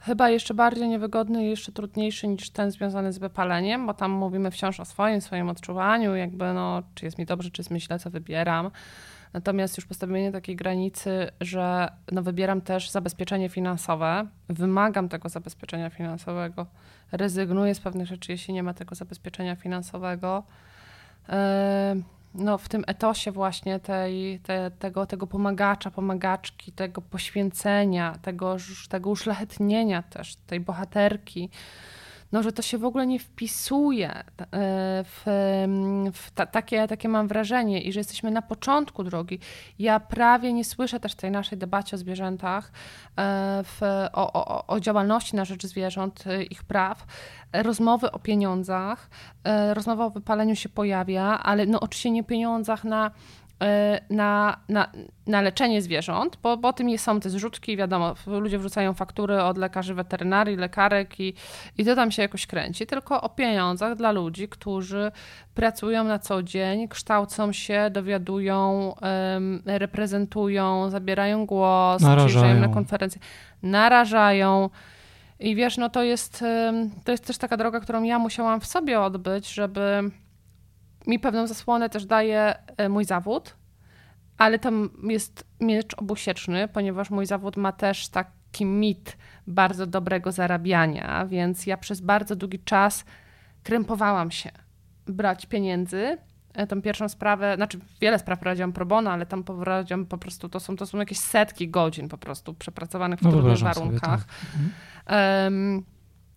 [0.06, 4.50] Chyba jeszcze bardziej niewygodny i jeszcze trudniejszy niż ten związany z wypaleniem, bo tam mówimy
[4.50, 7.98] wciąż o swoim, swoim odczuwaniu, jakby no, czy jest mi dobrze, czy jest mi źle,
[7.98, 8.70] co wybieram.
[9.32, 16.66] Natomiast już postawienie takiej granicy, że no wybieram też zabezpieczenie finansowe, wymagam tego zabezpieczenia finansowego,
[17.12, 20.42] rezygnuję z pewnych rzeczy, jeśli nie ma tego zabezpieczenia finansowego.
[21.28, 21.34] Yy,
[22.36, 28.56] no, w tym etosie właśnie tej, te, tego, tego pomagacza, pomagaczki, tego poświęcenia, tego,
[28.88, 31.50] tego uszlachetnienia też, tej bohaterki,
[32.32, 34.24] no, że to się w ogóle nie wpisuje e,
[35.04, 35.22] w,
[36.12, 39.38] w ta, takie, takie mam wrażenie i że jesteśmy na początku drogi.
[39.78, 42.72] Ja prawie nie słyszę też tej naszej debacie o zwierzętach,
[43.16, 43.82] e, w,
[44.12, 47.06] o, o, o działalności na rzecz zwierząt, e, ich praw,
[47.52, 49.10] rozmowy o pieniądzach,
[49.72, 53.10] rozmowa o wypaleniu się pojawia, ale no oczywiście nie pieniądzach na
[54.10, 54.92] na, na,
[55.26, 59.94] na leczenie zwierząt, bo, bo tym są te zrzutki, wiadomo, ludzie wrzucają faktury od lekarzy
[59.94, 61.34] weterynarii, lekarek i,
[61.78, 65.12] i to tam się jakoś kręci, tylko o pieniądzach dla ludzi, którzy
[65.54, 68.94] pracują na co dzień, kształcą się, dowiadują,
[69.32, 73.20] um, reprezentują, zabierają głos, przyjeżdżają na konferencje,
[73.62, 74.70] narażają.
[75.40, 76.44] I wiesz, no to jest,
[77.04, 80.10] to jest też taka droga, którą ja musiałam w sobie odbyć, żeby
[81.06, 83.56] mi pewną zasłonę też daje e, mój zawód,
[84.38, 89.16] ale tam jest miecz obusieczny, ponieważ mój zawód ma też taki mit
[89.46, 93.04] bardzo dobrego zarabiania, więc ja przez bardzo długi czas
[93.62, 94.50] krępowałam się
[95.06, 96.18] brać pieniędzy.
[96.54, 100.48] E, tą pierwszą sprawę, znaczy wiele spraw prowadziłam pro bono, ale tam prowadziłam po prostu,
[100.48, 104.20] to są, to są jakieś setki godzin po prostu przepracowanych w no, trudnych warunkach.
[104.20, 104.70] Sobie,
[105.04, 105.16] tak.
[105.44, 105.84] um,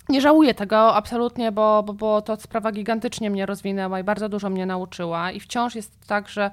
[0.10, 4.49] nie żałuję tego absolutnie, bo, bo, bo to sprawa gigantycznie mnie rozwinęła i bardzo dużo
[4.49, 5.31] mnie nauczyła.
[5.31, 6.52] I wciąż jest tak, że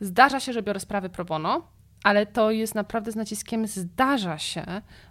[0.00, 1.62] zdarza się, że biorę sprawy pro bono,
[2.04, 4.64] ale to jest naprawdę z naciskiem zdarza się,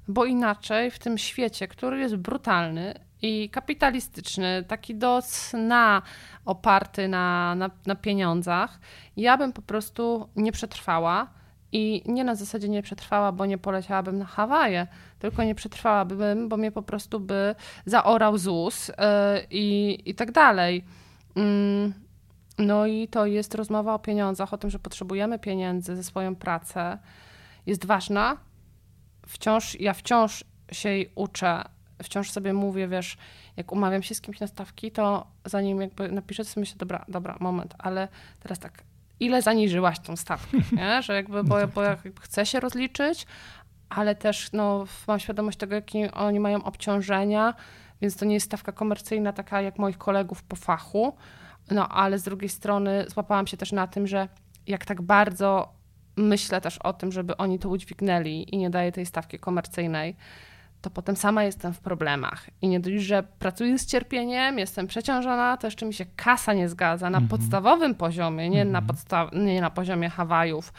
[0.07, 6.01] bo inaczej w tym świecie, który jest brutalny i kapitalistyczny, taki do cna
[6.45, 8.79] oparty na, na, na pieniądzach,
[9.17, 11.27] ja bym po prostu nie przetrwała
[11.75, 14.87] i nie na zasadzie nie przetrwała, bo nie poleciałabym na Hawaje,
[15.19, 18.95] tylko nie przetrwałabym, bo mnie po prostu by zaorał ZUS yy,
[19.51, 20.85] i, i tak dalej.
[21.35, 21.43] Yy,
[22.57, 26.97] no i to jest rozmowa o pieniądzach, o tym, że potrzebujemy pieniędzy ze swoją pracę.
[27.65, 28.37] Jest ważna.
[29.27, 31.63] Wciąż, ja wciąż się jej uczę,
[32.03, 33.17] wciąż sobie mówię, wiesz,
[33.57, 37.37] jak umawiam się z kimś na stawki, to zanim jakby napiszę, to myślę, dobra, dobra,
[37.39, 38.07] moment, ale
[38.39, 38.83] teraz tak,
[39.19, 41.01] ile zaniżyłaś tą stawkę, nie?
[41.01, 41.99] Że jakby, bo, bo tak.
[42.21, 43.27] chcę się rozliczyć,
[43.89, 47.53] ale też no, mam świadomość tego, jakie oni mają obciążenia,
[48.01, 51.15] więc to nie jest stawka komercyjna taka jak moich kolegów po fachu,
[51.71, 54.27] no ale z drugiej strony złapałam się też na tym, że
[54.67, 55.73] jak tak bardzo
[56.17, 60.15] myślę też o tym, żeby oni to udźwignęli i nie daję tej stawki komercyjnej,
[60.85, 62.49] to potem sama jestem w problemach.
[62.61, 66.69] I nie dość, że pracuję z cierpieniem, jestem przeciążona, to jeszcze mi się kasa nie
[66.69, 67.31] zgadza na mm -hmm.
[67.31, 68.71] podstawowym poziomie, nie, mm -hmm.
[68.71, 68.97] na mhm.
[68.97, 70.73] podsta- nie na poziomie Hawajów.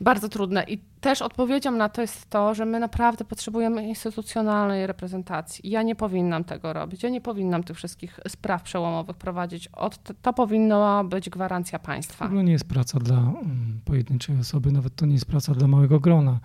[0.00, 0.64] Bardzo trudne.
[0.64, 5.70] I też odpowiedzią na to jest to, że my naprawdę potrzebujemy instytucjonalnej reprezentacji.
[5.70, 7.02] Ja nie powinnam tego robić.
[7.02, 9.68] Ja nie powinnam tych wszystkich spraw przełomowych prowadzić.
[9.68, 12.28] Od, to powinna być gwarancja państwa.
[12.28, 16.00] To nie jest praca dla mm, pojedynczej osoby, nawet to nie jest praca dla małego
[16.00, 16.40] grona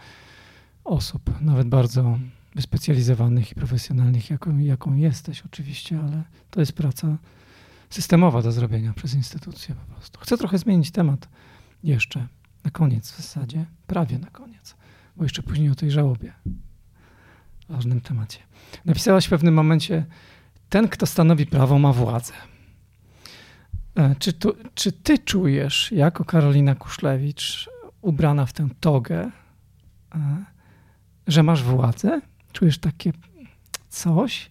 [0.87, 2.19] osób, nawet bardzo
[2.55, 7.17] wyspecjalizowanych i profesjonalnych, jaką, jaką jesteś oczywiście, ale to jest praca
[7.89, 10.19] systemowa do zrobienia przez instytucje po prostu.
[10.19, 11.29] Chcę trochę zmienić temat
[11.83, 12.27] jeszcze,
[12.63, 14.75] na koniec w zasadzie, prawie na koniec,
[15.15, 16.33] bo jeszcze później o tej żałobie,
[17.69, 18.39] ważnym temacie.
[18.85, 20.05] Napisałaś w pewnym momencie,
[20.69, 22.33] ten, kto stanowi prawo, ma władzę.
[23.95, 27.69] E, czy, tu, czy ty czujesz, jako Karolina Kuszlewicz,
[28.01, 29.31] ubrana w tę togę,
[30.15, 30.45] e,
[31.27, 32.21] że masz władzę?
[32.51, 33.11] Czujesz takie
[33.89, 34.49] coś?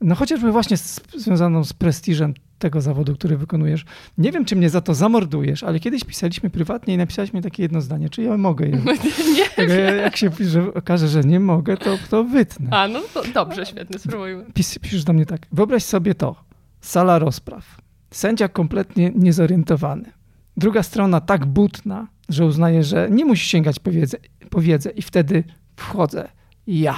[0.00, 3.84] No chociażby właśnie z, związaną z prestiżem tego zawodu, który wykonujesz.
[4.18, 7.62] Nie wiem, czy mnie za to zamordujesz, ale kiedyś pisaliśmy prywatnie i napisałeś mi takie
[7.62, 8.76] jedno zdanie, czy ja mogę je.
[9.36, 12.68] Nie jak, jak się że okaże, że nie mogę, to, to wytnę.
[12.70, 14.44] A, no to dobrze, świetnie, spróbujmy.
[14.54, 16.44] Pis, piszesz do mnie tak, wyobraź sobie to,
[16.80, 17.80] sala rozpraw,
[18.10, 20.12] sędzia kompletnie niezorientowany,
[20.56, 24.18] druga strona tak butna, że uznaje, że nie musi sięgać po wiedzę,
[24.50, 25.44] po wiedzę i wtedy
[25.80, 26.28] wchodzę
[26.66, 26.96] ja.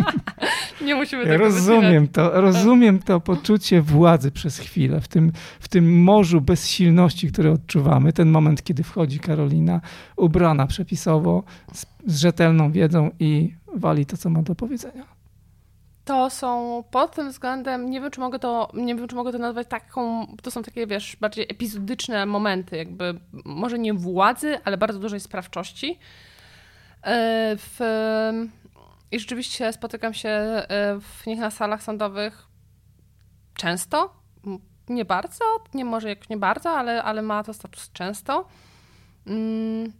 [0.86, 6.02] Nie musimy tego Rozumiem to, rozumiem to poczucie władzy przez chwilę w tym, w tym
[6.02, 8.12] morzu bezsilności, które odczuwamy.
[8.12, 9.80] Ten moment, kiedy wchodzi Karolina,
[10.16, 15.04] ubrana przepisowo, z, z rzetelną wiedzą i wali to, co ma do powiedzenia.
[16.04, 19.38] To są pod tym względem, nie wiem, czy mogę to, nie wiem, czy mogę to
[19.38, 24.98] nazwać taką, to są takie, wiesz, bardziej epizodyczne momenty, jakby może nie władzy, ale bardzo
[24.98, 25.98] dużej sprawczości
[27.02, 27.78] w,
[29.10, 30.64] I rzeczywiście spotykam się e,
[31.00, 32.46] w nich na salach sądowych
[33.54, 34.14] często.
[34.88, 35.44] Nie bardzo,
[35.74, 38.48] nie może jak nie bardzo, ale, ale ma to status często.
[39.26, 39.92] Mm,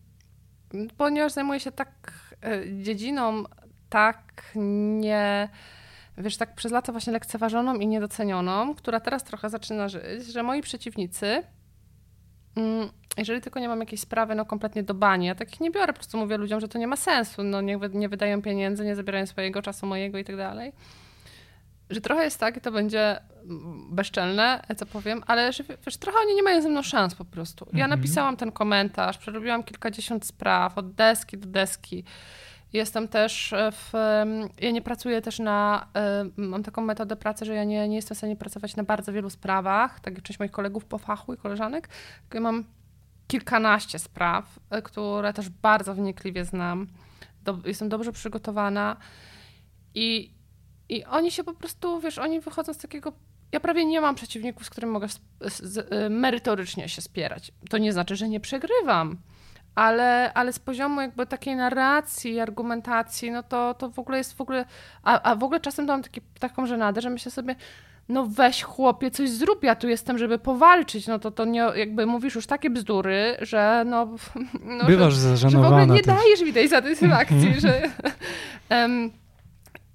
[0.96, 2.12] ponieważ zajmuję się tak
[2.42, 3.44] e, dziedziną,
[3.88, 5.48] tak nie
[6.18, 10.62] wiesz, tak przez lata właśnie lekceważoną i niedocenioną, która teraz trochę zaczyna żyć, że moi
[10.62, 11.42] przeciwnicy
[12.56, 12.88] mm,
[13.20, 15.98] jeżeli tylko nie mam jakiejś sprawy no kompletnie do bani, ja takich nie biorę, po
[15.98, 19.26] prostu mówię ludziom, że to nie ma sensu, no nie, nie wydają pieniędzy, nie zabierają
[19.26, 20.72] swojego czasu mojego i tak dalej.
[21.90, 23.20] Że trochę jest tak i to będzie
[23.90, 27.66] bezczelne, co powiem, ale że wiesz, trochę oni nie mają ze mną szans po prostu.
[27.72, 28.00] Ja mhm.
[28.00, 32.04] napisałam ten komentarz, przerobiłam kilkadziesiąt spraw od deski do deski
[32.72, 33.92] Jestem też w.
[34.60, 35.86] Ja nie pracuję też na.
[36.36, 39.30] Mam taką metodę pracy, że ja nie, nie jestem w stanie pracować na bardzo wielu
[39.30, 41.88] sprawach, tak jak część moich kolegów po fachu i koleżanek.
[42.34, 42.64] Ja mam
[43.30, 46.86] kilkanaście spraw, e, które też bardzo wnikliwie znam.
[47.42, 48.96] Do, jestem dobrze przygotowana
[49.94, 50.34] i,
[50.88, 53.12] i oni się po prostu, wiesz, oni wychodzą z takiego.
[53.52, 55.06] Ja prawie nie mam przeciwników, z którymi mogę
[55.90, 57.52] e, merytorycznie się spierać.
[57.70, 59.16] To nie znaczy, że nie przegrywam
[59.74, 64.40] ale, ale z poziomu jakby takiej narracji, argumentacji, no to, to w ogóle jest w
[64.40, 64.64] ogóle,
[65.02, 67.54] a, a w ogóle czasem mam taki, taką żenadę, że myślę sobie,
[68.10, 72.06] no weź chłopie, coś zrób, ja tu jestem, żeby powalczyć, no to to nie, jakby
[72.06, 74.08] mówisz już takie bzdury, że no...
[74.78, 76.16] no Bywasz że, że w ogóle nie też.
[76.16, 77.82] dajesz mi tej satysfakcji, że...
[78.70, 79.10] Um,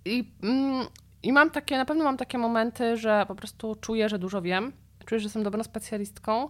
[0.06, 0.86] i, mm,
[1.24, 4.72] I mam takie, na pewno mam takie momenty, że po prostu czuję, że dużo wiem,
[5.06, 6.50] czuję, że jestem dobrą specjalistką,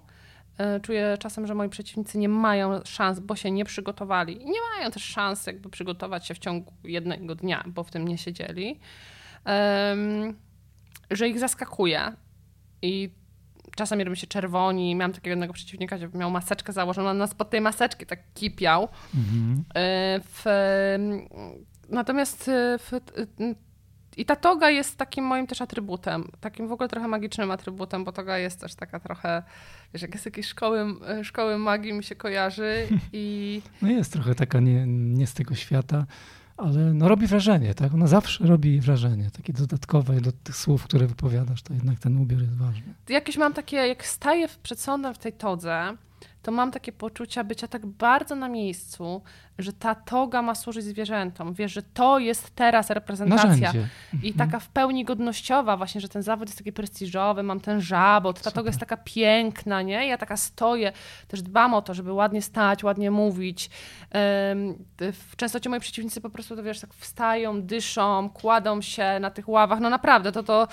[0.58, 4.42] E, czuję czasem, że moi przeciwnicy nie mają szans, bo się nie przygotowali.
[4.42, 8.08] I nie mają też szans jakby przygotować się w ciągu jednego dnia, bo w tym
[8.08, 8.80] nie siedzieli.
[9.46, 10.36] Um,
[11.12, 12.14] że ich zaskakuje.
[12.82, 13.10] I
[13.76, 14.96] czasami robi się czerwoni.
[14.96, 18.88] Miałam takiego jednego przeciwnika, który miał maseczkę założoną, na spod tej maseczki tak kipiał.
[19.16, 19.64] Mhm.
[19.76, 20.44] E, w,
[21.90, 22.92] natomiast e, w,
[24.18, 28.12] i ta toga jest takim moim też atrybutem, takim w ogóle trochę magicznym atrybutem, bo
[28.12, 29.44] toga jest też taka trochę,
[29.94, 30.86] wiesz, jak jest jakieś szkoły,
[31.24, 33.62] szkoły magii mi się kojarzy i...
[33.82, 36.06] No jest trochę taka nie, nie z tego świata,
[36.58, 37.94] ale no robi wrażenie, tak?
[37.94, 42.42] Ona zawsze robi wrażenie, takie dodatkowe do tych słów, które wypowiadasz, to jednak ten ubiór
[42.42, 42.94] jest ważny.
[43.10, 45.98] Jakieś mam takie, jak staję przed sądem w tej todze,
[46.42, 49.22] to mam takie poczucia bycia tak bardzo na miejscu,
[49.60, 51.54] że ta toga ma służyć zwierzętom.
[51.54, 53.50] Wiesz, że to jest teraz reprezentacja.
[53.50, 53.88] Narzędzie.
[54.14, 54.34] I mhm.
[54.34, 58.42] taka w pełni godnościowa właśnie, że ten zawód jest taki prestiżowy, mam ten żabot, ta
[58.42, 58.54] Super.
[58.54, 60.08] toga jest taka piękna, nie?
[60.08, 60.92] Ja taka stoję,
[61.28, 63.70] też dbam o to, żeby ładnie stać, ładnie mówić.
[65.38, 69.50] Często ci moi przeciwnicy po prostu, to wiesz, tak wstają, dyszą, kładą się na tych
[69.50, 69.80] ławach.
[69.80, 70.68] No naprawdę, to, to,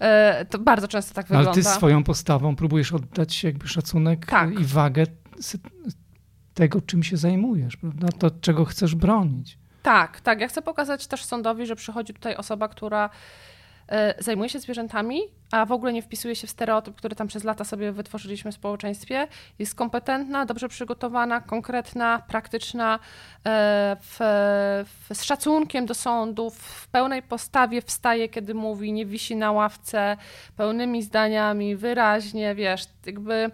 [0.00, 1.50] e, to bardzo często tak wygląda.
[1.50, 4.60] Ale ty swoją postawą próbujesz oddać jakby szacunek tak.
[4.60, 5.06] i wagę
[6.54, 8.08] tego, czym się zajmujesz, prawda?
[8.18, 9.58] To, czego chcesz bronić.
[9.82, 10.40] Tak, tak.
[10.40, 13.10] Ja chcę pokazać też sądowi, że przychodzi tutaj osoba, która
[13.88, 15.20] e, zajmuje się zwierzętami,
[15.50, 18.54] a w ogóle nie wpisuje się w stereotyp, który tam przez lata sobie wytworzyliśmy w
[18.54, 19.28] społeczeństwie.
[19.58, 22.98] Jest kompetentna, dobrze przygotowana, konkretna, praktyczna,
[23.46, 24.16] e, w,
[24.84, 30.16] w, z szacunkiem do sądów, w pełnej postawie wstaje, kiedy mówi, nie wisi na ławce,
[30.56, 33.50] pełnymi zdaniami, wyraźnie, wiesz, jakby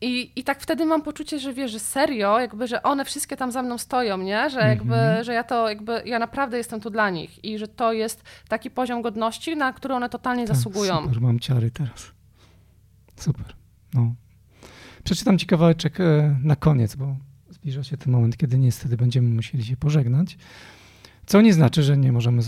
[0.00, 3.52] i, I tak wtedy mam poczucie, że wiesz, że serio, jakby, że one wszystkie tam
[3.52, 4.50] za mną stoją, nie?
[4.50, 5.24] Że jakby, mm -hmm.
[5.24, 8.70] że ja to jakby, ja naprawdę jestem tu dla nich i że to jest taki
[8.70, 11.02] poziom godności, na który one totalnie tak, zasługują.
[11.02, 12.12] Super, mam ciary teraz.
[13.16, 13.54] Super,
[13.94, 14.14] no.
[15.04, 17.16] Przeczytam ci kawałeczek e, na koniec, bo
[17.50, 20.38] zbliża się ten moment, kiedy niestety będziemy musieli się pożegnać.
[21.26, 22.42] Co nie znaczy, że nie możemy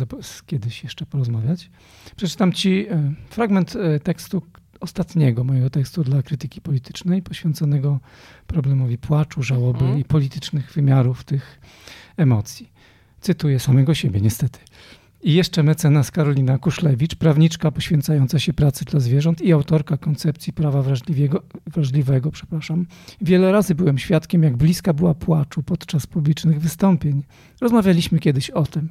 [0.47, 1.71] kiedyś jeszcze porozmawiać.
[2.17, 4.43] Przeczytam ci e, fragment e, tekstu,
[4.83, 8.01] ostatniego mojego tekstu dla krytyki politycznej, poświęconego
[8.47, 9.99] problemowi płaczu, żałoby mhm.
[9.99, 11.61] i politycznych wymiarów tych
[12.17, 12.73] emocji.
[13.21, 14.59] Cytuję samego siebie, niestety.
[15.23, 20.83] I jeszcze mecenas Karolina Kuszlewicz, prawniczka poświęcająca się pracy dla zwierząt i autorka koncepcji prawa
[20.83, 22.87] wrażliwego, wrażliwego przepraszam.
[23.21, 27.23] Wiele razy byłem świadkiem, jak bliska była płaczu podczas publicznych wystąpień.
[27.61, 28.91] Rozmawialiśmy kiedyś o tym.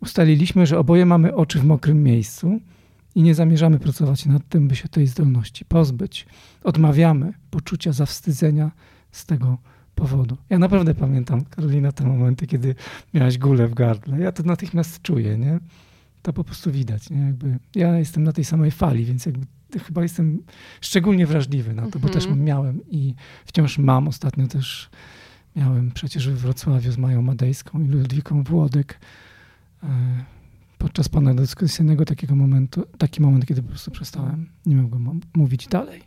[0.00, 2.60] Ustaliliśmy, że oboje mamy oczy w mokrym miejscu,
[3.14, 6.26] i nie zamierzamy pracować nad tym, by się tej zdolności pozbyć.
[6.64, 8.70] Odmawiamy poczucia zawstydzenia
[9.12, 9.58] z tego
[9.94, 10.36] powodu.
[10.50, 12.74] Ja naprawdę pamiętam, Karolina, te momenty, kiedy
[13.14, 14.20] miałaś gulę w gardle.
[14.20, 15.60] Ja to natychmiast czuję, nie?
[16.22, 17.20] To po prostu widać, nie?
[17.20, 19.46] Jakby ja jestem na tej samej fali, więc jakby
[19.86, 20.42] chyba jestem
[20.80, 22.44] szczególnie wrażliwy na to, bo też mhm.
[22.44, 23.14] miałem i
[23.44, 24.08] wciąż mam.
[24.08, 24.90] Ostatnio też
[25.56, 29.00] miałem przecież w Wrocławiu z Mają Madejską i Ludwiką Włodek
[30.80, 36.02] podczas dyskusyjnego takiego momentu, taki moment, kiedy po prostu przestałem, nie mogłem mówić dalej.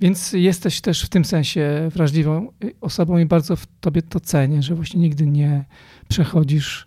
[0.00, 4.74] Więc jesteś też w tym sensie wrażliwą osobą i bardzo w tobie to cenię, że
[4.74, 5.64] właśnie nigdy nie
[6.08, 6.86] przechodzisz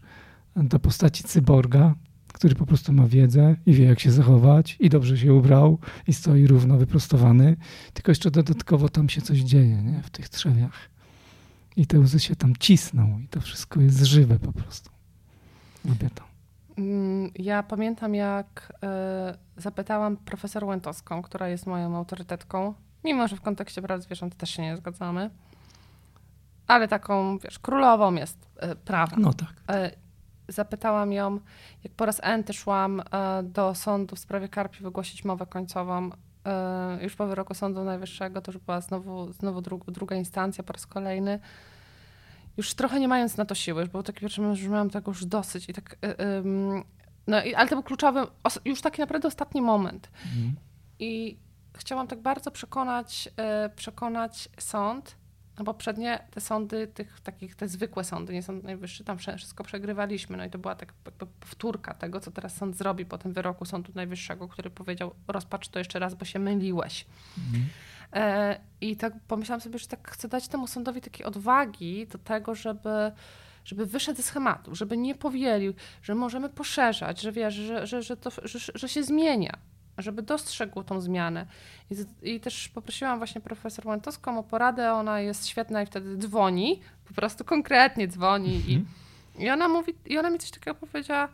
[0.55, 1.95] do postaci cyborga,
[2.33, 6.13] który po prostu ma wiedzę i wie, jak się zachować, i dobrze się ubrał, i
[6.13, 7.57] stoi równo wyprostowany,
[7.93, 10.03] tylko jeszcze dodatkowo tam się coś dzieje nie?
[10.03, 10.89] w tych trzewiach.
[11.75, 14.89] I te łzy się tam cisną, i to wszystko jest żywe po prostu.
[15.85, 16.32] Lubię to.
[16.77, 22.73] Mm, ja pamiętam, jak e, zapytałam profesor Łętowską, która jest moją autorytetką,
[23.03, 25.29] mimo że w kontekście praw zwierząt też się nie zgadzamy,
[26.67, 29.17] ale taką, wiesz, królową jest e, prawa.
[29.19, 29.53] No tak.
[29.69, 29.91] E,
[30.47, 31.39] zapytałam ją,
[31.83, 33.01] jak po raz enty szłam
[33.43, 36.09] do sądu w sprawie Karpi wygłosić mowę końcową,
[37.01, 41.39] już po wyroku Sądu Najwyższego, to już była znowu, znowu druga instancja po raz kolejny.
[42.57, 45.25] Już trochę nie mając na to siły, bo taki pierwszy moment, że miałam tego już
[45.25, 45.97] dosyć i tak...
[46.01, 46.83] Yy,
[47.27, 48.19] no, ale to był kluczowy,
[48.65, 50.09] już taki naprawdę ostatni moment.
[50.25, 50.55] Mhm.
[50.99, 51.37] I
[51.77, 55.15] chciałam tak bardzo przekonać, yy, przekonać sąd,
[55.57, 59.63] no bo poprzednie te sądy, tych takich, te zwykłe sądy, nie sąd najwyższy, tam wszystko
[59.63, 60.37] przegrywaliśmy.
[60.37, 63.65] No i to była tak jakby powtórka tego, co teraz sąd zrobi po tym wyroku
[63.65, 67.05] Sądu Najwyższego, który powiedział, rozpacz to jeszcze raz, bo się myliłeś.
[67.37, 67.65] Mhm.
[68.13, 72.55] E, I tak pomyślałam sobie, że tak chcę dać temu sądowi takiej odwagi do tego,
[72.55, 73.11] żeby
[73.65, 78.17] żeby wyszedł ze schematu, żeby nie powielił, że możemy poszerzać, że wiesz, że, że, że,
[78.17, 79.57] to, że, że się zmienia,
[79.97, 81.45] żeby dostrzegł tą zmianę.
[81.91, 81.95] I,
[82.33, 87.13] I, też poprosiłam właśnie profesor Łętowską o poradę, ona jest świetna i wtedy dzwoni, po
[87.13, 88.85] prostu konkretnie dzwoni mhm.
[89.39, 91.29] i, i ona mówi, i ona mi coś takiego powiedziała,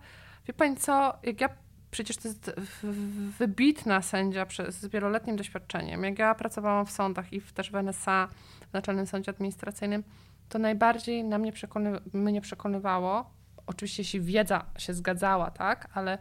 [0.48, 1.50] wie pani co, jak ja
[1.92, 2.52] przecież to jest
[3.40, 6.04] wybitna sędzia z wieloletnim doświadczeniem.
[6.04, 8.28] Jak ja pracowałam w sądach i też w NSA,
[8.70, 10.04] w Naczelnym Sądzie Administracyjnym,
[10.50, 13.30] to najbardziej na mnie, przekony, mnie przekonywało,
[13.66, 16.18] oczywiście jeśli wiedza się zgadzała, tak, ale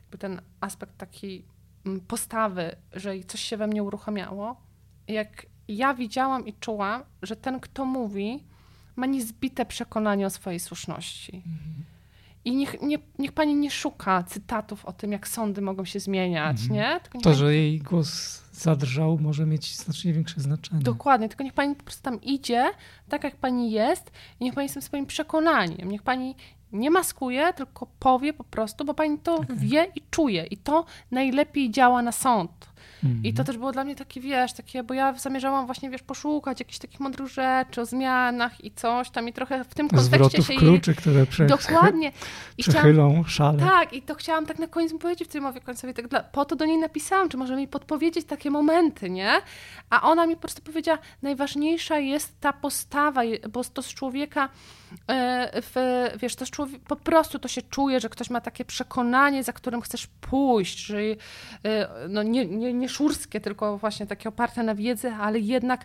[0.00, 1.44] jakby ten aspekt taki
[1.86, 4.60] mm, postawy, że coś się we mnie uruchamiało,
[5.08, 8.44] jak ja widziałam i czułam, że ten, kto mówi,
[8.96, 11.36] ma niezbite przekonanie o swojej słuszności.
[11.36, 11.91] Mhm.
[12.44, 16.62] I niech, nie, niech pani nie szuka cytatów o tym, jak sądy mogą się zmieniać,
[16.62, 16.72] mhm.
[16.72, 17.00] nie?
[17.00, 17.36] to, pani...
[17.36, 20.82] że jej głos zadrżał, może mieć znacznie większe znaczenie.
[20.82, 22.64] Dokładnie, tylko niech pani po prostu tam idzie,
[23.08, 24.10] tak jak pani jest,
[24.40, 26.34] i niech pani z tym swoim przekonaniem, niech pani
[26.72, 29.56] nie maskuje, tylko powie po prostu, bo pani to okay.
[29.56, 30.46] wie i czuje.
[30.46, 32.50] I to najlepiej działa na sąd.
[33.02, 33.46] I to mhm.
[33.46, 37.00] też było dla mnie takie, wiesz, takie, bo ja zamierzałam właśnie, wiesz, poszukać jakichś takich
[37.00, 40.56] mądrych rzeczy o zmianach i coś tam i trochę w tym kontekście Zwrotów się...
[40.56, 41.46] kluczy, które prze...
[41.46, 42.12] Dokładnie.
[42.58, 43.24] I chciałam...
[43.26, 43.58] szale.
[43.58, 46.22] Tak, i to chciałam tak na koniec powiedzieć w tej mowie końcowej, tak dla...
[46.22, 49.32] po to do niej napisałam, czy może mi podpowiedzieć takie momenty, nie?
[49.90, 53.22] A ona mi po prostu powiedziała, najważniejsza jest ta postawa,
[53.52, 54.48] bo to z człowieka
[55.62, 59.52] w, wiesz, to człowiek, po prostu to się czuje, że ktoś ma takie przekonanie, za
[59.52, 60.98] którym chcesz pójść, że
[61.64, 65.84] e, no nie, nie, nie szurskie, tylko właśnie takie oparte na wiedzy, ale jednak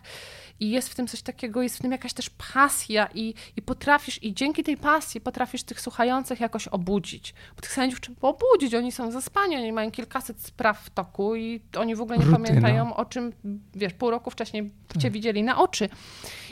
[0.60, 4.22] i jest w tym coś takiego, jest w tym jakaś też pasja i, i potrafisz,
[4.22, 7.34] i dzięki tej pasji potrafisz tych słuchających jakoś obudzić.
[7.56, 11.60] Bo tych sędziów trzeba obudzić, oni są zaspani, oni mają kilkaset spraw w toku i
[11.78, 12.46] oni w ogóle nie Rutyna.
[12.46, 13.32] pamiętają o czym,
[13.74, 15.02] wiesz, pół roku wcześniej tak.
[15.02, 15.88] cię widzieli na oczy.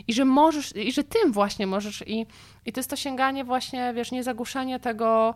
[0.07, 2.27] I że możesz, i że tym właśnie możesz i,
[2.67, 5.35] i to jest to sięganie właśnie, wiesz, nie zagłuszenie tego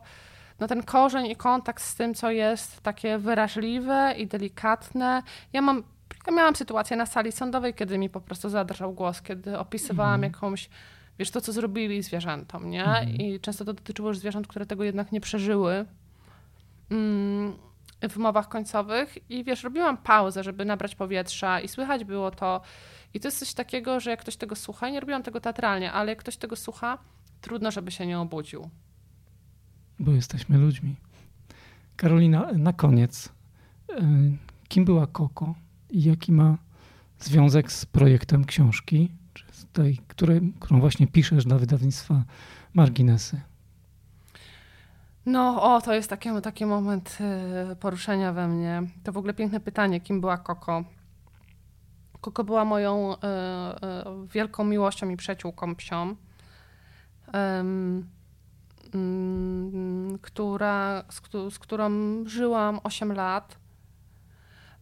[0.60, 5.22] no ten korzeń i kontakt z tym, co jest takie wyraźliwe i delikatne.
[5.52, 5.82] Ja mam,
[6.26, 10.32] ja miałam sytuację na sali sądowej, kiedy mi po prostu zadrżał głos, kiedy opisywałam mm.
[10.32, 10.70] jakąś,
[11.18, 12.84] wiesz, to, co zrobili zwierzętom, nie?
[12.84, 13.16] Mm.
[13.16, 15.86] I często to dotyczyło już zwierząt, które tego jednak nie przeżyły.
[16.90, 17.52] Mm,
[18.10, 22.60] w mowach końcowych i wiesz, robiłam pauzę, żeby nabrać powietrza i słychać było to.
[23.14, 26.12] I to jest coś takiego, że jak ktoś tego słucha, nie robiłam tego teatralnie, ale
[26.12, 26.98] jak ktoś tego słucha,
[27.40, 28.70] trudno, żeby się nie obudził
[30.00, 30.96] bo jesteśmy ludźmi.
[31.96, 33.28] Karolina, na koniec,
[33.88, 34.02] e,
[34.68, 36.58] kim była Koko i jaki ma
[37.18, 42.24] związek z projektem książki, czy z tej, której, którą właśnie piszesz dla wydawnictwa
[42.74, 43.40] Marginesy?
[45.26, 48.82] No, o, to jest taki, taki moment e, poruszenia we mnie.
[49.04, 50.84] To w ogóle piękne pytanie, kim była Koko.
[52.20, 56.16] Koko była moją y, y, wielką miłością i przyjaciółką psią.
[57.32, 58.08] Mm,
[60.22, 61.20] która, z,
[61.54, 61.90] z którą
[62.26, 63.58] żyłam 8 lat.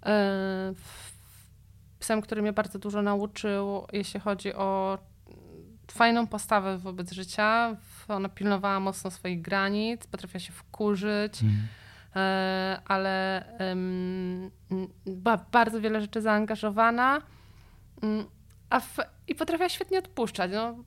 [0.07, 0.75] E,
[1.99, 4.99] psem, który mnie bardzo dużo nauczył, jeśli chodzi o
[5.91, 7.77] fajną postawę wobec życia.
[8.09, 11.59] Ona pilnowała mocno swoich granic, potrafiła się wkurzyć, mm.
[12.85, 13.45] ale
[15.07, 17.23] była bardzo wiele rzeczy zaangażowana
[18.03, 18.27] mm,
[18.71, 18.97] a w,
[19.29, 20.51] i potrafiła świetnie odpuszczać.
[20.55, 20.85] No,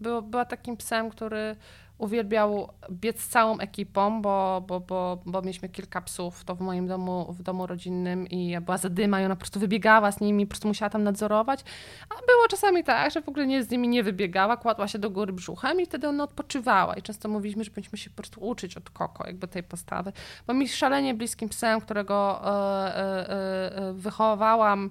[0.00, 1.56] było, była takim psem, który
[1.98, 7.32] uwielbiał biec całą ekipą, bo, bo, bo, bo mieliśmy kilka psów to w moim domu,
[7.32, 10.68] w domu rodzinnym i była zadyma i ona po prostu wybiegała z nimi, po prostu
[10.68, 11.64] musiała tam nadzorować.
[12.10, 15.10] A było czasami tak, że w ogóle nie z nimi nie wybiegała, kładła się do
[15.10, 16.94] góry brzuchem i wtedy ona odpoczywała.
[16.94, 20.12] I często mówiliśmy, że powinniśmy się po prostu uczyć od Koko, jakby tej postawy.
[20.46, 24.90] Bo mi szalenie bliskim psem, którego e, e, e wychowałam,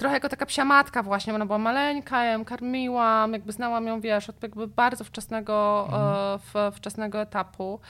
[0.00, 4.00] trochę jako taka psia matka właśnie, ona była maleńka, ja ją karmiłam, jakby znałam ją,
[4.00, 6.38] wiesz, od jakby bardzo wczesnego, mhm.
[6.38, 7.80] w, wczesnego etapu.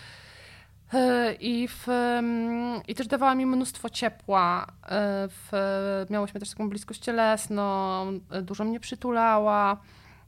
[0.94, 4.66] E, I, w, mm, I też dawała mi mnóstwo ciepła.
[4.66, 5.50] E, w,
[6.10, 8.06] miałyśmy też taką bliskość cielesną,
[8.42, 9.76] dużo mnie przytulała.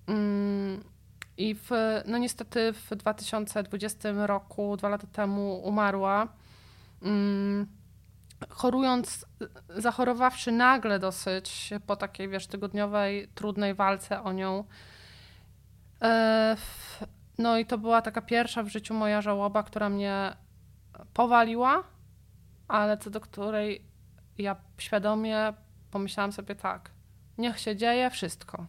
[0.06, 0.84] Mm,
[1.36, 1.70] I w,
[2.06, 6.28] no niestety w 2020 roku, dwa lata temu, umarła.
[8.48, 9.26] Chorując,
[9.68, 14.64] zachorowawszy nagle dosyć po takiej, wiesz, tygodniowej, trudnej walce o nią,
[16.02, 16.56] E,
[17.38, 20.36] no i to była taka pierwsza w życiu moja żałoba, która mnie
[21.14, 21.84] powaliła,
[22.68, 23.84] ale co do której
[24.38, 25.52] ja świadomie
[25.90, 26.90] pomyślałam sobie tak,
[27.38, 28.66] niech się dzieje wszystko.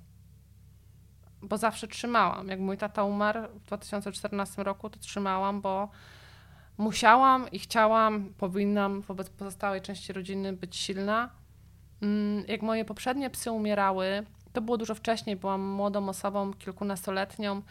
[1.41, 2.47] Bo zawsze trzymałam.
[2.47, 5.89] Jak mój tata umarł w 2014 roku, to trzymałam, bo
[6.77, 11.29] musiałam i chciałam, powinnam wobec pozostałej części rodziny być silna.
[12.01, 17.61] Mm, jak moje poprzednie psy umierały, to było dużo wcześniej, byłam młodą osobą, kilkunastoletnią,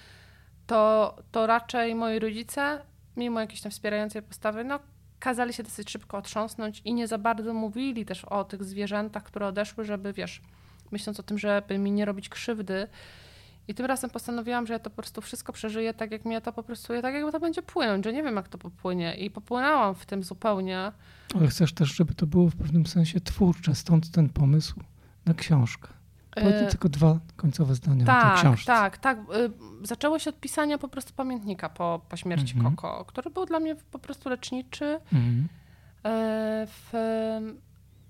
[0.67, 2.83] to, to raczej moi rodzice,
[3.17, 4.79] mimo jakiejś tam wspierającej postawy, no
[5.19, 9.47] kazali się dosyć szybko otrząsnąć i nie za bardzo mówili też o tych zwierzętach, które
[9.47, 10.43] odeszły, żeby wiesz,
[10.91, 12.89] myśląc o tym, żeby mi nie robić krzywdy.
[13.69, 16.53] I tym razem postanowiłam, że ja to po prostu wszystko przeżyję tak, jak mnie to
[16.53, 19.15] po prostu, tak jakby to będzie płynąć, że nie wiem, jak to popłynie.
[19.15, 20.93] I popłynęłam w tym zupełnie.
[21.35, 24.81] Ale chcesz też, żeby to było w pewnym sensie twórcze, stąd ten pomysł
[25.27, 25.89] na książkę.
[26.35, 28.67] Powiedzmy tylko dwa końcowe zdania tak, o tej tak, książce.
[28.67, 29.19] Tak, tak.
[29.83, 32.77] Zaczęło się od pisania po prostu pamiętnika po, po śmierci mhm.
[32.77, 35.01] Koko, który był dla mnie po prostu leczniczy.
[35.13, 35.49] Mhm.
[36.05, 36.93] E, w,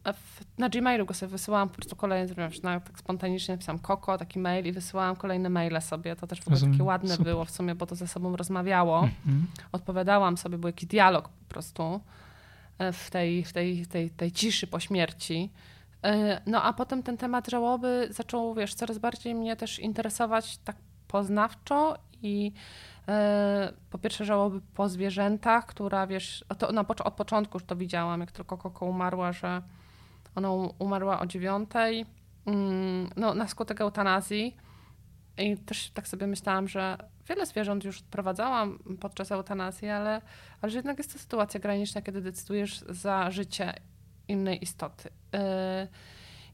[0.05, 4.39] w, na Gmailu go sobie wysyłałam po prostu kolejne, na, tak spontanicznie napisałam Koko, taki
[4.39, 6.17] mail i wysyłałam kolejne maile sobie.
[6.17, 7.27] To też w ogóle takie ładne Super.
[7.27, 9.01] było w sumie, bo to ze sobą rozmawiało.
[9.01, 9.47] Mhm.
[9.73, 12.01] Odpowiadałam sobie, był jakiś dialog po prostu
[12.79, 15.51] e, w tej, w tej, tej, tej ciszy po śmierci.
[16.05, 20.77] E, no a potem ten temat żałoby zaczął, wiesz, coraz bardziej mnie też interesować tak
[21.09, 22.53] poznawczo i
[23.09, 28.21] e, po pierwsze żałoby po zwierzętach, która wiesz, to na, od początku już to widziałam,
[28.21, 29.63] jak tylko Koko umarła, że
[30.35, 32.07] ona umarła o dziewiątej,
[32.47, 34.57] mm, no na skutek eutanazji
[35.39, 36.99] i też tak sobie myślałam, że
[37.29, 40.23] wiele zwierząt już odprowadzałam podczas eutanazji, ale,
[40.61, 43.75] ale że jednak jest to sytuacja graniczna, kiedy decydujesz za życie
[44.29, 45.09] innej istoty.
[45.09, 45.39] Y,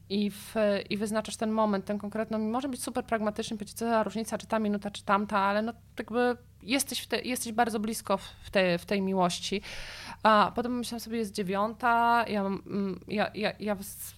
[0.09, 0.55] I, w,
[0.89, 4.47] I wyznaczasz ten moment, ten konkretny, może być super pragmatyczny, powiedzieć, co za różnica, czy
[4.47, 8.85] ta minuta, czy tamta, ale no jakby jesteś, te, jesteś bardzo blisko w, te, w
[8.85, 9.61] tej miłości.
[10.23, 13.77] A potem myślałam sobie, jest dziewiąta, ja, mm, ja, ja, ja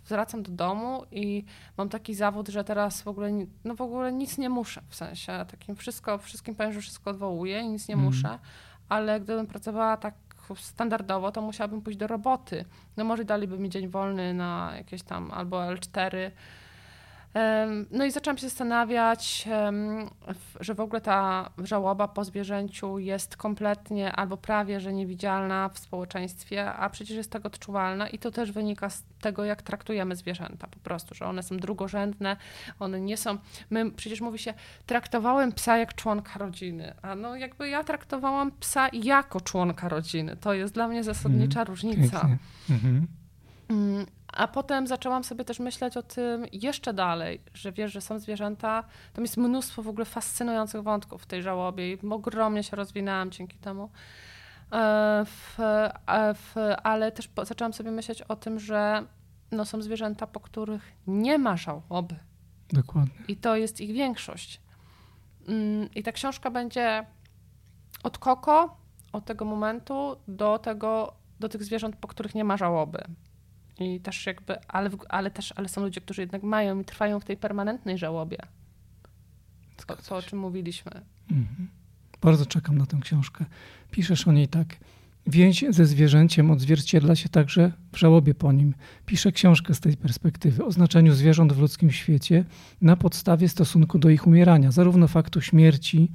[0.09, 1.45] wracam do domu i
[1.77, 3.31] mam taki zawód, że teraz w ogóle,
[3.63, 7.59] no w ogóle nic nie muszę, w sensie takim wszystko, wszystkim powiem, że wszystko odwołuję
[7.59, 8.05] i nic nie mm.
[8.05, 8.39] muszę,
[8.89, 10.13] ale gdybym pracowała tak
[10.55, 12.65] standardowo, to musiałabym pójść do roboty.
[12.97, 16.31] No może daliby mi dzień wolny na jakieś tam albo L4,
[17.91, 19.47] no i zaczęłam się zastanawiać,
[20.59, 26.73] że w ogóle ta żałoba po zwierzęciu jest kompletnie albo prawie że niewidzialna w społeczeństwie,
[26.73, 30.79] a przecież jest tak odczuwalna i to też wynika z tego, jak traktujemy zwierzęta po
[30.79, 32.37] prostu, że one są drugorzędne,
[32.79, 33.37] one nie są.
[33.69, 34.53] My przecież mówi się,
[34.85, 40.35] traktowałem psa jak członka rodziny, a no jakby ja traktowałam psa jako członka rodziny.
[40.35, 42.29] To jest dla mnie zasadnicza mm, różnica.
[42.69, 43.07] Mhm.
[43.69, 48.19] Mm, a potem zaczęłam sobie też myśleć o tym jeszcze dalej, że wiesz, że są
[48.19, 48.83] zwierzęta.
[49.13, 53.57] Tam jest mnóstwo w ogóle fascynujących wątków w tej żałobie i ogromnie się rozwinęłam dzięki
[53.57, 53.89] temu.
[54.71, 59.05] E, w, e, w, ale też zaczęłam sobie myśleć o tym, że
[59.51, 62.15] no, są zwierzęta, po których nie ma żałoby.
[62.73, 63.25] Dokładnie.
[63.27, 64.61] I to jest ich większość.
[65.47, 67.05] Mm, I ta książka będzie
[68.03, 68.77] od koko,
[69.13, 73.03] od tego momentu do tego, do tych zwierząt, po których nie ma żałoby.
[73.81, 77.25] I też jakby, ale, ale też, ale są ludzie, którzy jednak mają i trwają w
[77.25, 78.37] tej permanentnej żałobie.
[79.87, 80.91] To, to o czym mówiliśmy.
[81.31, 81.67] Mhm.
[82.21, 83.45] Bardzo czekam na tę książkę.
[83.91, 84.77] Piszesz o niej tak.
[85.27, 88.73] Więź ze zwierzęciem odzwierciedla się także w żałobie po nim.
[89.05, 92.45] Piszę książkę z tej perspektywy o znaczeniu zwierząt w ludzkim świecie
[92.81, 96.11] na podstawie stosunku do ich umierania, zarówno faktu śmierci,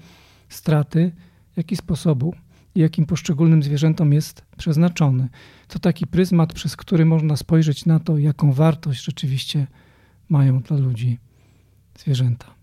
[0.48, 1.12] straty,
[1.56, 2.34] jak i sposobu,
[2.80, 5.28] jakim poszczególnym zwierzętom jest przeznaczony.
[5.68, 9.66] To taki pryzmat, przez który można spojrzeć na to, jaką wartość rzeczywiście
[10.28, 11.18] mają dla ludzi
[11.98, 12.54] zwierzęta.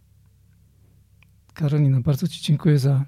[1.53, 3.05] Karolina, bardzo Ci dziękuję za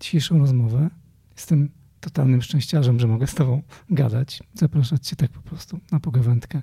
[0.00, 0.90] dzisiejszą rozmowę.
[1.36, 1.70] Jestem
[2.00, 6.62] totalnym szczęściarzem, że mogę z Tobą gadać, zapraszać Cię tak po prostu na pogawędkę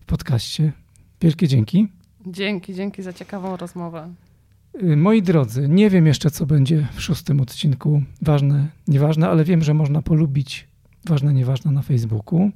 [0.00, 0.72] w podcaście.
[1.20, 1.88] Wielkie dzięki.
[2.26, 4.14] Dzięki, dzięki za ciekawą rozmowę.
[4.74, 8.02] Y, moi drodzy, nie wiem jeszcze, co będzie w szóstym odcinku.
[8.22, 10.68] Ważne, nieważne, ale wiem, że można polubić
[11.04, 12.50] ważne, nieważne na Facebooku,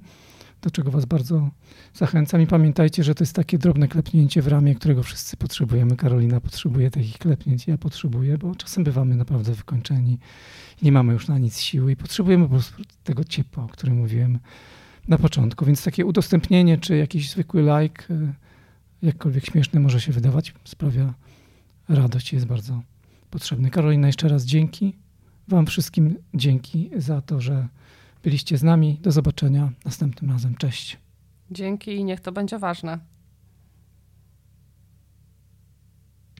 [0.63, 1.51] do czego Was bardzo
[1.95, 2.41] zachęcam.
[2.41, 5.97] I pamiętajcie, że to jest takie drobne klepnięcie w ramię, którego wszyscy potrzebujemy.
[5.97, 10.19] Karolina potrzebuje takich klepnięć, ja potrzebuję, bo czasem bywamy naprawdę wykończeni
[10.83, 14.39] nie mamy już na nic siły i potrzebujemy po prostu tego ciepła, o którym mówiłem
[15.09, 15.65] na początku.
[15.65, 18.33] Więc takie udostępnienie czy jakiś zwykły like, y,
[19.03, 21.15] jakkolwiek śmieszny może się wydawać, sprawia
[21.89, 22.83] radość jest bardzo
[23.31, 23.71] potrzebny.
[23.71, 24.97] Karolina, jeszcze raz dzięki.
[25.49, 27.69] Wam wszystkim dzięki za to, że
[28.23, 28.99] byliście z nami.
[29.03, 30.55] Do zobaczenia następnym razem.
[30.55, 30.99] Cześć.
[31.51, 32.99] Dzięki i niech to będzie ważne.